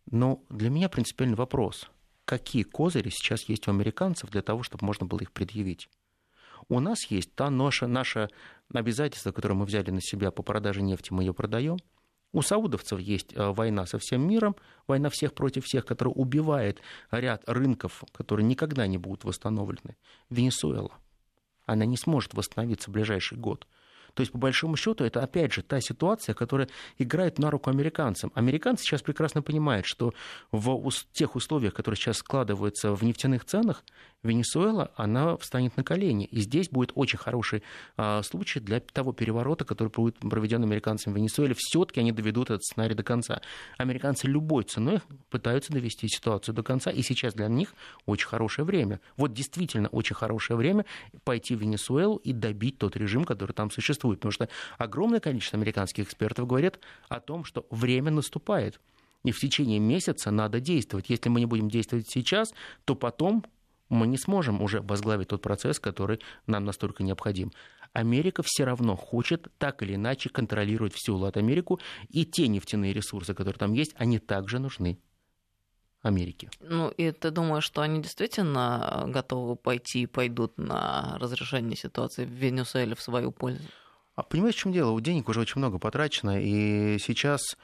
Но 0.10 0.41
для 0.50 0.70
меня 0.70 0.88
принципиальный 0.88 1.36
вопрос, 1.36 1.89
какие 2.24 2.64
козыри 2.64 3.10
сейчас 3.10 3.50
есть 3.50 3.68
у 3.68 3.72
американцев 3.72 4.30
для 4.30 4.41
того, 4.41 4.64
чтобы 4.64 4.86
можно 4.86 5.06
было 5.06 5.20
их 5.20 5.32
предъявить? 5.34 5.89
У 6.70 6.80
нас 6.80 7.06
есть 7.06 7.34
та 7.34 7.50
наша, 7.50 7.88
наше 7.88 8.30
обязательство, 8.72 9.32
которое 9.32 9.56
мы 9.56 9.66
взяли 9.66 9.90
на 9.90 10.02
себя 10.02 10.30
по 10.30 10.44
продаже 10.44 10.84
нефти, 10.84 11.12
мы 11.12 11.24
ее 11.24 11.34
продаем. 11.34 11.78
У 12.32 12.44
саудовцев 12.44 13.00
есть 13.00 13.34
э, 13.34 13.52
война 13.52 13.88
со 13.88 13.98
всем 13.98 14.22
миром, 14.28 14.56
война 14.86 15.10
всех 15.10 15.34
против 15.34 15.66
всех, 15.66 15.88
которая 15.88 16.14
убивает 16.14 16.80
ряд 17.10 17.44
рынков, 17.48 18.04
которые 18.14 18.46
никогда 18.46 18.86
не 18.86 19.00
будут 19.00 19.24
восстановлены. 19.24 19.98
Венесуэла. 20.30 20.94
Она 21.66 21.86
не 21.86 21.98
сможет 21.98 22.36
восстановиться 22.36 22.92
в 22.92 22.94
ближайший 22.94 23.40
год. 23.40 23.68
То 24.20 24.22
есть, 24.24 24.34
по 24.34 24.38
большому 24.38 24.76
счету, 24.76 25.06
это 25.06 25.24
опять 25.24 25.54
же 25.54 25.62
та 25.62 25.80
ситуация, 25.80 26.36
которая 26.36 26.68
играет 26.98 27.40
на 27.40 27.50
руку 27.50 27.70
американцам. 27.70 28.34
Американцы 28.36 28.84
сейчас 28.84 29.02
прекрасно 29.02 29.42
понимают, 29.42 29.86
что 29.86 30.14
в 30.52 30.92
тех 31.14 31.38
условиях, 31.38 31.74
которые 31.74 31.98
сейчас 31.98 32.18
складываются 32.18 32.94
в 32.94 33.02
нефтяных 33.02 33.46
ценах, 33.46 33.82
Венесуэла, 34.24 34.92
она 34.96 35.38
встанет 35.38 35.78
на 35.78 35.84
колени. 35.84 36.26
И 36.26 36.42
здесь 36.42 36.70
будет 36.70 36.92
очень 36.96 37.18
хороший 37.18 37.64
а, 37.96 38.22
случай 38.22 38.60
для 38.60 38.82
того 38.82 39.14
переворота, 39.14 39.64
который 39.64 39.90
будет 39.90 40.18
проведен 40.18 40.62
американцами 40.62 41.14
в 41.14 41.18
Венесуэле. 41.18 41.56
Все-таки 41.58 42.02
они 42.02 42.12
доведут 42.12 42.50
этот 42.50 42.64
сценарий 42.66 42.96
до 42.96 43.04
конца. 43.04 43.42
Американцы 43.78 44.28
любой 44.28 44.66
ценой 44.66 45.00
пытаются 45.30 45.72
довести 45.72 46.10
ситуацию 46.10 46.54
до 46.54 46.64
конца, 46.64 46.92
и 46.92 47.02
сейчас 47.02 47.34
для 47.34 47.48
них 47.48 47.74
очень 48.06 48.28
хорошее 48.28 48.66
время. 48.66 49.00
Вот 49.16 49.34
действительно 49.34 49.88
очень 49.88 50.16
хорошее 50.16 50.58
время 50.58 50.86
пойти 51.24 51.56
в 51.56 51.62
Венесуэлу 51.62 52.18
и 52.18 52.34
добить 52.34 52.78
тот 52.78 52.98
режим, 52.98 53.24
который 53.24 53.54
там 53.54 53.72
существует. 53.72 54.09
Потому 54.18 54.32
что 54.32 54.49
огромное 54.78 55.20
количество 55.20 55.57
американских 55.57 56.05
экспертов 56.05 56.47
говорят 56.47 56.80
о 57.07 57.20
том, 57.20 57.43
что 57.45 57.66
время 57.70 58.12
наступает. 58.12 58.80
И 59.24 59.32
в 59.32 59.39
течение 59.39 59.80
месяца 59.80 60.32
надо 60.32 60.60
действовать. 60.60 61.10
Если 61.10 61.30
мы 61.30 61.39
не 61.39 61.45
будем 61.45 61.70
действовать 61.70 62.10
сейчас, 62.10 62.53
то 62.86 62.95
потом 62.95 63.43
мы 63.89 64.07
не 64.07 64.18
сможем 64.18 64.62
уже 64.62 64.82
возглавить 64.82 65.30
тот 65.30 65.41
процесс, 65.41 65.80
который 65.80 66.20
нам 66.47 66.66
настолько 66.66 67.03
необходим. 67.03 67.51
Америка 67.91 68.43
все 68.45 68.66
равно 68.66 68.95
хочет 68.95 69.47
так 69.57 69.82
или 69.82 69.95
иначе 69.95 70.30
контролировать 70.30 70.93
всю 70.93 71.18
Латинамерику, 71.18 71.80
и 72.10 72.26
те 72.26 72.47
нефтяные 72.47 72.93
ресурсы, 72.93 73.34
которые 73.34 73.57
там 73.57 73.74
есть, 73.74 73.93
они 73.97 74.20
также 74.20 74.60
нужны 74.60 74.99
Америке. 76.01 76.49
Ну, 76.62 76.89
и 76.89 77.12
ты 77.12 77.32
думаешь, 77.32 77.66
что 77.66 77.82
они 77.82 78.01
действительно 78.01 79.05
готовы 79.07 79.55
пойти 79.55 80.03
и 80.03 80.07
пойдут 80.07 80.57
на 80.57 81.18
разрешение 81.20 81.76
ситуации 81.76 82.26
в 82.26 82.30
Венесуэле 82.30 82.95
в 82.95 83.01
свою 83.01 83.32
пользу? 83.32 83.64
А 84.20 84.24
понимаешь, 84.24 84.56
в 84.56 84.60
чем 84.60 84.74
дело? 84.74 84.92
У 84.92 85.00
денег 85.00 85.30
уже 85.30 85.40
очень 85.40 85.60
много 85.60 85.80
потрачено, 85.80 86.42
и 86.42 86.98
сейчас 87.00 87.56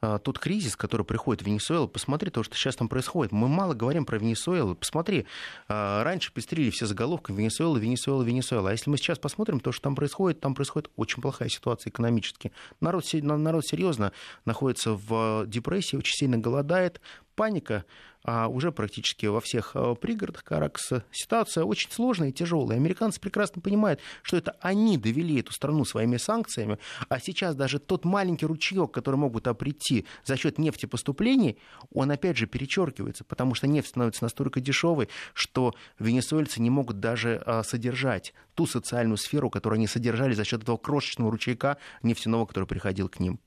а, 0.00 0.20
тот 0.20 0.38
кризис, 0.38 0.76
который 0.76 1.04
приходит 1.04 1.42
в 1.42 1.46
Венесуэлу, 1.46 1.88
посмотри 1.88 2.30
то, 2.30 2.44
что 2.44 2.54
сейчас 2.54 2.76
там 2.76 2.88
происходит. 2.88 3.32
Мы 3.32 3.48
мало 3.48 3.74
говорим 3.74 4.04
про 4.04 4.18
Венесуэлу. 4.18 4.76
Посмотри, 4.76 5.26
а, 5.66 6.04
раньше 6.04 6.32
пестрили 6.32 6.70
все 6.70 6.86
заголовками 6.86 7.38
Венесуэла, 7.38 7.76
Венесуэла, 7.76 8.22
Венесуэла. 8.22 8.68
А 8.68 8.72
если 8.72 8.88
мы 8.88 8.98
сейчас 8.98 9.18
посмотрим 9.18 9.58
то, 9.58 9.72
что 9.72 9.82
там 9.82 9.96
происходит, 9.96 10.38
там 10.38 10.54
происходит 10.54 10.92
очень 10.94 11.20
плохая 11.20 11.48
ситуация 11.48 11.90
экономически. 11.90 12.52
Народ, 12.80 13.04
народ 13.12 13.66
серьезно 13.66 14.12
находится 14.44 14.92
в 14.92 15.44
депрессии, 15.48 15.96
очень 15.96 16.14
сильно 16.14 16.38
голодает, 16.38 17.00
паника 17.34 17.84
а 18.24 18.48
уже 18.48 18.72
практически 18.72 19.26
во 19.26 19.40
всех 19.40 19.72
э, 19.74 19.94
пригородах 20.00 20.44
Каракаса. 20.44 21.04
Ситуация 21.12 21.64
очень 21.64 21.90
сложная 21.90 22.30
и 22.30 22.32
тяжелая. 22.32 22.78
Американцы 22.78 23.20
прекрасно 23.20 23.60
понимают, 23.60 24.00
что 24.22 24.38
это 24.38 24.56
они 24.60 24.96
довели 24.96 25.40
эту 25.40 25.52
страну 25.52 25.84
своими 25.84 26.16
санкциями, 26.16 26.78
а 27.10 27.20
сейчас 27.20 27.54
даже 27.54 27.78
тот 27.78 28.06
маленький 28.06 28.46
ручеек, 28.46 28.92
который 28.92 29.16
могут 29.16 29.44
прийти 29.58 30.06
за 30.24 30.38
счет 30.38 30.56
нефтепоступлений, 30.56 31.58
он 31.92 32.10
опять 32.10 32.38
же 32.38 32.46
перечеркивается, 32.46 33.24
потому 33.24 33.54
что 33.54 33.66
нефть 33.66 33.88
становится 33.88 34.24
настолько 34.24 34.60
дешевой, 34.60 35.10
что 35.34 35.74
венесуэльцы 35.98 36.62
не 36.62 36.70
могут 36.70 37.00
даже 37.00 37.42
а, 37.44 37.62
содержать 37.62 38.32
ту 38.54 38.66
социальную 38.66 39.18
сферу, 39.18 39.50
которую 39.50 39.76
они 39.76 39.86
содержали 39.86 40.32
за 40.32 40.44
счет 40.44 40.62
этого 40.62 40.78
крошечного 40.78 41.30
ручейка 41.30 41.76
нефтяного, 42.02 42.46
который 42.46 42.64
приходил 42.64 43.10
к 43.10 43.20
ним 43.20 43.38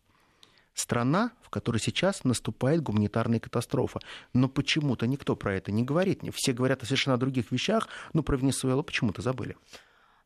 страна, 0.80 1.32
в 1.42 1.50
которой 1.50 1.80
сейчас 1.80 2.24
наступает 2.24 2.82
гуманитарная 2.82 3.40
катастрофа. 3.40 4.00
Но 4.34 4.48
почему-то 4.48 5.08
никто 5.08 5.36
про 5.36 5.56
это 5.56 5.72
не 5.72 5.84
говорит. 5.84 6.22
Все 6.34 6.54
говорят 6.54 6.84
о 6.84 6.86
совершенно 6.86 7.18
других 7.18 7.52
вещах, 7.52 7.88
но 8.14 8.24
про 8.24 8.38
Венесуэлу 8.38 8.84
почему-то 8.84 9.22
забыли. 9.22 9.58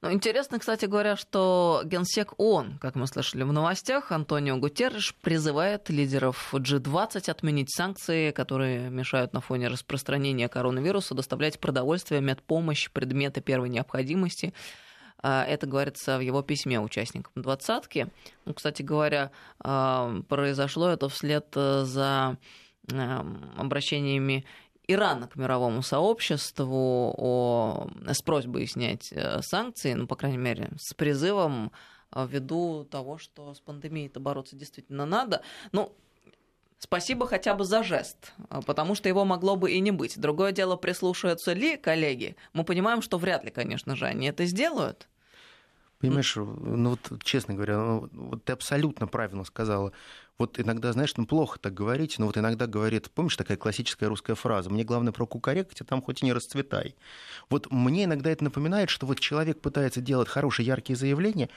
Ну, 0.01 0.11
интересно, 0.11 0.57
кстати 0.57 0.85
говоря, 0.85 1.15
что 1.15 1.83
генсек 1.85 2.33
ООН, 2.37 2.79
как 2.81 2.95
мы 2.95 3.05
слышали 3.05 3.43
в 3.43 3.53
новостях, 3.53 4.11
Антонио 4.11 4.57
Гутерреш 4.57 5.13
призывает 5.21 5.91
лидеров 5.91 6.55
G20 6.55 7.29
отменить 7.29 7.71
санкции, 7.71 8.31
которые 8.31 8.89
мешают 8.89 9.33
на 9.33 9.41
фоне 9.41 9.67
распространения 9.67 10.49
коронавируса 10.49 11.13
доставлять 11.13 11.59
продовольствие, 11.59 12.19
медпомощь, 12.19 12.89
предметы 12.89 13.41
первой 13.41 13.69
необходимости 13.69 14.55
это 15.29 15.67
говорится 15.67 16.17
в 16.17 16.21
его 16.21 16.41
письме 16.41 16.79
участникам 16.79 17.33
двадцатки. 17.35 18.07
Ну, 18.45 18.53
кстати 18.53 18.81
говоря, 18.81 19.31
а, 19.59 20.21
произошло 20.27 20.89
это 20.89 21.09
вслед 21.09 21.47
э, 21.55 21.83
за 21.85 22.37
эм, 22.91 23.53
обращениями 23.57 24.45
Ирана 24.87 25.27
к 25.27 25.35
мировому 25.35 25.81
сообществу 25.81 27.13
о, 27.17 27.89
с 28.07 28.21
просьбой 28.21 28.67
снять 28.67 29.11
э, 29.11 29.41
санкции, 29.41 29.93
ну, 29.93 30.07
по 30.07 30.15
крайней 30.15 30.37
мере, 30.37 30.71
с 30.77 30.93
призывом 30.93 31.71
э, 32.13 32.27
ввиду 32.27 32.83
того, 32.85 33.17
что 33.17 33.53
с 33.53 33.59
пандемией-то 33.59 34.19
бороться 34.19 34.55
действительно 34.55 35.05
надо. 35.05 35.43
Ну, 35.71 35.93
Спасибо 36.83 37.27
хотя 37.27 37.53
бы 37.53 37.63
за 37.63 37.83
жест, 37.83 38.33
потому 38.65 38.95
что 38.95 39.07
его 39.07 39.23
могло 39.23 39.55
бы 39.55 39.71
и 39.71 39.79
не 39.79 39.91
быть. 39.91 40.19
Другое 40.19 40.51
дело, 40.51 40.77
прислушаются 40.77 41.53
ли 41.53 41.77
коллеги. 41.77 42.35
Мы 42.53 42.63
понимаем, 42.63 43.03
что 43.03 43.19
вряд 43.19 43.43
ли, 43.45 43.51
конечно 43.51 43.95
же, 43.95 44.07
они 44.07 44.25
это 44.27 44.45
сделают. 44.45 45.07
Понимаешь, 45.99 46.35
ну 46.35 46.89
вот, 46.89 47.21
честно 47.23 47.53
говоря, 47.53 47.77
ну, 47.77 48.09
вот 48.11 48.43
ты 48.43 48.53
абсолютно 48.53 49.05
правильно 49.05 49.43
сказала. 49.43 49.91
Вот 50.39 50.59
иногда, 50.59 50.91
знаешь, 50.91 51.15
ну 51.17 51.27
плохо 51.27 51.59
так 51.59 51.75
говорить, 51.75 52.17
но 52.17 52.25
вот 52.25 52.39
иногда 52.39 52.65
говорит, 52.65 53.11
помнишь, 53.11 53.37
такая 53.37 53.57
классическая 53.57 54.07
русская 54.07 54.33
фраза, 54.33 54.71
мне 54.71 54.83
главное 54.83 55.13
прокукарекать, 55.13 55.81
а 55.81 55.85
там 55.85 56.01
хоть 56.01 56.23
и 56.23 56.25
не 56.25 56.33
расцветай. 56.33 56.95
Вот 57.51 57.71
мне 57.71 58.05
иногда 58.05 58.31
это 58.31 58.43
напоминает, 58.43 58.89
что 58.89 59.05
вот 59.05 59.19
человек 59.19 59.61
пытается 59.61 60.01
делать 60.01 60.27
хорошие, 60.27 60.65
яркие 60.65 60.97
заявления, 60.97 61.51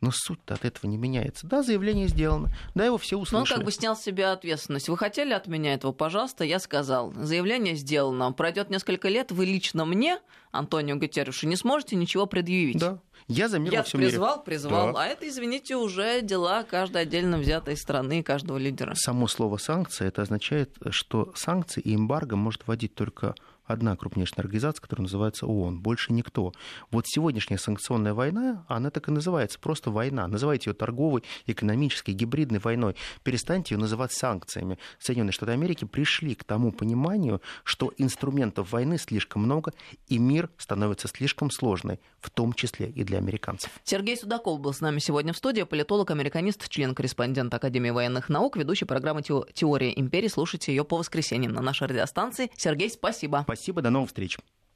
но 0.00 0.10
суть-то 0.12 0.54
от 0.54 0.64
этого 0.64 0.88
не 0.90 0.96
меняется. 0.96 1.46
Да, 1.46 1.62
заявление 1.62 2.08
сделано, 2.08 2.50
да, 2.74 2.84
его 2.84 2.98
все 2.98 3.16
услышали. 3.16 3.48
Но 3.48 3.54
он 3.54 3.58
как 3.58 3.64
бы 3.64 3.72
снял 3.72 3.96
с 3.96 4.02
себя 4.02 4.32
ответственность. 4.32 4.88
Вы 4.88 4.96
хотели 4.96 5.32
от 5.32 5.46
меня 5.46 5.74
этого, 5.74 5.92
пожалуйста, 5.92 6.44
я 6.44 6.58
сказал. 6.58 7.12
Заявление 7.14 7.74
сделано. 7.74 8.32
Пройдет 8.32 8.70
несколько 8.70 9.08
лет, 9.08 9.32
вы 9.32 9.46
лично 9.46 9.84
мне, 9.84 10.20
Антонио 10.52 10.96
Гутерриши, 10.96 11.46
не 11.46 11.56
сможете 11.56 11.96
ничего 11.96 12.26
предъявить. 12.26 12.78
Да. 12.78 13.00
Я 13.26 13.48
за 13.48 13.58
мир 13.58 13.72
я 13.72 13.78
во 13.80 13.84
всем 13.84 14.00
призвал, 14.00 14.36
мире. 14.36 14.44
призвал. 14.44 14.92
Да. 14.92 15.02
А 15.02 15.06
это, 15.06 15.28
извините, 15.28 15.76
уже 15.76 16.22
дела 16.22 16.62
каждой 16.62 17.02
отдельно 17.02 17.36
взятой 17.38 17.76
страны, 17.76 18.22
каждого 18.22 18.56
лидера. 18.56 18.94
Само 18.94 19.26
слово 19.26 19.58
санкция 19.58 20.08
это 20.08 20.22
означает, 20.22 20.74
что 20.90 21.32
санкции 21.34 21.80
и 21.80 21.94
эмбарго 21.94 22.36
может 22.36 22.66
вводить 22.66 22.94
только 22.94 23.34
одна 23.68 23.96
крупнейшая 23.96 24.44
организация, 24.44 24.82
которая 24.82 25.04
называется 25.04 25.46
ООН, 25.46 25.80
больше 25.80 26.12
никто. 26.12 26.52
Вот 26.90 27.06
сегодняшняя 27.06 27.58
санкционная 27.58 28.14
война, 28.14 28.64
она 28.68 28.90
так 28.90 29.08
и 29.08 29.12
называется, 29.12 29.58
просто 29.58 29.90
война. 29.90 30.26
Называйте 30.26 30.70
ее 30.70 30.74
торговой, 30.74 31.22
экономической, 31.46 32.12
гибридной 32.12 32.58
войной. 32.58 32.96
Перестаньте 33.22 33.74
ее 33.74 33.80
называть 33.80 34.12
санкциями. 34.12 34.78
Соединенные 34.98 35.32
Штаты 35.32 35.52
Америки 35.52 35.84
пришли 35.84 36.34
к 36.34 36.44
тому 36.44 36.72
пониманию, 36.72 37.40
что 37.62 37.92
инструментов 37.98 38.72
войны 38.72 38.98
слишком 38.98 39.42
много, 39.42 39.72
и 40.08 40.18
мир 40.18 40.50
становится 40.56 41.08
слишком 41.08 41.50
сложный, 41.50 42.00
в 42.20 42.30
том 42.30 42.52
числе 42.52 42.88
и 42.88 43.04
для 43.04 43.18
американцев. 43.18 43.70
Сергей 43.84 44.16
Судаков 44.16 44.60
был 44.60 44.72
с 44.72 44.80
нами 44.80 44.98
сегодня 44.98 45.32
в 45.32 45.36
студии, 45.36 45.62
политолог, 45.62 46.10
американист, 46.10 46.68
член-корреспондент 46.68 47.52
Академии 47.52 47.90
военных 47.90 48.28
наук, 48.28 48.56
ведущий 48.56 48.86
программы 48.86 49.22
«Теория 49.22 49.92
империи». 49.98 50.28
Слушайте 50.28 50.72
ее 50.72 50.84
по 50.84 50.96
воскресеньям 50.96 51.52
на 51.52 51.60
нашей 51.60 51.86
радиостанции. 51.86 52.50
Сергей, 52.56 52.90
спасибо. 52.90 53.44
Спасибо, 53.58 53.82
до 53.82 53.90
новых 53.90 54.10
встреч. 54.10 54.38